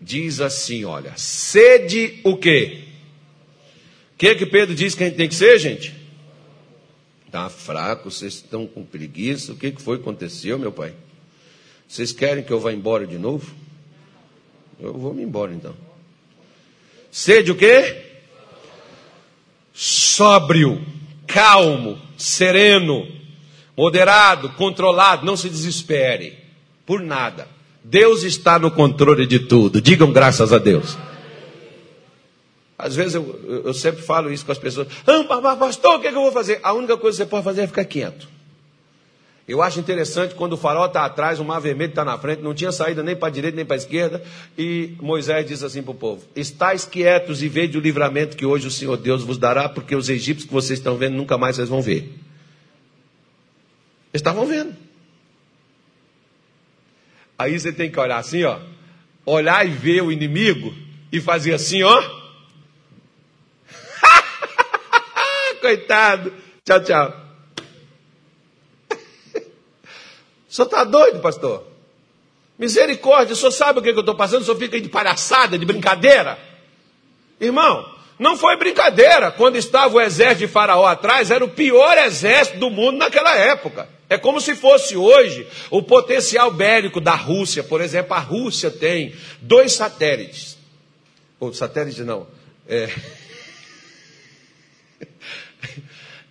Diz 0.00 0.40
assim: 0.40 0.84
olha, 0.84 1.12
sede 1.16 2.20
o 2.22 2.36
quê? 2.36 2.84
Que 4.18 4.34
que 4.34 4.44
Pedro 4.44 4.74
diz 4.74 4.96
que 4.96 5.04
a 5.04 5.06
gente 5.06 5.16
tem 5.16 5.28
que 5.28 5.34
ser, 5.34 5.58
gente? 5.60 5.94
Está 7.24 7.48
fraco, 7.48 8.10
vocês 8.10 8.34
estão 8.34 8.66
com 8.66 8.84
preguiça. 8.84 9.52
O 9.52 9.56
que, 9.56 9.70
que 9.70 9.80
foi 9.80 9.96
que 9.96 10.02
aconteceu, 10.02 10.58
meu 10.58 10.72
pai? 10.72 10.92
Vocês 11.86 12.10
querem 12.10 12.42
que 12.42 12.50
eu 12.50 12.58
vá 12.58 12.72
embora 12.72 13.06
de 13.06 13.16
novo? 13.16 13.54
Eu 14.80 14.92
vou 14.94 15.14
me 15.14 15.22
embora 15.22 15.52
então. 15.52 15.74
Sede 17.12 17.52
o 17.52 17.54
quê? 17.54 18.04
Sóbrio, 19.72 20.84
calmo, 21.26 21.98
sereno, 22.16 23.06
moderado, 23.76 24.48
controlado, 24.50 25.24
não 25.24 25.36
se 25.36 25.48
desespere 25.48 26.36
por 26.84 27.00
nada. 27.00 27.46
Deus 27.84 28.24
está 28.24 28.58
no 28.58 28.70
controle 28.70 29.26
de 29.26 29.38
tudo. 29.38 29.80
Digam 29.80 30.12
graças 30.12 30.52
a 30.52 30.58
Deus. 30.58 30.98
Às 32.78 32.94
vezes 32.94 33.16
eu, 33.16 33.62
eu 33.64 33.74
sempre 33.74 34.02
falo 34.02 34.32
isso 34.32 34.46
com 34.46 34.52
as 34.52 34.58
pessoas. 34.58 34.86
Ah, 35.04 35.56
pastor, 35.56 35.96
o 35.96 36.00
que, 36.00 36.06
é 36.06 36.10
que 36.12 36.16
eu 36.16 36.22
vou 36.22 36.30
fazer? 36.30 36.60
A 36.62 36.72
única 36.72 36.96
coisa 36.96 37.16
que 37.16 37.24
você 37.24 37.28
pode 37.28 37.44
fazer 37.44 37.62
é 37.62 37.66
ficar 37.66 37.84
quieto. 37.84 38.28
Eu 39.48 39.62
acho 39.62 39.80
interessante 39.80 40.34
quando 40.34 40.52
o 40.52 40.56
farol 40.56 40.86
está 40.86 41.04
atrás, 41.04 41.40
o 41.40 41.44
mar 41.44 41.58
vermelho 41.58 41.88
está 41.88 42.04
na 42.04 42.16
frente, 42.18 42.42
não 42.42 42.54
tinha 42.54 42.70
saída 42.70 43.02
nem 43.02 43.16
para 43.16 43.28
a 43.28 43.30
direita 43.30 43.56
nem 43.56 43.64
para 43.64 43.76
a 43.76 43.78
esquerda, 43.78 44.22
e 44.58 44.94
Moisés 45.00 45.46
diz 45.46 45.62
assim 45.62 45.82
para 45.82 45.92
o 45.92 45.94
povo: 45.94 46.22
Estais 46.36 46.84
quietos 46.84 47.42
e 47.42 47.48
vede 47.48 47.78
o 47.78 47.80
livramento 47.80 48.36
que 48.36 48.44
hoje 48.44 48.68
o 48.68 48.70
Senhor 48.70 48.96
Deus 48.98 49.24
vos 49.24 49.38
dará, 49.38 49.68
porque 49.68 49.96
os 49.96 50.08
egípcios 50.10 50.46
que 50.46 50.52
vocês 50.52 50.78
estão 50.78 50.96
vendo 50.96 51.16
nunca 51.16 51.38
mais 51.38 51.56
vocês 51.56 51.68
vão 51.68 51.80
ver. 51.80 52.02
Eles 54.12 54.20
estavam 54.20 54.46
vendo. 54.46 54.76
Aí 57.38 57.58
você 57.58 57.72
tem 57.72 57.90
que 57.90 57.98
olhar 57.98 58.18
assim, 58.18 58.44
ó, 58.44 58.58
olhar 59.24 59.66
e 59.66 59.70
ver 59.70 60.02
o 60.02 60.12
inimigo 60.12 60.74
e 61.10 61.20
fazer 61.20 61.54
assim, 61.54 61.82
ó 61.82 62.17
coitado. 65.58 66.32
Tchau, 66.64 66.82
tchau. 66.82 67.14
O 70.48 70.52
senhor 70.52 70.66
está 70.66 70.82
doido, 70.82 71.20
pastor? 71.20 71.66
Misericórdia, 72.58 73.34
o 73.34 73.36
senhor 73.36 73.50
sabe 73.52 73.78
o 73.78 73.82
que, 73.82 73.90
eu 73.90 74.00
estou 74.00 74.14
passando? 74.14 74.42
O 74.42 74.44
senhor 74.44 74.56
fica 74.56 74.80
de 74.80 74.88
palhaçada, 74.88 75.58
de 75.58 75.64
brincadeira? 75.64 76.38
Irmão, 77.40 77.86
não 78.18 78.36
foi 78.36 78.56
brincadeira. 78.56 79.30
Quando 79.30 79.56
estava 79.56 79.94
o 79.94 80.00
exército 80.00 80.40
de 80.40 80.48
Faraó 80.48 80.86
atrás, 80.86 81.30
era 81.30 81.44
o 81.44 81.50
pior 81.50 81.96
exército 81.98 82.58
do 82.58 82.68
mundo 82.68 82.98
naquela 82.98 83.36
época. 83.36 83.88
É 84.10 84.18
como 84.18 84.40
se 84.40 84.56
fosse 84.56 84.96
hoje 84.96 85.46
o 85.70 85.82
potencial 85.82 86.50
bélico 86.50 87.00
da 87.00 87.14
Rússia. 87.14 87.62
Por 87.62 87.80
exemplo, 87.80 88.14
a 88.14 88.18
Rússia 88.18 88.70
tem 88.70 89.14
dois 89.40 89.72
satélites. 89.74 90.58
Ou 91.38 91.52
satélite 91.52 92.02
não. 92.02 92.26
É... 92.66 92.88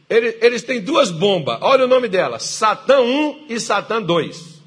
Eles, 0.09 0.35
eles 0.41 0.63
têm 0.63 0.81
duas 0.81 1.11
bombas. 1.11 1.57
Olha 1.61 1.85
o 1.85 1.87
nome 1.87 2.07
delas: 2.07 2.43
Satã 2.43 3.01
1 3.01 3.47
e 3.49 3.59
Satã 3.59 4.01
2. 4.01 4.61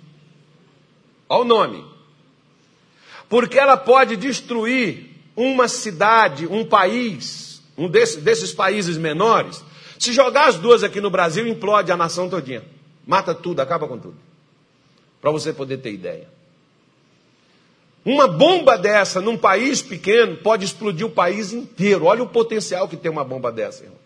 Olha 1.29 1.41
o 1.41 1.45
nome. 1.45 1.85
Porque 3.29 3.59
ela 3.59 3.77
pode 3.77 4.17
destruir 4.17 5.09
uma 5.37 5.69
cidade, 5.69 6.47
um 6.47 6.65
país, 6.65 7.63
um 7.79 7.89
desses, 7.89 8.23
desses 8.23 8.53
países 8.53 8.99
menores. 8.99 9.65
Se 9.99 10.13
jogar 10.13 10.49
as 10.49 10.57
duas 10.57 10.83
aqui 10.83 11.01
no 11.01 11.11
Brasil, 11.11 11.47
implode 11.47 11.93
a 11.93 11.97
nação 11.97 12.29
todinha. 12.29 12.65
Mata 13.07 13.35
tudo, 13.35 13.61
acaba 13.61 13.87
com 13.87 13.99
tudo. 13.99 14.17
Para 15.21 15.31
você 15.31 15.53
poder 15.53 15.79
ter 15.79 15.93
ideia. 15.93 16.29
Uma 18.05 18.27
bomba 18.27 18.77
dessa 18.77 19.21
num 19.21 19.37
país 19.37 19.83
pequeno 19.83 20.39
pode 20.39 20.65
explodir 20.65 21.07
o 21.07 21.11
país 21.11 21.53
inteiro. 21.53 22.07
Olha 22.07 22.23
o 22.23 22.29
potencial 22.29 22.89
que 22.89 22.97
tem 22.97 23.11
uma 23.11 23.25
bomba 23.25 23.53
dessa, 23.53 23.85
irmão. 23.85 23.99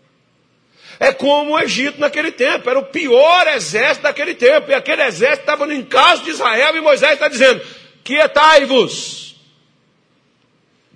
É 0.99 1.11
como 1.11 1.53
o 1.53 1.59
Egito 1.59 1.99
naquele 1.99 2.31
tempo, 2.31 2.69
era 2.69 2.79
o 2.79 2.85
pior 2.85 3.47
exército 3.47 4.03
daquele 4.03 4.33
tempo, 4.33 4.71
e 4.71 4.73
aquele 4.73 5.03
exército 5.03 5.41
estava 5.41 5.65
no 5.65 5.73
encaso 5.73 6.23
de 6.23 6.31
Israel, 6.31 6.75
e 6.75 6.81
Moisés 6.81 7.13
está 7.13 7.27
dizendo: 7.27 7.61
Quietai-vos, 8.03 9.35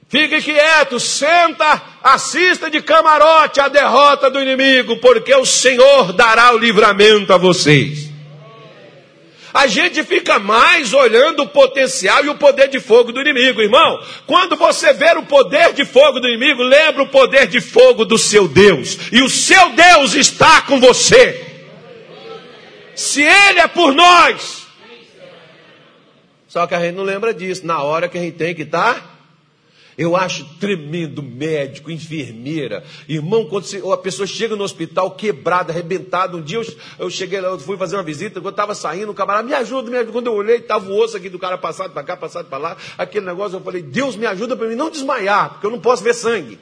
fique 0.07 0.41
quieto, 0.41 0.99
senta, 0.99 1.81
assista 2.01 2.69
de 2.69 2.81
camarote 2.81 3.59
a 3.59 3.67
derrota 3.67 4.29
do 4.29 4.41
inimigo, 4.41 4.97
porque 4.97 5.33
o 5.35 5.45
Senhor 5.45 6.13
dará 6.13 6.53
o 6.53 6.57
livramento 6.57 7.33
a 7.33 7.37
vocês. 7.37 8.08
A 9.53 9.67
gente 9.67 10.03
fica 10.03 10.37
mais 10.37 10.93
olhando 10.93 11.43
o 11.43 11.47
potencial 11.47 12.23
e 12.23 12.29
o 12.29 12.35
poder 12.35 12.67
de 12.67 12.79
fogo 12.79 13.11
do 13.11 13.21
inimigo, 13.21 13.61
irmão. 13.61 14.03
Quando 14.27 14.55
você 14.55 14.93
ver 14.93 15.17
o 15.17 15.23
poder 15.23 15.73
de 15.73 15.85
fogo 15.85 16.19
do 16.19 16.27
inimigo, 16.27 16.61
lembra 16.61 17.03
o 17.03 17.09
poder 17.09 17.47
de 17.47 17.59
fogo 17.59 18.05
do 18.05 18.17
seu 18.17 18.47
Deus. 18.47 18.97
E 19.11 19.21
o 19.21 19.29
seu 19.29 19.69
Deus 19.71 20.13
está 20.13 20.61
com 20.61 20.79
você. 20.79 21.45
Se 22.95 23.21
ele 23.21 23.59
é 23.59 23.67
por 23.67 23.93
nós. 23.93 24.67
Só 26.47 26.65
que 26.67 26.75
a 26.75 26.79
gente 26.79 26.95
não 26.95 27.03
lembra 27.03 27.33
disso 27.33 27.65
na 27.65 27.81
hora 27.81 28.09
que 28.09 28.17
a 28.17 28.21
gente 28.21 28.37
tem 28.37 28.53
que 28.55 28.63
estar 28.63 28.95
tá 28.95 29.18
eu 29.99 30.15
acho 30.15 30.45
tremendo 30.61 31.21
médico, 31.21 31.91
enfermeira. 31.91 32.85
Irmão, 33.05 33.45
quando 33.45 33.65
a 33.91 33.97
pessoa 33.97 34.25
chega 34.25 34.55
no 34.55 34.63
hospital 34.63 35.11
quebrada, 35.11 35.73
arrebentada. 35.73 36.37
Um 36.37 36.41
dia 36.41 36.57
eu, 36.57 36.65
eu 36.97 37.09
cheguei 37.09 37.41
lá, 37.41 37.49
eu 37.49 37.59
fui 37.59 37.75
fazer 37.75 37.97
uma 37.97 38.03
visita, 38.03 38.39
eu 38.39 38.49
estava 38.49 38.73
saindo, 38.73 39.11
o 39.11 39.13
camarada, 39.13 39.45
me 39.45 39.53
ajuda, 39.53 39.91
me 39.91 39.97
ajuda. 39.97 40.13
Quando 40.13 40.27
eu 40.27 40.35
olhei, 40.35 40.55
estava 40.55 40.89
o 40.89 40.97
osso 40.97 41.17
aqui 41.17 41.27
do 41.27 41.37
cara 41.37 41.57
passado 41.57 41.91
para 41.91 42.01
cá, 42.01 42.15
passado 42.15 42.47
para 42.47 42.57
lá. 42.57 42.77
Aquele 42.97 43.25
negócio, 43.25 43.57
eu 43.57 43.61
falei, 43.61 43.81
Deus 43.81 44.15
me 44.15 44.25
ajuda 44.25 44.55
para 44.55 44.69
mim 44.69 44.75
não 44.75 44.89
desmaiar, 44.89 45.49
porque 45.49 45.67
eu 45.67 45.71
não 45.71 45.81
posso 45.81 46.01
ver 46.01 46.13
sangue. 46.13 46.57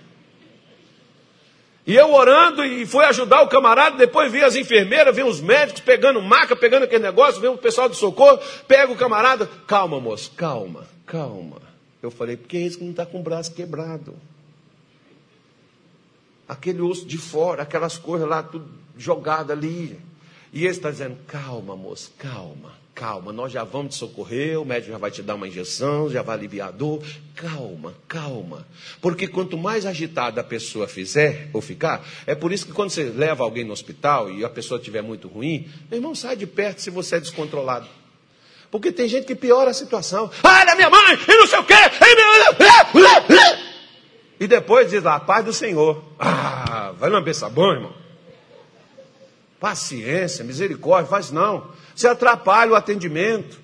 E 1.85 1.95
eu 1.95 2.11
orando 2.11 2.65
e 2.65 2.87
fui 2.87 3.05
ajudar 3.05 3.43
o 3.43 3.47
camarada, 3.49 3.97
depois 3.97 4.31
vi 4.31 4.43
as 4.43 4.55
enfermeiras, 4.55 5.15
vi 5.15 5.21
os 5.21 5.39
médicos 5.39 5.83
pegando 5.83 6.19
maca, 6.23 6.55
pegando 6.55 6.85
aquele 6.85 7.03
negócio, 7.03 7.39
vi 7.39 7.47
o 7.47 7.55
pessoal 7.55 7.87
do 7.87 7.95
socorro, 7.95 8.39
pega 8.67 8.91
o 8.91 8.97
camarada. 8.97 9.47
Calma, 9.67 9.99
moço, 9.99 10.31
calma, 10.35 10.87
calma. 11.05 11.66
Eu 12.01 12.11
falei, 12.11 12.37
porque 12.37 12.57
esse 12.57 12.77
que 12.77 12.83
não 12.83 12.91
está 12.91 13.05
com 13.05 13.19
o 13.19 13.23
braço 13.23 13.53
quebrado. 13.53 14.15
Aquele 16.47 16.81
osso 16.81 17.05
de 17.05 17.17
fora, 17.17 17.63
aquelas 17.63 17.97
coisas 17.97 18.27
lá, 18.27 18.43
tudo 18.43 18.69
jogado 18.97 19.51
ali. 19.51 19.99
E 20.53 20.61
ele 20.61 20.69
está 20.69 20.89
dizendo, 20.89 21.17
calma, 21.27 21.75
moço, 21.75 22.11
calma, 22.17 22.71
calma, 22.95 23.33
nós 23.33 23.51
já 23.51 23.63
vamos 23.63 23.95
te 23.95 23.99
socorrer, 23.99 24.59
o 24.59 24.65
médico 24.65 24.91
já 24.91 24.97
vai 24.97 25.11
te 25.11 25.21
dar 25.21 25.35
uma 25.35 25.47
injeção, 25.47 26.09
já 26.09 26.21
vai 26.21 26.37
aliviar 26.37 26.69
a 26.69 26.71
dor. 26.71 27.03
Calma, 27.35 27.93
calma. 28.07 28.65
Porque 29.01 29.27
quanto 29.27 29.57
mais 29.57 29.85
agitada 29.85 30.41
a 30.41 30.43
pessoa 30.43 30.87
fizer 30.87 31.49
ou 31.51 31.61
ficar, 31.61 32.07
é 32.25 32.33
por 32.33 32.51
isso 32.51 32.65
que 32.65 32.71
quando 32.71 32.91
você 32.91 33.03
leva 33.03 33.43
alguém 33.43 33.63
no 33.63 33.73
hospital 33.73 34.31
e 34.31 34.45
a 34.45 34.49
pessoa 34.49 34.79
estiver 34.79 35.01
muito 35.01 35.27
ruim, 35.27 35.67
meu 35.89 35.99
irmão, 35.99 36.15
sai 36.15 36.35
de 36.35 36.47
perto 36.47 36.81
se 36.81 36.89
você 36.89 37.17
é 37.17 37.19
descontrolado. 37.19 37.87
Porque 38.69 38.91
tem 38.91 39.07
gente 39.07 39.25
que 39.25 39.35
piora 39.35 39.71
a 39.71 39.73
situação. 39.73 40.29
Olha 40.43 40.75
minha 40.75 40.89
mãe, 40.89 41.19
e 41.27 41.35
não 41.35 41.47
sei 41.47 41.59
o 41.59 41.63
quê. 41.63 41.73
E 44.39 44.47
depois 44.47 44.89
diz 44.89 45.03
lá, 45.03 45.15
a 45.15 45.19
paz 45.19 45.45
do 45.45 45.53
Senhor. 45.53 46.03
Ah, 46.19 46.91
vai 46.97 47.09
lamber 47.09 47.33
sabão, 47.33 47.71
irmão. 47.71 47.93
Paciência, 49.59 50.43
misericórdia, 50.43 51.09
faz 51.09 51.31
não. 51.31 51.71
Você 51.95 52.07
atrapalha 52.07 52.71
o 52.71 52.75
atendimento. 52.75 53.59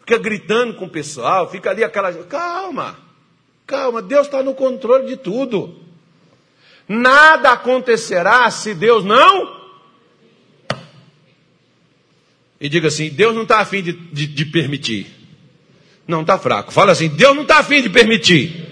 Fica 0.00 0.18
gritando 0.18 0.74
com 0.74 0.84
o 0.84 0.90
pessoal, 0.90 1.50
fica 1.50 1.70
ali 1.70 1.82
aquela. 1.82 2.12
Calma, 2.24 2.96
calma, 3.66 4.02
Deus 4.02 4.26
está 4.26 4.42
no 4.42 4.54
controle 4.54 5.06
de 5.06 5.16
tudo. 5.16 5.80
Nada 6.86 7.52
acontecerá 7.52 8.50
se 8.50 8.74
Deus 8.74 9.02
não 9.02 9.63
e 12.60 12.68
diga 12.68 12.88
assim: 12.88 13.08
Deus 13.10 13.34
não 13.34 13.42
está 13.42 13.58
afim 13.60 13.82
de, 13.82 13.92
de, 13.92 14.26
de 14.26 14.44
permitir. 14.46 15.06
Não, 16.06 16.20
está 16.20 16.38
fraco. 16.38 16.72
Fala 16.72 16.92
assim: 16.92 17.08
Deus 17.08 17.34
não 17.34 17.42
está 17.42 17.58
afim 17.58 17.82
de 17.82 17.90
permitir. 17.90 18.66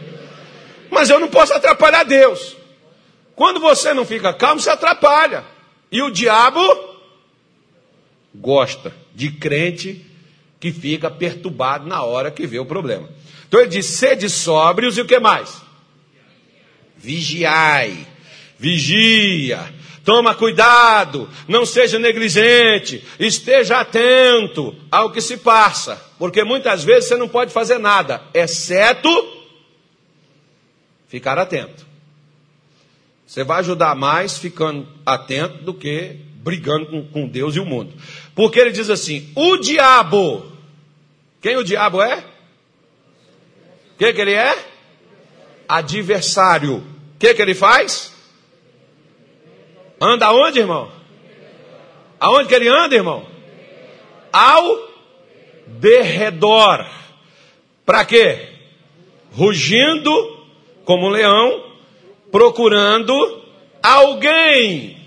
Mas 0.91 1.09
eu 1.09 1.19
não 1.19 1.29
posso 1.29 1.53
atrapalhar 1.55 2.05
Deus. 2.05 2.57
Quando 3.35 3.61
você 3.61 3.95
não 3.95 4.05
fica 4.05 4.33
calmo, 4.33 4.61
você 4.61 4.71
atrapalha. 4.71 5.45
E 5.91 6.03
o 6.03 6.11
diabo 6.11 6.61
gosta 8.35 8.95
de 9.15 9.31
crente 9.31 10.05
que 10.61 10.71
fica 10.71 11.11
perturbado 11.11 11.87
na 11.87 12.03
hora 12.03 12.31
que 12.31 12.47
vê 12.47 12.59
o 12.59 12.67
problema. 12.67 13.09
Então 13.49 13.61
ele 13.61 13.71
diz: 13.71 13.87
sede 13.87 14.29
sóbrios 14.29 14.97
e 14.97 15.01
o 15.01 15.07
que 15.07 15.19
mais? 15.19 15.61
Vigiai. 16.97 18.07
Vigia 18.59 19.82
Toma 20.05 20.35
cuidado, 20.35 21.29
não 21.47 21.65
seja 21.65 21.99
negligente, 21.99 23.05
esteja 23.21 23.81
atento 23.81 24.75
ao 24.91 25.13
que 25.13 25.21
se 25.21 25.37
passa, 25.37 26.03
porque 26.19 26.43
muitas 26.43 26.83
vezes 26.83 27.09
você 27.09 27.17
não 27.17 27.29
pode 27.29 27.53
fazer 27.53 27.79
nada, 27.79 28.21
exceto 28.35 29.09
ficar 31.07 31.39
atento. 31.39 31.87
Você 33.27 33.45
vai 33.45 33.61
ajudar 33.61 33.95
mais 33.95 34.37
ficando 34.37 34.87
atento 35.07 35.63
do 35.63 35.73
que 35.73 36.19
brigando 36.43 37.05
com, 37.13 37.27
Deus 37.29 37.55
e 37.55 37.61
o 37.61 37.65
mundo. 37.65 37.95
Porque 38.35 38.59
ele 38.59 38.73
diz 38.73 38.91
assim: 38.91 39.31
o 39.35 39.57
diabo, 39.57 40.53
quem 41.41 41.57
o 41.57 41.65
diabo 41.65 42.03
é? 42.03 42.19
O 43.95 43.99
que, 43.99 44.13
que 44.13 44.21
ele 44.21 44.35
é? 44.35 44.55
Adversário. 45.69 46.79
O 46.79 47.19
que, 47.19 47.33
que 47.33 47.41
ele 47.41 47.55
faz? 47.55 48.12
Anda 50.05 50.27
aonde, 50.27 50.59
irmão? 50.59 50.91
Aonde 52.19 52.49
que 52.49 52.55
ele 52.57 52.67
anda, 52.67 52.97
irmão? 52.97 53.25
Ao 54.33 54.89
derredor. 55.79 56.85
Para 57.87 58.05
quê? 58.05 58.49
Rugindo 59.31 60.11
como 60.85 61.07
um 61.07 61.11
leão, 61.11 61.73
procurando 62.33 63.15
alguém. 63.81 65.01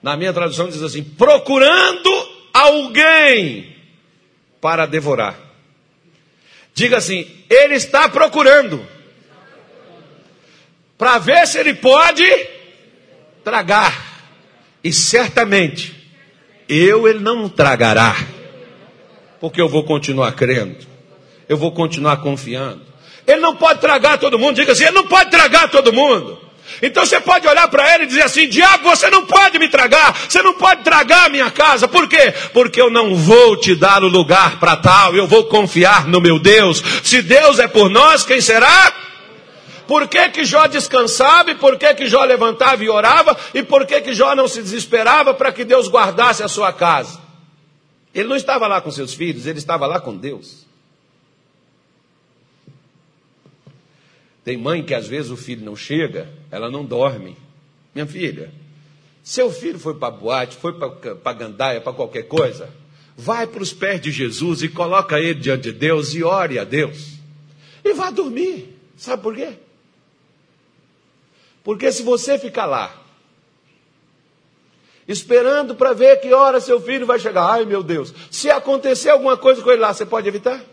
Na 0.00 0.16
minha 0.16 0.32
tradução 0.32 0.68
diz 0.68 0.80
assim: 0.80 1.02
procurando 1.02 2.28
alguém 2.54 3.76
para 4.60 4.86
devorar. 4.86 5.36
Diga 6.72 6.98
assim: 6.98 7.28
ele 7.50 7.74
está 7.74 8.08
procurando 8.08 8.86
para 10.96 11.18
ver 11.18 11.44
se 11.48 11.58
ele 11.58 11.74
pode 11.74 12.24
tragar. 13.46 13.96
E 14.82 14.92
certamente 14.92 15.94
eu 16.68 17.06
ele 17.06 17.20
não 17.20 17.48
tragará. 17.48 18.16
Porque 19.40 19.60
eu 19.60 19.68
vou 19.68 19.84
continuar 19.84 20.32
crendo. 20.32 20.84
Eu 21.48 21.56
vou 21.56 21.70
continuar 21.70 22.16
confiando. 22.16 22.82
Ele 23.24 23.40
não 23.40 23.54
pode 23.54 23.80
tragar 23.80 24.18
todo 24.18 24.36
mundo. 24.36 24.56
Diga 24.56 24.72
assim, 24.72 24.82
ele 24.82 24.96
não 24.96 25.06
pode 25.06 25.30
tragar 25.30 25.68
todo 25.68 25.92
mundo. 25.92 26.40
Então 26.82 27.06
você 27.06 27.20
pode 27.20 27.46
olhar 27.46 27.68
para 27.68 27.94
ele 27.94 28.04
e 28.04 28.06
dizer 28.08 28.22
assim: 28.22 28.48
Diabo, 28.48 28.88
você 28.88 29.08
não 29.08 29.24
pode 29.24 29.56
me 29.56 29.68
tragar, 29.68 30.12
você 30.28 30.42
não 30.42 30.54
pode 30.54 30.82
tragar 30.82 31.26
a 31.26 31.28
minha 31.28 31.48
casa, 31.48 31.86
por 31.86 32.08
quê? 32.08 32.34
Porque 32.52 32.80
eu 32.80 32.90
não 32.90 33.14
vou 33.14 33.56
te 33.56 33.76
dar 33.76 34.02
o 34.02 34.08
lugar 34.08 34.58
para 34.58 34.74
tal, 34.76 35.14
eu 35.14 35.28
vou 35.28 35.44
confiar 35.44 36.08
no 36.08 36.20
meu 36.20 36.40
Deus. 36.40 36.82
Se 37.04 37.22
Deus 37.22 37.60
é 37.60 37.68
por 37.68 37.88
nós, 37.88 38.24
quem 38.24 38.40
será? 38.40 38.92
Por 39.86 40.08
que, 40.08 40.28
que 40.30 40.44
Jó 40.44 40.66
descansava 40.66 41.50
e 41.50 41.54
por 41.54 41.78
que, 41.78 41.94
que 41.94 42.06
Jó 42.06 42.24
levantava 42.24 42.82
e 42.82 42.88
orava 42.88 43.36
e 43.54 43.62
por 43.62 43.86
que, 43.86 44.00
que 44.00 44.12
Jó 44.12 44.34
não 44.34 44.48
se 44.48 44.62
desesperava 44.62 45.32
para 45.32 45.52
que 45.52 45.64
Deus 45.64 45.88
guardasse 45.88 46.42
a 46.42 46.48
sua 46.48 46.72
casa? 46.72 47.20
Ele 48.14 48.28
não 48.28 48.36
estava 48.36 48.66
lá 48.66 48.80
com 48.80 48.90
seus 48.90 49.14
filhos, 49.14 49.46
ele 49.46 49.58
estava 49.58 49.86
lá 49.86 50.00
com 50.00 50.16
Deus. 50.16 50.66
Tem 54.42 54.56
mãe 54.56 54.82
que 54.82 54.94
às 54.94 55.06
vezes 55.06 55.30
o 55.30 55.36
filho 55.36 55.64
não 55.64 55.76
chega, 55.76 56.28
ela 56.50 56.70
não 56.70 56.84
dorme. 56.84 57.36
Minha 57.94 58.06
filha, 58.06 58.52
seu 59.22 59.50
filho 59.50 59.78
foi 59.78 59.94
para 59.94 60.10
boate, 60.10 60.56
foi 60.56 60.72
para 60.72 61.32
gandaia, 61.32 61.80
para 61.80 61.92
qualquer 61.92 62.22
coisa, 62.22 62.70
vai 63.16 63.46
para 63.46 63.62
os 63.62 63.72
pés 63.72 64.00
de 64.00 64.12
Jesus 64.12 64.62
e 64.62 64.68
coloca 64.68 65.18
ele 65.18 65.40
diante 65.40 65.64
de 65.64 65.72
Deus 65.72 66.14
e 66.14 66.22
ore 66.22 66.58
a 66.58 66.64
Deus. 66.64 67.14
E 67.84 67.92
vá 67.92 68.10
dormir. 68.10 68.78
Sabe 68.96 69.22
por 69.22 69.34
quê? 69.34 69.54
Porque 71.66 71.90
se 71.90 72.04
você 72.04 72.38
ficar 72.38 72.64
lá, 72.64 72.94
esperando 75.08 75.74
para 75.74 75.92
ver 75.92 76.20
que 76.20 76.32
hora 76.32 76.60
seu 76.60 76.80
filho 76.80 77.04
vai 77.04 77.18
chegar, 77.18 77.44
ai 77.44 77.64
meu 77.64 77.82
Deus, 77.82 78.14
se 78.30 78.48
acontecer 78.48 79.10
alguma 79.10 79.36
coisa 79.36 79.60
com 79.60 79.72
ele 79.72 79.80
lá, 79.80 79.92
você 79.92 80.06
pode 80.06 80.28
evitar? 80.28 80.64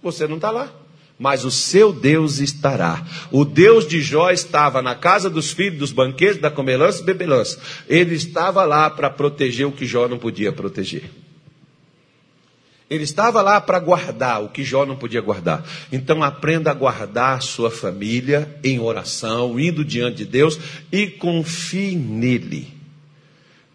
Você 0.00 0.28
não 0.28 0.36
está 0.36 0.52
lá 0.52 0.72
mas 1.18 1.44
o 1.44 1.50
seu 1.50 1.92
Deus 1.92 2.38
estará. 2.38 3.04
O 3.32 3.44
Deus 3.44 3.84
de 3.84 4.00
Jó 4.00 4.30
estava 4.30 4.80
na 4.80 4.94
casa 4.94 5.28
dos 5.28 5.50
filhos, 5.50 5.76
dos 5.76 5.90
banquetes, 5.90 6.40
da 6.40 6.48
comelança 6.48 7.02
e 7.02 7.04
bebelança. 7.04 7.60
Ele 7.88 8.14
estava 8.14 8.64
lá 8.64 8.88
para 8.88 9.10
proteger 9.10 9.66
o 9.66 9.72
que 9.72 9.84
Jó 9.84 10.06
não 10.06 10.16
podia 10.16 10.52
proteger. 10.52 11.10
Ele 12.90 13.04
estava 13.04 13.42
lá 13.42 13.60
para 13.60 13.78
guardar 13.78 14.42
o 14.42 14.48
que 14.48 14.64
Jó 14.64 14.86
não 14.86 14.96
podia 14.96 15.20
guardar. 15.20 15.62
Então 15.92 16.22
aprenda 16.22 16.70
a 16.70 16.74
guardar 16.74 17.42
sua 17.42 17.70
família 17.70 18.48
em 18.64 18.80
oração, 18.80 19.60
indo 19.60 19.84
diante 19.84 20.18
de 20.18 20.24
Deus 20.24 20.58
e 20.90 21.06
confie 21.06 21.94
nele. 21.94 22.77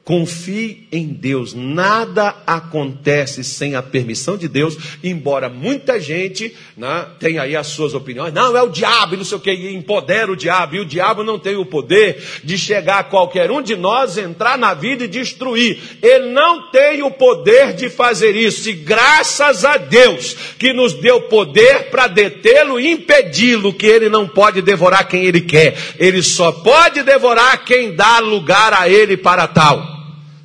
Confie 0.05 0.85
em 0.91 1.07
Deus, 1.07 1.53
nada 1.53 2.35
acontece 2.45 3.41
sem 3.41 3.73
a 3.73 3.81
permissão 3.81 4.35
de 4.35 4.49
Deus, 4.49 4.77
embora 5.01 5.47
muita 5.47 5.97
gente 5.97 6.53
né, 6.75 7.05
tenha 7.21 7.43
aí 7.43 7.55
as 7.55 7.67
suas 7.67 7.93
opiniões, 7.93 8.33
não, 8.33 8.55
é 8.57 8.61
o 8.61 8.67
diabo 8.67 9.15
não 9.15 9.23
sei 9.23 9.37
o 9.37 9.39
que, 9.39 9.53
e 9.53 9.73
empodera 9.73 10.29
o 10.29 10.35
diabo, 10.35 10.75
e 10.75 10.81
o 10.81 10.85
diabo 10.85 11.23
não 11.23 11.39
tem 11.39 11.55
o 11.55 11.65
poder 11.65 12.21
de 12.43 12.57
chegar 12.57 12.99
a 12.99 13.03
qualquer 13.05 13.49
um 13.49 13.61
de 13.61 13.77
nós, 13.77 14.17
entrar 14.17 14.57
na 14.57 14.73
vida 14.73 15.05
e 15.05 15.07
destruir, 15.07 15.79
ele 16.01 16.31
não 16.31 16.69
tem 16.69 17.01
o 17.01 17.09
poder 17.09 17.71
de 17.71 17.89
fazer 17.89 18.35
isso, 18.35 18.69
e 18.69 18.73
graças 18.73 19.63
a 19.63 19.77
Deus 19.77 20.35
que 20.59 20.73
nos 20.73 20.91
deu 20.95 21.21
poder 21.29 21.89
para 21.89 22.07
detê-lo 22.07 22.77
e 22.77 22.91
impedi-lo, 22.91 23.73
que 23.73 23.85
ele 23.85 24.09
não 24.09 24.27
pode 24.27 24.61
devorar 24.61 25.07
quem 25.07 25.23
ele 25.23 25.39
quer, 25.39 25.77
ele 25.97 26.21
só 26.21 26.51
pode 26.51 27.03
devorar 27.03 27.63
quem 27.63 27.95
dá 27.95 28.19
lugar 28.19 28.73
a 28.73 28.89
ele 28.89 29.15
para 29.15 29.47
tal. 29.47 29.92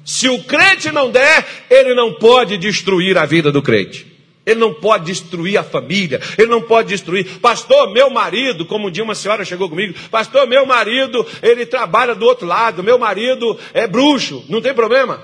Se 0.08 0.26
o 0.26 0.42
crente 0.42 0.90
não 0.90 1.10
der, 1.10 1.66
ele 1.68 1.94
não 1.94 2.14
pode 2.14 2.56
destruir 2.56 3.18
a 3.18 3.26
vida 3.26 3.52
do 3.52 3.60
crente. 3.60 4.06
Ele 4.46 4.58
não 4.58 4.72
pode 4.72 5.04
destruir 5.04 5.58
a 5.58 5.62
família, 5.62 6.18
ele 6.38 6.48
não 6.48 6.62
pode 6.62 6.88
destruir. 6.88 7.38
Pastor, 7.40 7.92
meu 7.92 8.08
marido, 8.08 8.64
como 8.64 8.88
um 8.88 8.90
dia 8.90 9.04
uma 9.04 9.14
senhora 9.14 9.44
chegou 9.44 9.68
comigo, 9.68 9.92
pastor, 10.10 10.46
meu 10.46 10.64
marido, 10.64 11.26
ele 11.42 11.66
trabalha 11.66 12.14
do 12.14 12.24
outro 12.24 12.46
lado, 12.46 12.82
meu 12.82 12.98
marido 12.98 13.58
é 13.74 13.86
bruxo, 13.86 14.42
não 14.48 14.62
tem 14.62 14.72
problema. 14.72 15.22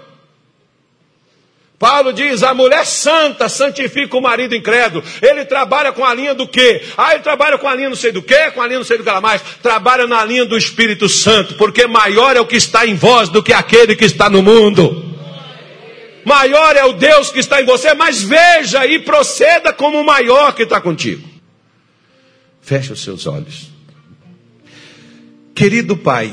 Paulo 1.84 2.14
diz: 2.14 2.42
a 2.42 2.54
mulher 2.54 2.86
santa 2.86 3.46
santifica 3.46 4.16
o 4.16 4.22
marido 4.22 4.54
incrédulo. 4.54 5.04
Ele 5.20 5.44
trabalha 5.44 5.92
com 5.92 6.02
a 6.02 6.14
linha 6.14 6.34
do 6.34 6.48
quê? 6.48 6.82
Ah, 6.96 7.12
ele 7.12 7.22
trabalha 7.22 7.58
com 7.58 7.68
a 7.68 7.74
linha 7.74 7.90
não 7.90 7.96
sei 7.96 8.10
do 8.10 8.22
quê, 8.22 8.50
com 8.52 8.62
a 8.62 8.66
linha 8.66 8.78
não 8.78 8.86
sei 8.86 8.96
do 8.96 9.02
que 9.02 9.10
ela 9.10 9.20
mais. 9.20 9.42
Trabalha 9.62 10.06
na 10.06 10.24
linha 10.24 10.46
do 10.46 10.56
Espírito 10.56 11.10
Santo, 11.10 11.56
porque 11.56 11.86
maior 11.86 12.38
é 12.38 12.40
o 12.40 12.46
que 12.46 12.56
está 12.56 12.86
em 12.86 12.94
vós 12.94 13.28
do 13.28 13.42
que 13.42 13.52
aquele 13.52 13.94
que 13.94 14.06
está 14.06 14.30
no 14.30 14.42
mundo. 14.42 15.14
Maior 16.24 16.74
é 16.74 16.86
o 16.86 16.94
Deus 16.94 17.30
que 17.30 17.40
está 17.40 17.60
em 17.60 17.66
você, 17.66 17.92
mas 17.92 18.22
veja 18.22 18.86
e 18.86 19.00
proceda 19.00 19.70
como 19.70 20.00
o 20.00 20.06
maior 20.06 20.54
que 20.54 20.62
está 20.62 20.80
contigo. 20.80 21.28
Feche 22.62 22.94
os 22.94 23.02
seus 23.02 23.26
olhos. 23.26 23.68
Querido 25.54 25.98
Pai, 25.98 26.32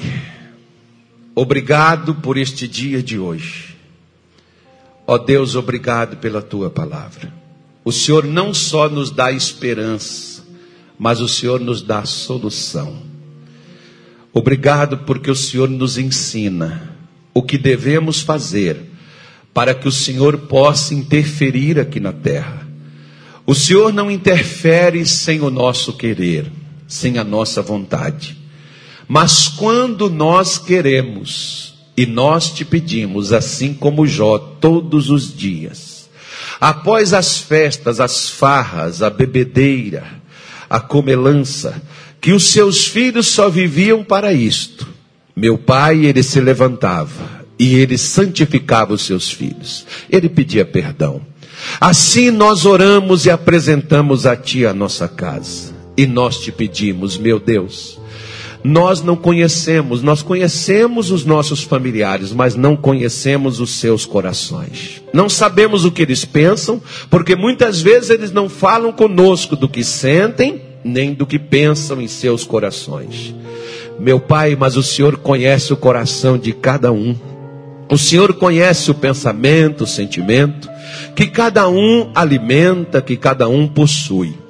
obrigado 1.35 2.15
por 2.15 2.37
este 2.37 2.69
dia 2.69 3.03
de 3.03 3.19
hoje. 3.19 3.70
Ó 5.11 5.17
Deus, 5.17 5.55
obrigado 5.55 6.15
pela 6.15 6.41
tua 6.41 6.69
palavra. 6.69 7.33
O 7.83 7.91
Senhor 7.91 8.23
não 8.23 8.53
só 8.53 8.87
nos 8.87 9.11
dá 9.11 9.29
esperança, 9.29 10.41
mas 10.97 11.19
o 11.19 11.27
Senhor 11.27 11.59
nos 11.59 11.81
dá 11.81 12.05
solução. 12.05 12.95
Obrigado 14.31 14.99
porque 14.99 15.29
o 15.29 15.35
Senhor 15.35 15.69
nos 15.69 15.97
ensina 15.97 16.95
o 17.33 17.43
que 17.43 17.57
devemos 17.57 18.21
fazer 18.21 18.89
para 19.53 19.75
que 19.75 19.85
o 19.85 19.91
Senhor 19.91 20.37
possa 20.37 20.93
interferir 20.93 21.77
aqui 21.77 21.99
na 21.99 22.13
terra. 22.13 22.65
O 23.45 23.53
Senhor 23.53 23.91
não 23.91 24.09
interfere 24.09 25.05
sem 25.05 25.41
o 25.41 25.49
nosso 25.49 25.91
querer, 25.91 26.49
sem 26.87 27.17
a 27.17 27.23
nossa 27.25 27.61
vontade. 27.61 28.37
Mas 29.09 29.49
quando 29.49 30.09
nós 30.09 30.57
queremos, 30.57 31.70
e 31.95 32.05
nós 32.05 32.49
te 32.49 32.63
pedimos, 32.63 33.33
assim 33.33 33.73
como 33.73 34.07
Jó, 34.07 34.37
todos 34.37 35.09
os 35.09 35.35
dias, 35.35 36.09
após 36.59 37.13
as 37.13 37.39
festas, 37.39 37.99
as 37.99 38.29
farras, 38.29 39.01
a 39.01 39.09
bebedeira, 39.09 40.05
a 40.69 40.79
comelança, 40.79 41.81
que 42.19 42.31
os 42.31 42.49
seus 42.49 42.87
filhos 42.87 43.27
só 43.27 43.49
viviam 43.49 44.03
para 44.03 44.31
isto. 44.31 44.87
Meu 45.35 45.57
pai, 45.57 46.05
ele 46.05 46.23
se 46.23 46.39
levantava 46.39 47.41
e 47.57 47.75
ele 47.75 47.97
santificava 47.97 48.93
os 48.93 49.01
seus 49.01 49.29
filhos. 49.31 49.85
Ele 50.09 50.29
pedia 50.29 50.65
perdão. 50.65 51.21
Assim 51.79 52.31
nós 52.31 52.65
oramos 52.65 53.25
e 53.25 53.29
apresentamos 53.29 54.25
a 54.25 54.35
ti 54.35 54.65
a 54.65 54.73
nossa 54.73 55.07
casa. 55.07 55.73
E 55.95 56.07
nós 56.07 56.39
te 56.39 56.51
pedimos, 56.51 57.17
meu 57.17 57.39
Deus, 57.39 57.99
nós 58.63 59.01
não 59.01 59.15
conhecemos, 59.15 60.03
nós 60.03 60.21
conhecemos 60.21 61.09
os 61.09 61.25
nossos 61.25 61.63
familiares, 61.63 62.31
mas 62.31 62.55
não 62.55 62.75
conhecemos 62.75 63.59
os 63.59 63.71
seus 63.71 64.05
corações. 64.05 65.01
Não 65.11 65.27
sabemos 65.27 65.83
o 65.83 65.91
que 65.91 66.01
eles 66.01 66.23
pensam, 66.23 66.81
porque 67.09 67.35
muitas 67.35 67.81
vezes 67.81 68.09
eles 68.11 68.31
não 68.31 68.47
falam 68.47 68.91
conosco 68.91 69.55
do 69.55 69.67
que 69.67 69.83
sentem, 69.83 70.61
nem 70.83 71.13
do 71.13 71.25
que 71.25 71.39
pensam 71.39 72.01
em 72.01 72.07
seus 72.07 72.43
corações. 72.43 73.33
Meu 73.99 74.19
Pai, 74.19 74.55
mas 74.55 74.77
o 74.77 74.83
Senhor 74.83 75.17
conhece 75.17 75.73
o 75.73 75.77
coração 75.77 76.37
de 76.37 76.53
cada 76.53 76.91
um. 76.91 77.15
O 77.89 77.97
Senhor 77.97 78.33
conhece 78.33 78.89
o 78.89 78.95
pensamento, 78.95 79.83
o 79.83 79.87
sentimento, 79.87 80.69
que 81.15 81.27
cada 81.27 81.67
um 81.67 82.11
alimenta, 82.15 83.01
que 83.01 83.17
cada 83.17 83.49
um 83.49 83.67
possui. 83.67 84.40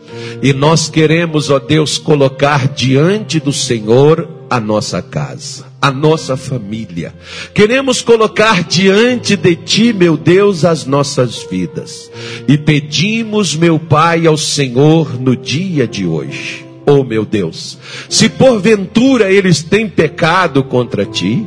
E 0.41 0.53
nós 0.53 0.89
queremos, 0.89 1.49
ó 1.49 1.59
Deus, 1.59 1.97
colocar 1.97 2.68
diante 2.70 3.39
do 3.39 3.53
Senhor 3.53 4.28
a 4.49 4.59
nossa 4.59 5.01
casa, 5.01 5.66
a 5.82 5.89
nossa 5.89 6.36
família. 6.36 7.14
Queremos 7.53 8.01
colocar 8.01 8.64
diante 8.64 9.38
de 9.38 9.55
Ti, 9.55 9.93
meu 9.93 10.18
Deus, 10.18 10.66
as 10.66 10.86
nossas 10.86 11.47
vidas. 11.49 12.12
E 12.47 12.57
pedimos, 12.57 13.55
meu 13.55 13.80
Pai, 13.80 14.28
ao 14.28 14.38
Senhor 14.38 15.20
no 15.20 15.36
dia 15.36 15.88
de 15.88 16.05
hoje. 16.05 16.66
Oh, 16.86 17.03
meu 17.03 17.24
Deus, 17.24 17.78
se 18.09 18.28
porventura 18.28 19.32
eles 19.32 19.64
têm 19.64 19.88
pecado 19.88 20.64
contra 20.64 21.05
Ti, 21.05 21.45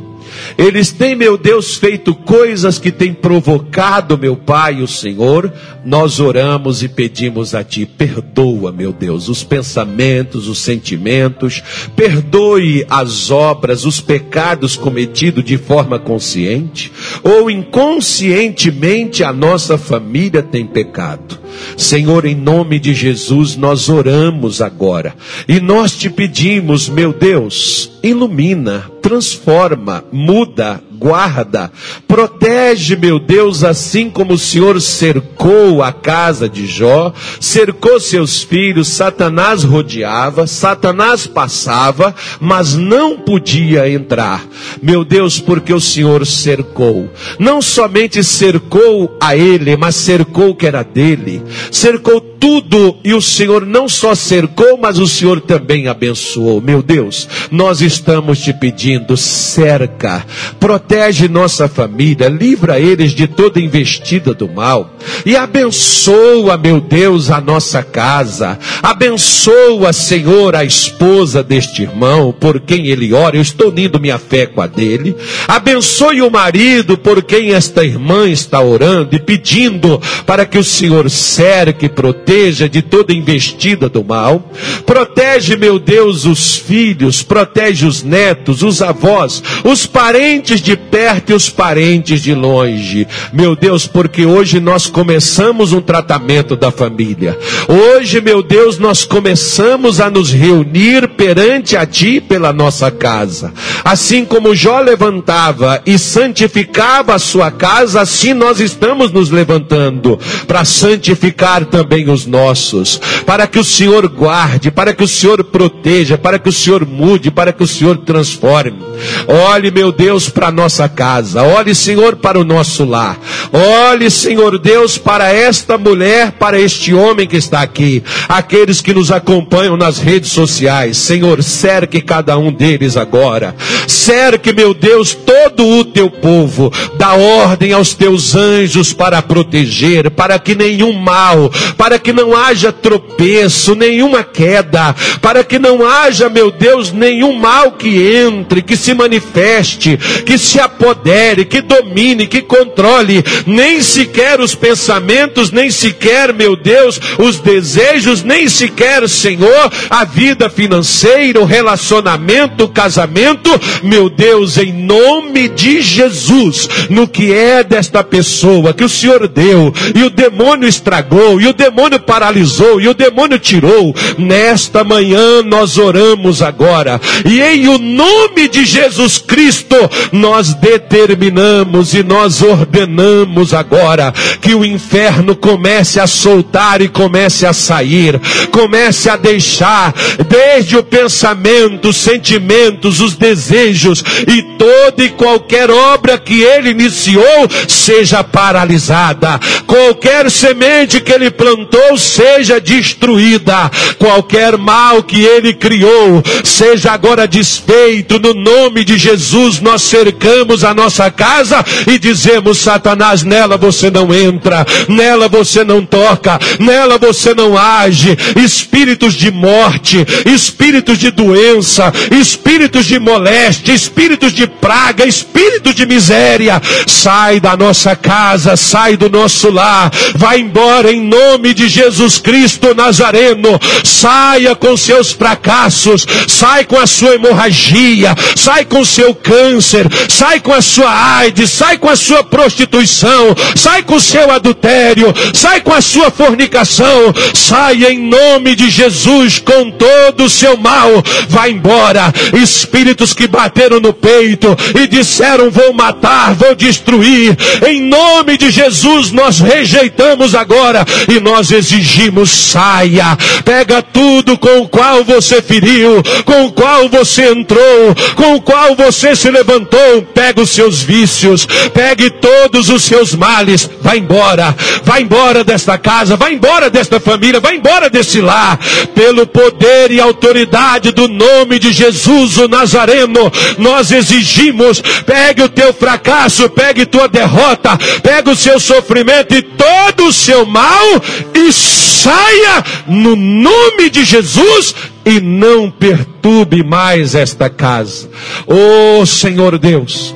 eles 0.57 0.91
têm, 0.91 1.15
meu 1.15 1.37
Deus, 1.37 1.75
feito 1.75 2.13
coisas 2.13 2.79
que 2.79 2.91
têm 2.91 3.13
provocado, 3.13 4.17
meu 4.17 4.35
Pai, 4.35 4.81
o 4.81 4.87
Senhor. 4.87 5.51
Nós 5.83 6.19
oramos 6.19 6.81
e 6.81 6.87
pedimos 6.87 7.53
a 7.53 7.63
Ti, 7.63 7.85
perdoa, 7.85 8.71
meu 8.71 8.91
Deus, 8.91 9.29
os 9.29 9.43
pensamentos, 9.43 10.47
os 10.47 10.59
sentimentos, 10.59 11.61
perdoe 11.95 12.85
as 12.89 13.29
obras, 13.29 13.85
os 13.85 14.01
pecados 14.01 14.75
cometidos 14.75 15.43
de 15.43 15.57
forma 15.57 15.99
consciente 15.99 16.91
ou 17.23 17.49
inconscientemente 17.49 19.23
a 19.23 19.31
nossa 19.31 19.77
família 19.77 20.41
tem 20.41 20.65
pecado. 20.65 21.44
Senhor, 21.77 22.25
em 22.25 22.35
nome 22.35 22.79
de 22.79 22.93
Jesus, 22.93 23.55
nós 23.55 23.89
oramos 23.89 24.61
agora. 24.61 25.15
E 25.47 25.59
nós 25.59 25.95
te 25.95 26.09
pedimos, 26.09 26.89
meu 26.89 27.13
Deus, 27.13 27.91
ilumina, 28.03 28.89
transforma, 29.01 30.03
muda, 30.11 30.81
guarda, 30.97 31.71
protege, 32.07 32.95
meu 32.95 33.19
Deus, 33.19 33.63
assim 33.63 34.09
como 34.09 34.33
o 34.33 34.37
Senhor 34.37 34.79
cercou 34.81 35.83
a 35.83 35.91
casa 35.91 36.47
de 36.47 36.65
Jó, 36.65 37.13
cercou 37.39 37.99
seus 37.99 38.41
filhos, 38.41 38.87
Satanás 38.87 39.63
rodeava, 39.63 40.47
Satanás 40.47 41.27
passava, 41.27 42.15
mas 42.39 42.75
não 42.75 43.17
podia 43.17 43.89
entrar. 43.89 44.45
Meu 44.81 45.03
Deus, 45.03 45.39
porque 45.39 45.73
o 45.73 45.79
Senhor 45.79 46.25
cercou. 46.25 47.09
Não 47.37 47.61
somente 47.61 48.23
cercou 48.23 49.17
a 49.21 49.35
ele, 49.35 49.75
mas 49.75 49.95
cercou 49.95 50.49
o 50.49 50.55
que 50.55 50.67
era 50.67 50.83
dele, 50.83 51.41
cercou 51.71 52.21
tudo 52.45 52.97
e 53.03 53.11
o 53.11 53.19
Senhor 53.19 53.65
não 53.65 53.89
só 53.89 54.13
cercou, 54.13 54.77
mas 54.77 54.99
o 54.99 55.07
Senhor 55.07 55.41
também 55.41 55.87
abençoou. 55.87 56.61
Meu 56.61 56.83
Deus, 56.83 57.27
nós 57.49 57.81
estamos 57.81 58.37
te 58.37 58.53
pedindo, 58.53 59.17
cerca, 59.17 60.23
protege 60.59 61.27
nossa 61.27 61.67
família, 61.67 62.29
livra 62.29 62.79
eles 62.79 63.13
de 63.13 63.25
toda 63.25 63.59
investida 63.59 64.31
do 64.31 64.47
mal 64.47 64.93
e 65.25 65.35
abençoa, 65.35 66.55
meu 66.55 66.79
Deus, 66.79 67.31
a 67.31 67.41
nossa 67.41 67.81
casa. 67.81 68.59
Abençoa, 68.83 69.91
Senhor, 69.91 70.55
a 70.55 70.63
esposa 70.63 71.41
deste 71.41 71.81
irmão 71.81 72.31
por 72.31 72.59
quem 72.59 72.85
ele 72.85 73.11
ora. 73.11 73.37
Eu 73.37 73.41
estou 73.41 73.69
unindo 73.69 73.99
minha 73.99 74.19
fé 74.19 74.45
com 74.45 74.61
a 74.61 74.67
dele. 74.67 75.15
Abençoe 75.47 76.21
o 76.21 76.29
marido 76.29 76.95
por 76.95 77.23
quem 77.23 77.53
esta 77.53 77.83
irmã 77.83 78.29
está 78.29 78.61
orando 78.61 79.15
e 79.15 79.19
pedindo 79.19 79.99
para 80.27 80.45
que 80.45 80.59
o 80.59 80.63
Senhor 80.63 81.09
cerque, 81.09 81.89
proteja 81.89 82.34
de 82.35 82.81
toda 82.81 83.13
investida 83.13 83.87
do 83.87 84.03
mal. 84.03 84.51
Protege, 84.85 85.55
meu 85.55 85.79
Deus, 85.79 86.25
os 86.25 86.57
filhos, 86.57 87.23
protege 87.23 87.85
os 87.85 88.03
netos, 88.03 88.61
os 88.61 88.81
avós, 88.81 89.41
os 89.63 89.85
parentes 89.85 90.59
de 90.61 90.75
perto 90.75 91.31
e 91.31 91.33
os 91.33 91.49
parentes 91.49 92.21
de 92.21 92.33
longe. 92.33 93.07
Meu 93.31 93.55
Deus, 93.55 93.87
porque 93.87 94.25
hoje 94.25 94.59
nós 94.59 94.87
começamos 94.87 95.71
um 95.71 95.79
tratamento 95.79 96.57
da 96.57 96.71
família. 96.71 97.37
Hoje, 97.69 98.19
meu 98.19 98.43
Deus, 98.43 98.77
nós 98.77 99.05
começamos 99.05 100.01
a 100.01 100.09
nos 100.09 100.31
reunir 100.31 101.07
perante 101.09 101.77
a 101.77 101.85
Ti 101.85 102.19
pela 102.19 102.51
nossa 102.51 102.91
casa. 102.91 103.53
Assim 103.83 104.25
como 104.25 104.53
Jó 104.53 104.81
levantava 104.81 105.81
e 105.85 105.97
santificava 105.97 107.15
a 107.15 107.19
sua 107.19 107.49
casa, 107.49 108.01
assim 108.01 108.33
nós 108.33 108.59
estamos 108.59 109.11
nos 109.11 109.29
levantando 109.29 110.19
para 110.45 110.65
santificar 110.65 111.65
também 111.65 112.09
os 112.09 112.24
nossos, 112.25 112.99
para 113.25 113.47
que 113.47 113.59
o 113.59 113.63
Senhor 113.63 114.07
guarde, 114.07 114.71
para 114.71 114.93
que 114.93 115.03
o 115.03 115.07
Senhor 115.07 115.43
proteja, 115.43 116.17
para 116.17 116.39
que 116.39 116.49
o 116.49 116.53
Senhor 116.53 116.85
mude, 116.85 117.31
para 117.31 117.51
que 117.51 117.63
o 117.63 117.67
Senhor 117.67 117.97
transforme. 117.97 118.79
Olhe, 119.27 119.71
meu 119.71 119.91
Deus, 119.91 120.29
para 120.29 120.47
a 120.47 120.51
nossa 120.51 120.87
casa, 120.87 121.43
olhe, 121.43 121.75
Senhor, 121.75 122.15
para 122.15 122.39
o 122.39 122.43
nosso 122.43 122.85
lar, 122.85 123.19
olhe, 123.51 124.09
Senhor 124.09 124.57
Deus, 124.57 124.97
para 124.97 125.31
esta 125.33 125.77
mulher, 125.77 126.33
para 126.33 126.59
este 126.59 126.93
homem 126.93 127.27
que 127.27 127.37
está 127.37 127.61
aqui, 127.61 128.03
aqueles 128.27 128.81
que 128.81 128.93
nos 128.93 129.11
acompanham 129.11 129.75
nas 129.75 129.97
redes 129.97 130.31
sociais, 130.31 130.97
Senhor, 130.97 131.43
cerque 131.43 132.01
cada 132.01 132.37
um 132.37 132.51
deles 132.51 132.95
agora, 132.95 133.55
cerque, 133.87 134.53
meu 134.53 134.73
Deus, 134.73 135.13
todo 135.13 135.65
o 135.65 135.85
teu 135.85 136.09
povo, 136.09 136.71
dá 136.97 137.13
ordem 137.13 137.73
aos 137.73 137.93
teus 137.93 138.35
anjos 138.35 138.93
para 138.93 139.21
proteger, 139.21 140.11
para 140.11 140.39
que 140.39 140.55
nenhum 140.55 140.93
mal, 140.93 141.51
para 141.77 141.99
que 141.99 142.04
não 142.13 142.35
haja 142.35 142.71
tropeço, 142.71 143.75
nenhuma 143.75 144.23
queda, 144.23 144.95
para 145.21 145.43
que 145.43 145.59
não 145.59 145.85
haja, 145.85 146.29
meu 146.29 146.51
Deus, 146.51 146.91
nenhum 146.91 147.33
mal 147.33 147.73
que 147.73 148.13
entre, 148.13 148.61
que 148.61 148.75
se 148.75 148.93
manifeste, 148.93 149.97
que 150.25 150.37
se 150.37 150.59
apodere, 150.59 151.45
que 151.45 151.61
domine, 151.61 152.27
que 152.27 152.41
controle, 152.41 153.23
nem 153.45 153.81
sequer 153.81 154.39
os 154.39 154.55
pensamentos, 154.55 155.51
nem 155.51 155.69
sequer, 155.69 156.33
meu 156.33 156.55
Deus, 156.55 156.99
os 157.17 157.39
desejos, 157.39 158.23
nem 158.23 158.47
sequer, 158.47 159.07
Senhor, 159.09 159.71
a 159.89 160.03
vida 160.05 160.49
financeira, 160.49 161.39
o 161.39 161.45
relacionamento, 161.45 162.65
o 162.65 162.69
casamento, 162.69 163.49
meu 163.83 164.09
Deus, 164.09 164.57
em 164.57 164.73
nome 164.73 165.47
de 165.49 165.81
Jesus, 165.81 166.67
no 166.89 167.07
que 167.07 167.33
é 167.33 167.63
desta 167.63 168.03
pessoa 168.03 168.73
que 168.73 168.83
o 168.83 168.89
Senhor 168.89 169.27
deu, 169.27 169.73
e 169.93 170.03
o 170.03 170.09
demônio 170.09 170.67
estragou, 170.67 171.39
e 171.39 171.47
o 171.47 171.53
demônio 171.53 171.94
paralisou, 171.99 172.79
e 172.79 172.87
o 172.87 172.93
demônio 172.93 173.39
tirou, 173.39 173.93
nesta 174.17 174.83
manhã 174.83 175.41
nós 175.43 175.77
oramos 175.77 176.41
agora, 176.41 176.99
e 177.25 177.41
em 177.41 177.67
o 177.67 177.77
nome 177.77 178.47
de 178.47 178.65
Jesus 178.65 179.17
Cristo, 179.17 179.75
nós 180.11 180.53
determinamos 180.53 181.93
e 181.93 182.03
nós 182.03 182.41
ordenamos 182.41 183.53
agora 183.53 184.13
que 184.41 184.53
o 184.55 184.65
inferno 184.65 185.35
comece 185.35 185.99
a 185.99 186.07
soltar 186.07 186.81
e 186.81 186.87
comece 186.87 187.45
a 187.45 187.53
sair, 187.53 188.19
comece 188.51 189.09
a 189.09 189.15
deixar, 189.15 189.93
desde 190.27 190.77
o 190.77 190.83
pensamento, 190.83 191.89
os 191.89 191.97
sentimentos, 191.97 193.01
os 193.01 193.15
desejos 193.15 194.03
e 194.27 194.41
toda 194.57 195.03
e 195.03 195.09
qualquer 195.09 195.69
obra 195.69 196.17
que 196.17 196.41
ele 196.41 196.69
iniciou 196.69 197.49
seja 197.67 198.23
paralisada, 198.23 199.39
qualquer 199.65 200.29
semente 200.29 201.01
que 201.01 201.11
ele 201.11 201.31
plantou 201.31 201.84
seja 201.97 202.59
destruída, 202.59 203.69
qualquer 203.97 204.57
mal 204.57 205.03
que 205.03 205.21
ele 205.21 205.53
criou 205.53 206.23
seja 206.43 206.91
agora 206.91 207.27
desfeito 207.27 208.19
no 208.19 208.33
nome 208.33 208.83
de 208.83 208.97
Jesus. 208.97 209.59
Nós 209.59 209.81
cercamos 209.81 210.63
a 210.63 210.73
nossa 210.73 211.09
casa 211.11 211.63
e 211.87 211.97
dizemos: 211.97 212.57
Satanás, 212.57 213.23
nela 213.23 213.57
você 213.57 213.89
não 213.89 214.13
entra, 214.13 214.65
nela 214.87 215.27
você 215.27 215.63
não 215.63 215.85
toca, 215.85 216.39
nela 216.59 216.97
você 216.97 217.33
não 217.33 217.57
age. 217.57 218.17
Espíritos 218.35 219.13
de 219.13 219.31
morte, 219.31 220.05
espíritos 220.25 220.97
de 220.97 221.11
doença, 221.11 221.91
espíritos 222.11 222.85
de 222.85 222.99
moléstia, 222.99 223.73
espíritos 223.73 224.33
de 224.33 224.47
praga, 224.47 225.05
espíritos 225.05 225.75
de 225.75 225.85
miséria, 225.85 226.61
sai 226.87 227.39
da 227.39 227.55
nossa 227.55 227.95
casa, 227.95 228.55
sai 228.55 228.97
do 228.97 229.09
nosso 229.09 229.49
lar, 229.51 229.91
vai 230.15 230.39
embora 230.39 230.91
em 230.91 231.01
nome 231.01 231.53
de 231.53 231.67
Jesus 231.75 232.17
Cristo 232.19 232.73
Nazareno. 232.73 233.59
Saia 233.83 234.55
com 234.55 234.77
seus 234.77 235.11
fracassos, 235.11 236.05
sai 236.27 236.63
com 236.63 236.79
a 236.79 236.87
sua 236.87 237.15
hemorragia, 237.15 238.15
sai 238.35 238.65
com 238.65 238.83
seu 238.85 239.13
câncer, 239.13 239.85
sai 240.09 240.39
com 240.39 240.53
a 240.53 240.61
sua 240.61 241.17
AIDS, 241.17 241.51
sai 241.51 241.77
com 241.77 241.89
a 241.89 241.95
sua 241.95 242.23
prostituição, 242.23 243.35
sai 243.55 243.83
com 243.83 243.95
o 243.95 243.99
seu 243.99 244.31
adultério, 244.31 245.13
sai 245.33 245.61
com 245.61 245.73
a 245.73 245.81
sua 245.81 246.09
fornicação, 246.09 247.13
saia 247.33 247.91
em 247.91 247.99
nome 247.99 248.55
de 248.55 248.69
Jesus 248.69 249.39
com 249.39 249.71
todo 249.71 250.25
o 250.25 250.29
seu 250.29 250.57
mal, 250.57 251.03
vai 251.27 251.51
embora. 251.51 252.13
Espíritos 252.33 253.13
que 253.13 253.27
bateram 253.27 253.79
no 253.79 253.93
peito 253.93 254.55
e 254.79 254.87
disseram: 254.87 255.51
Vou 255.51 255.73
matar, 255.73 256.33
vou 256.33 256.55
destruir, 256.55 257.37
em 257.67 257.81
nome 257.81 258.37
de 258.37 258.49
Jesus 258.49 259.11
nós 259.11 259.39
rejeitamos 259.39 260.35
agora 260.35 260.85
e 261.09 261.19
nós 261.19 261.51
exigimos: 261.65 262.29
saia, 262.29 263.17
pega 263.43 263.81
tudo 263.81 264.37
com 264.37 264.59
o 264.59 264.67
qual 264.67 265.03
você 265.03 265.41
feriu, 265.41 266.03
com 266.23 266.45
o 266.45 266.51
qual 266.51 266.87
você 266.87 267.29
entrou, 267.29 267.95
com 268.15 268.35
o 268.35 268.41
qual 268.41 268.75
você 268.75 269.15
se 269.15 269.29
levantou, 269.29 270.03
pega 270.13 270.41
os 270.41 270.51
seus 270.51 270.81
vícios, 270.81 271.47
pegue 271.73 272.09
todos 272.09 272.69
os 272.69 272.83
seus 272.83 273.15
males, 273.15 273.69
vai 273.81 273.97
embora, 273.97 274.55
vai 274.83 275.01
embora 275.01 275.43
desta 275.43 275.77
casa, 275.77 276.15
vai 276.15 276.33
embora 276.33 276.69
desta 276.69 276.99
família, 276.99 277.39
vai 277.39 277.55
embora 277.55 277.89
desse 277.89 278.21
lar, 278.21 278.59
pelo 278.93 279.25
poder 279.25 279.91
e 279.91 279.99
autoridade 279.99 280.91
do 280.91 281.07
nome 281.07 281.57
de 281.57 281.71
Jesus 281.73 282.37
o 282.37 282.47
Nazareno, 282.47 283.31
nós 283.57 283.91
exigimos, 283.91 284.81
pegue 285.05 285.43
o 285.43 285.49
teu 285.49 285.73
fracasso, 285.73 286.49
pegue 286.49 286.85
tua 286.85 287.07
derrota, 287.07 287.77
pega 288.03 288.29
o 288.29 288.35
seu 288.35 288.59
sofrimento 288.59 289.33
e 289.33 289.41
todo 289.41 290.07
o 290.07 290.13
seu 290.13 290.45
mal 290.45 291.01
e 291.33 291.51
saia 291.55 292.63
no 292.87 293.15
nome 293.15 293.89
de 293.89 294.03
Jesus 294.03 294.75
e 295.05 295.19
não 295.19 295.71
perturbe 295.71 296.63
mais 296.63 297.15
esta 297.15 297.49
casa. 297.49 298.09
Oh 298.45 299.05
Senhor 299.05 299.57
Deus, 299.57 300.13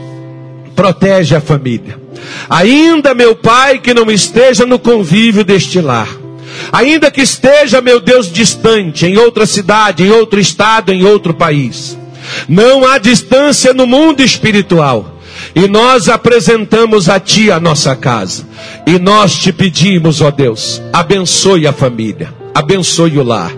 protege 0.76 1.36
a 1.36 1.42
família. 1.42 2.00
Ainda, 2.50 3.14
meu 3.14 3.36
Pai, 3.36 3.80
que 3.80 3.94
não 3.94 4.10
esteja 4.12 4.66
no 4.66 4.78
convívio 4.78 5.44
deste 5.44 5.80
lar. 5.82 6.10
Ainda 6.72 7.10
que 7.10 7.22
esteja, 7.22 7.82
meu 7.82 8.00
Deus, 8.00 8.32
distante, 8.32 9.06
em 9.06 9.18
outra 9.18 9.46
cidade, 9.46 10.04
em 10.04 10.12
outro 10.12 10.40
estado, 10.40 10.92
em 10.92 11.04
outro 11.04 11.34
país. 11.34 11.98
Não 12.48 12.88
há 12.88 12.98
distância 12.98 13.74
no 13.74 13.88
mundo 13.88 14.22
espiritual. 14.22 15.18
E 15.56 15.68
nós 15.68 16.08
apresentamos 16.08 17.10
a 17.10 17.20
Ti 17.20 17.52
a 17.52 17.60
nossa 17.60 17.95
casa. 17.95 18.45
E 18.86 19.00
nós 19.00 19.36
te 19.36 19.52
pedimos, 19.52 20.22
ó 20.22 20.32
Deus, 20.32 20.82
abençoe 20.93 21.66
a 21.66 21.74
família, 21.74 22.34
abençoe 22.54 23.18
o 23.18 23.24
lar, 23.24 23.52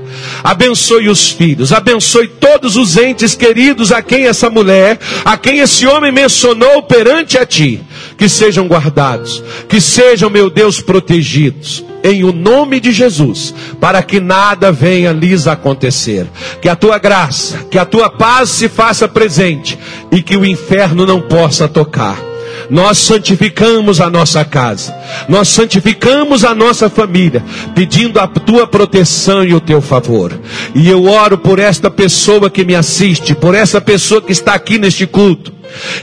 abençoe 0.43 1.09
os 1.09 1.29
filhos, 1.29 1.71
abençoe 1.73 2.27
todos 2.27 2.77
os 2.77 2.97
entes 2.97 3.35
queridos 3.35 3.91
a 3.91 4.01
quem 4.01 4.25
essa 4.25 4.49
mulher, 4.49 4.99
a 5.25 5.37
quem 5.37 5.59
esse 5.59 5.85
homem 5.85 6.11
mencionou 6.11 6.83
perante 6.83 7.37
a 7.37 7.45
Ti. 7.45 7.81
Que 8.17 8.29
sejam 8.29 8.67
guardados, 8.67 9.43
que 9.67 9.81
sejam, 9.81 10.29
meu 10.29 10.49
Deus, 10.49 10.79
protegidos 10.79 11.83
em 12.03 12.23
o 12.23 12.31
nome 12.31 12.79
de 12.79 12.91
Jesus, 12.91 13.53
para 13.79 14.01
que 14.01 14.19
nada 14.19 14.71
venha 14.71 15.11
lhes 15.11 15.47
acontecer. 15.47 16.27
Que 16.61 16.69
a 16.69 16.75
tua 16.75 16.97
graça, 16.97 17.65
que 17.69 17.77
a 17.77 17.85
tua 17.85 18.09
paz 18.09 18.49
se 18.49 18.67
faça 18.69 19.07
presente 19.07 19.77
e 20.11 20.21
que 20.21 20.37
o 20.37 20.45
inferno 20.45 21.05
não 21.05 21.21
possa 21.21 21.67
tocar. 21.67 22.30
Nós 22.69 22.97
santificamos 22.97 23.99
a 23.99 24.09
nossa 24.09 24.43
casa, 24.45 24.95
nós 25.27 25.47
santificamos 25.47 26.43
a 26.43 26.53
nossa 26.53 26.89
família, 26.89 27.43
pedindo 27.75 28.19
a 28.19 28.27
tua 28.27 28.67
proteção 28.67 29.43
e 29.43 29.53
o 29.53 29.59
teu 29.59 29.81
favor. 29.81 30.39
E 30.75 30.89
eu 30.89 31.05
oro 31.05 31.37
por 31.37 31.59
esta 31.59 31.89
pessoa 31.89 32.49
que 32.49 32.63
me 32.63 32.75
assiste, 32.75 33.33
por 33.33 33.55
essa 33.55 33.81
pessoa 33.81 34.21
que 34.21 34.31
está 34.31 34.53
aqui 34.53 34.77
neste 34.77 35.05
culto. 35.07 35.53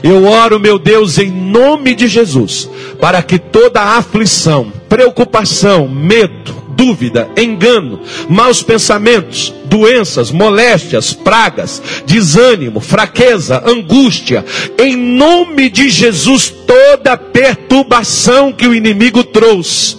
Eu 0.01 0.25
oro, 0.25 0.59
meu 0.59 0.79
Deus, 0.79 1.17
em 1.17 1.29
nome 1.31 1.93
de 1.93 2.07
Jesus, 2.07 2.69
para 2.99 3.21
que 3.21 3.37
toda 3.37 3.81
aflição, 3.97 4.71
preocupação, 4.87 5.87
medo, 5.87 6.58
dúvida, 6.79 7.29
engano, 7.35 7.99
maus 8.29 8.63
pensamentos, 8.63 9.53
doenças, 9.65 10.31
moléstias, 10.31 11.11
pragas, 11.11 11.83
desânimo, 12.05 12.79
fraqueza, 12.79 13.61
angústia, 13.65 14.45
em 14.81 14.95
nome 14.95 15.69
de 15.69 15.89
Jesus, 15.89 16.49
toda 16.65 17.17
perturbação 17.17 18.53
que 18.53 18.65
o 18.65 18.73
inimigo 18.73 19.25
trouxe, 19.25 19.97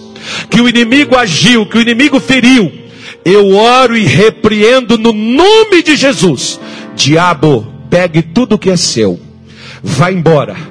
que 0.49 0.59
o 0.59 0.67
inimigo 0.67 1.15
agiu, 1.15 1.67
que 1.67 1.77
o 1.77 1.81
inimigo 1.81 2.19
feriu, 2.19 2.71
eu 3.23 3.55
oro 3.55 3.95
e 3.95 4.03
repreendo 4.03 4.97
no 4.97 5.13
nome 5.13 5.83
de 5.83 5.95
Jesus. 5.95 6.59
Diabo, 6.95 7.71
pegue 7.91 8.23
tudo 8.23 8.57
que 8.57 8.71
é 8.71 8.75
seu, 8.75 9.19
vá 9.83 10.11
embora 10.11 10.70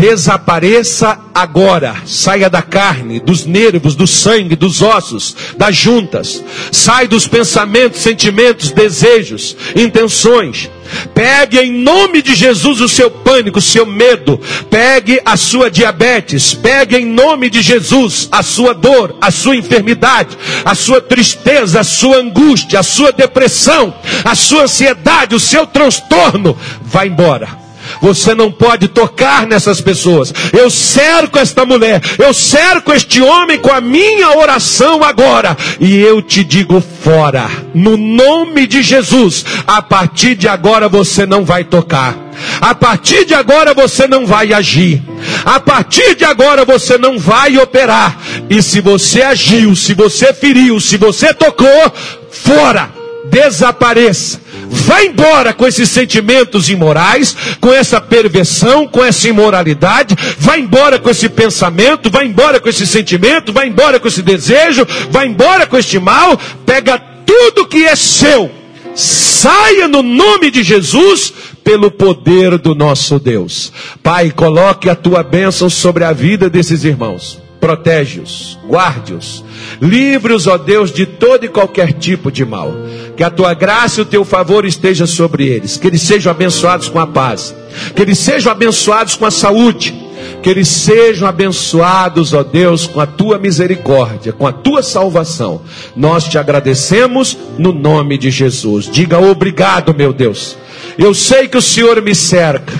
desapareça 0.00 1.18
agora. 1.34 1.94
Saia 2.06 2.48
da 2.48 2.62
carne, 2.62 3.20
dos 3.20 3.44
nervos, 3.44 3.94
do 3.94 4.06
sangue, 4.06 4.56
dos 4.56 4.80
ossos, 4.80 5.36
das 5.58 5.76
juntas. 5.76 6.42
Sai 6.72 7.06
dos 7.06 7.28
pensamentos, 7.28 8.00
sentimentos, 8.00 8.72
desejos, 8.72 9.54
intenções. 9.76 10.70
Pegue 11.14 11.58
em 11.58 11.70
nome 11.70 12.22
de 12.22 12.34
Jesus 12.34 12.80
o 12.80 12.88
seu 12.88 13.10
pânico, 13.10 13.58
o 13.58 13.62
seu 13.62 13.84
medo. 13.84 14.40
Pegue 14.70 15.20
a 15.24 15.36
sua 15.36 15.70
diabetes. 15.70 16.54
Pegue 16.54 16.96
em 16.96 17.06
nome 17.06 17.50
de 17.50 17.60
Jesus 17.60 18.26
a 18.32 18.42
sua 18.42 18.72
dor, 18.72 19.14
a 19.20 19.30
sua 19.30 19.54
enfermidade, 19.54 20.36
a 20.64 20.74
sua 20.74 21.00
tristeza, 21.00 21.80
a 21.80 21.84
sua 21.84 22.16
angústia, 22.16 22.80
a 22.80 22.82
sua 22.82 23.12
depressão, 23.12 23.94
a 24.24 24.34
sua 24.34 24.62
ansiedade, 24.62 25.34
o 25.34 25.40
seu 25.40 25.66
transtorno. 25.66 26.56
Vá 26.82 27.06
embora 27.06 27.69
você 28.00 28.34
não 28.34 28.50
pode 28.50 28.88
tocar 28.88 29.46
nessas 29.46 29.80
pessoas. 29.80 30.32
Eu 30.52 30.70
cerco 30.70 31.38
esta 31.38 31.64
mulher, 31.64 32.00
eu 32.18 32.32
cerco 32.32 32.92
este 32.92 33.20
homem 33.20 33.58
com 33.58 33.72
a 33.72 33.80
minha 33.80 34.36
oração 34.36 35.02
agora. 35.02 35.56
E 35.78 35.98
eu 35.98 36.20
te 36.22 36.44
digo 36.44 36.82
fora, 37.02 37.48
no 37.74 37.96
nome 37.96 38.66
de 38.66 38.82
Jesus. 38.82 39.44
A 39.66 39.82
partir 39.82 40.34
de 40.34 40.48
agora 40.48 40.88
você 40.88 41.26
não 41.26 41.44
vai 41.44 41.64
tocar. 41.64 42.16
A 42.60 42.74
partir 42.74 43.24
de 43.24 43.34
agora 43.34 43.74
você 43.74 44.06
não 44.06 44.26
vai 44.26 44.52
agir. 44.52 45.02
A 45.44 45.60
partir 45.60 46.14
de 46.14 46.24
agora 46.24 46.64
você 46.64 46.96
não 46.96 47.18
vai 47.18 47.58
operar. 47.58 48.18
E 48.48 48.62
se 48.62 48.80
você 48.80 49.22
agiu, 49.22 49.74
se 49.76 49.94
você 49.94 50.32
feriu, 50.32 50.80
se 50.80 50.96
você 50.96 51.34
tocou, 51.34 51.92
fora, 52.30 52.99
desapareça 53.30 54.40
Vai 54.70 55.06
embora 55.06 55.52
com 55.52 55.66
esses 55.66 55.88
sentimentos 55.88 56.68
imorais, 56.68 57.36
com 57.60 57.72
essa 57.72 58.00
perversão, 58.00 58.86
com 58.86 59.04
essa 59.04 59.28
imoralidade. 59.28 60.14
Vai 60.38 60.60
embora 60.60 60.98
com 60.98 61.10
esse 61.10 61.28
pensamento, 61.28 62.08
vai 62.08 62.26
embora 62.26 62.60
com 62.60 62.68
esse 62.68 62.86
sentimento, 62.86 63.52
vai 63.52 63.66
embora 63.66 63.98
com 63.98 64.06
esse 64.06 64.22
desejo, 64.22 64.86
vai 65.10 65.26
embora 65.26 65.66
com 65.66 65.76
este 65.76 65.98
mal. 65.98 66.38
Pega 66.64 66.98
tudo 67.26 67.66
que 67.66 67.84
é 67.84 67.96
seu. 67.96 68.50
Saia 68.94 69.88
no 69.88 70.02
nome 70.02 70.50
de 70.50 70.62
Jesus 70.62 71.32
pelo 71.64 71.90
poder 71.90 72.56
do 72.56 72.74
nosso 72.74 73.18
Deus. 73.18 73.72
Pai, 74.02 74.30
coloque 74.30 74.88
a 74.88 74.94
tua 74.94 75.22
bênção 75.24 75.68
sobre 75.68 76.04
a 76.04 76.12
vida 76.12 76.48
desses 76.48 76.84
irmãos. 76.84 77.49
Protege-os, 77.60 78.58
guarde-os, 78.66 79.44
livre-os, 79.82 80.46
ó 80.46 80.56
Deus, 80.56 80.90
de 80.90 81.04
todo 81.04 81.44
e 81.44 81.48
qualquer 81.48 81.92
tipo 81.92 82.32
de 82.32 82.42
mal. 82.42 82.72
Que 83.14 83.22
a 83.22 83.28
tua 83.28 83.52
graça 83.52 84.00
e 84.00 84.02
o 84.02 84.06
teu 84.06 84.24
favor 84.24 84.64
esteja 84.64 85.06
sobre 85.06 85.46
eles. 85.46 85.76
Que 85.76 85.86
eles 85.86 86.00
sejam 86.00 86.30
abençoados 86.30 86.88
com 86.88 86.98
a 86.98 87.06
paz. 87.06 87.54
Que 87.94 88.00
eles 88.00 88.18
sejam 88.18 88.50
abençoados 88.50 89.14
com 89.14 89.26
a 89.26 89.30
saúde. 89.30 89.94
Que 90.42 90.48
eles 90.48 90.68
sejam 90.68 91.28
abençoados, 91.28 92.32
ó 92.32 92.42
Deus, 92.42 92.86
com 92.86 92.98
a 92.98 93.06
tua 93.06 93.38
misericórdia, 93.38 94.32
com 94.32 94.46
a 94.46 94.52
tua 94.52 94.82
salvação. 94.82 95.60
Nós 95.94 96.24
te 96.24 96.38
agradecemos 96.38 97.36
no 97.58 97.72
nome 97.72 98.16
de 98.16 98.30
Jesus. 98.30 98.88
Diga 98.90 99.18
obrigado, 99.18 99.94
meu 99.94 100.14
Deus. 100.14 100.56
Eu 100.96 101.12
sei 101.12 101.46
que 101.46 101.58
o 101.58 101.62
Senhor 101.62 102.00
me 102.00 102.14
cerca. 102.14 102.72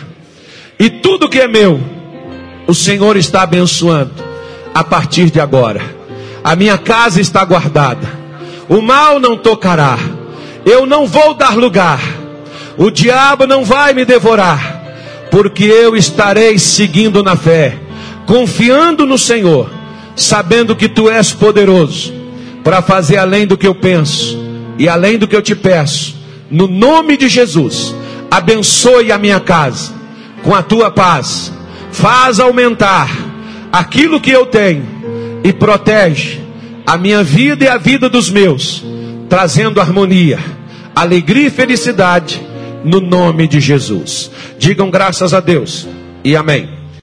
E 0.79 0.89
tudo 0.89 1.29
que 1.29 1.39
é 1.39 1.47
meu, 1.47 1.79
o 2.67 2.73
Senhor 2.73 3.19
está 3.19 3.43
abençoando 3.43 4.30
a 4.75 4.85
partir 4.85 5.31
de 5.31 5.41
agora. 5.41 5.83
A 6.43 6.57
minha 6.57 6.79
casa 6.79 7.21
está 7.21 7.45
guardada. 7.45 8.09
O 8.69 8.81
mal 8.81 9.19
não 9.19 9.37
tocará 9.37 9.99
eu 10.65 10.87
não 10.87 11.07
vou 11.07 11.35
dar 11.35 11.57
lugar, 11.57 12.01
o 12.77 12.91
diabo 12.91 13.47
não 13.47 13.65
vai 13.65 13.93
me 13.93 14.05
devorar, 14.05 15.29
porque 15.31 15.65
eu 15.65 15.97
estarei 15.97 16.59
seguindo 16.59 17.23
na 17.23 17.37
fé, 17.37 17.79
confiando 18.27 19.07
no 19.07 19.19
Senhor, 19.19 19.71
sabendo 20.15 20.77
que 20.77 20.89
tu 20.89 21.09
és 21.09 21.33
poderoso 21.33 22.13
para 22.63 22.83
fazer 22.83 23.17
além 23.17 23.47
do 23.47 23.57
que 23.57 23.67
eu 23.67 23.75
penso 23.75 24.39
e 24.79 24.89
além 24.89 25.19
do 25.19 25.27
que 25.27 25.35
eu 25.35 25.43
te 25.43 25.55
peço, 25.55 26.17
no 26.51 26.67
nome 26.67 27.17
de 27.17 27.29
Jesus. 27.29 27.95
Abençoe 28.31 29.11
a 29.11 29.19
minha 29.19 29.41
casa 29.41 29.93
com 30.45 30.55
a 30.55 30.63
tua 30.63 30.91
paz, 30.91 31.53
faz 31.91 32.39
aumentar 32.39 33.11
aquilo 33.73 34.21
que 34.21 34.31
eu 34.31 34.47
tenho 34.47 34.85
e 35.45 35.53
protege 35.53 36.41
a 36.87 36.97
minha 36.97 37.23
vida 37.23 37.65
e 37.65 37.69
a 37.69 37.77
vida 37.77 38.09
dos 38.09 38.31
meus 38.31 38.85
trazendo 39.29 39.81
harmonia, 39.81 40.41
alegria 40.95 41.47
e 41.47 41.51
felicidade 41.51 42.43
no 42.85 43.01
nome 43.01 43.47
de 43.47 43.61
Jesus. 43.61 44.31
Digam 44.59 44.91
graças 44.91 45.33
a 45.33 45.41
Deus 45.41 45.87
e 46.25 46.35
amém. 46.35 46.80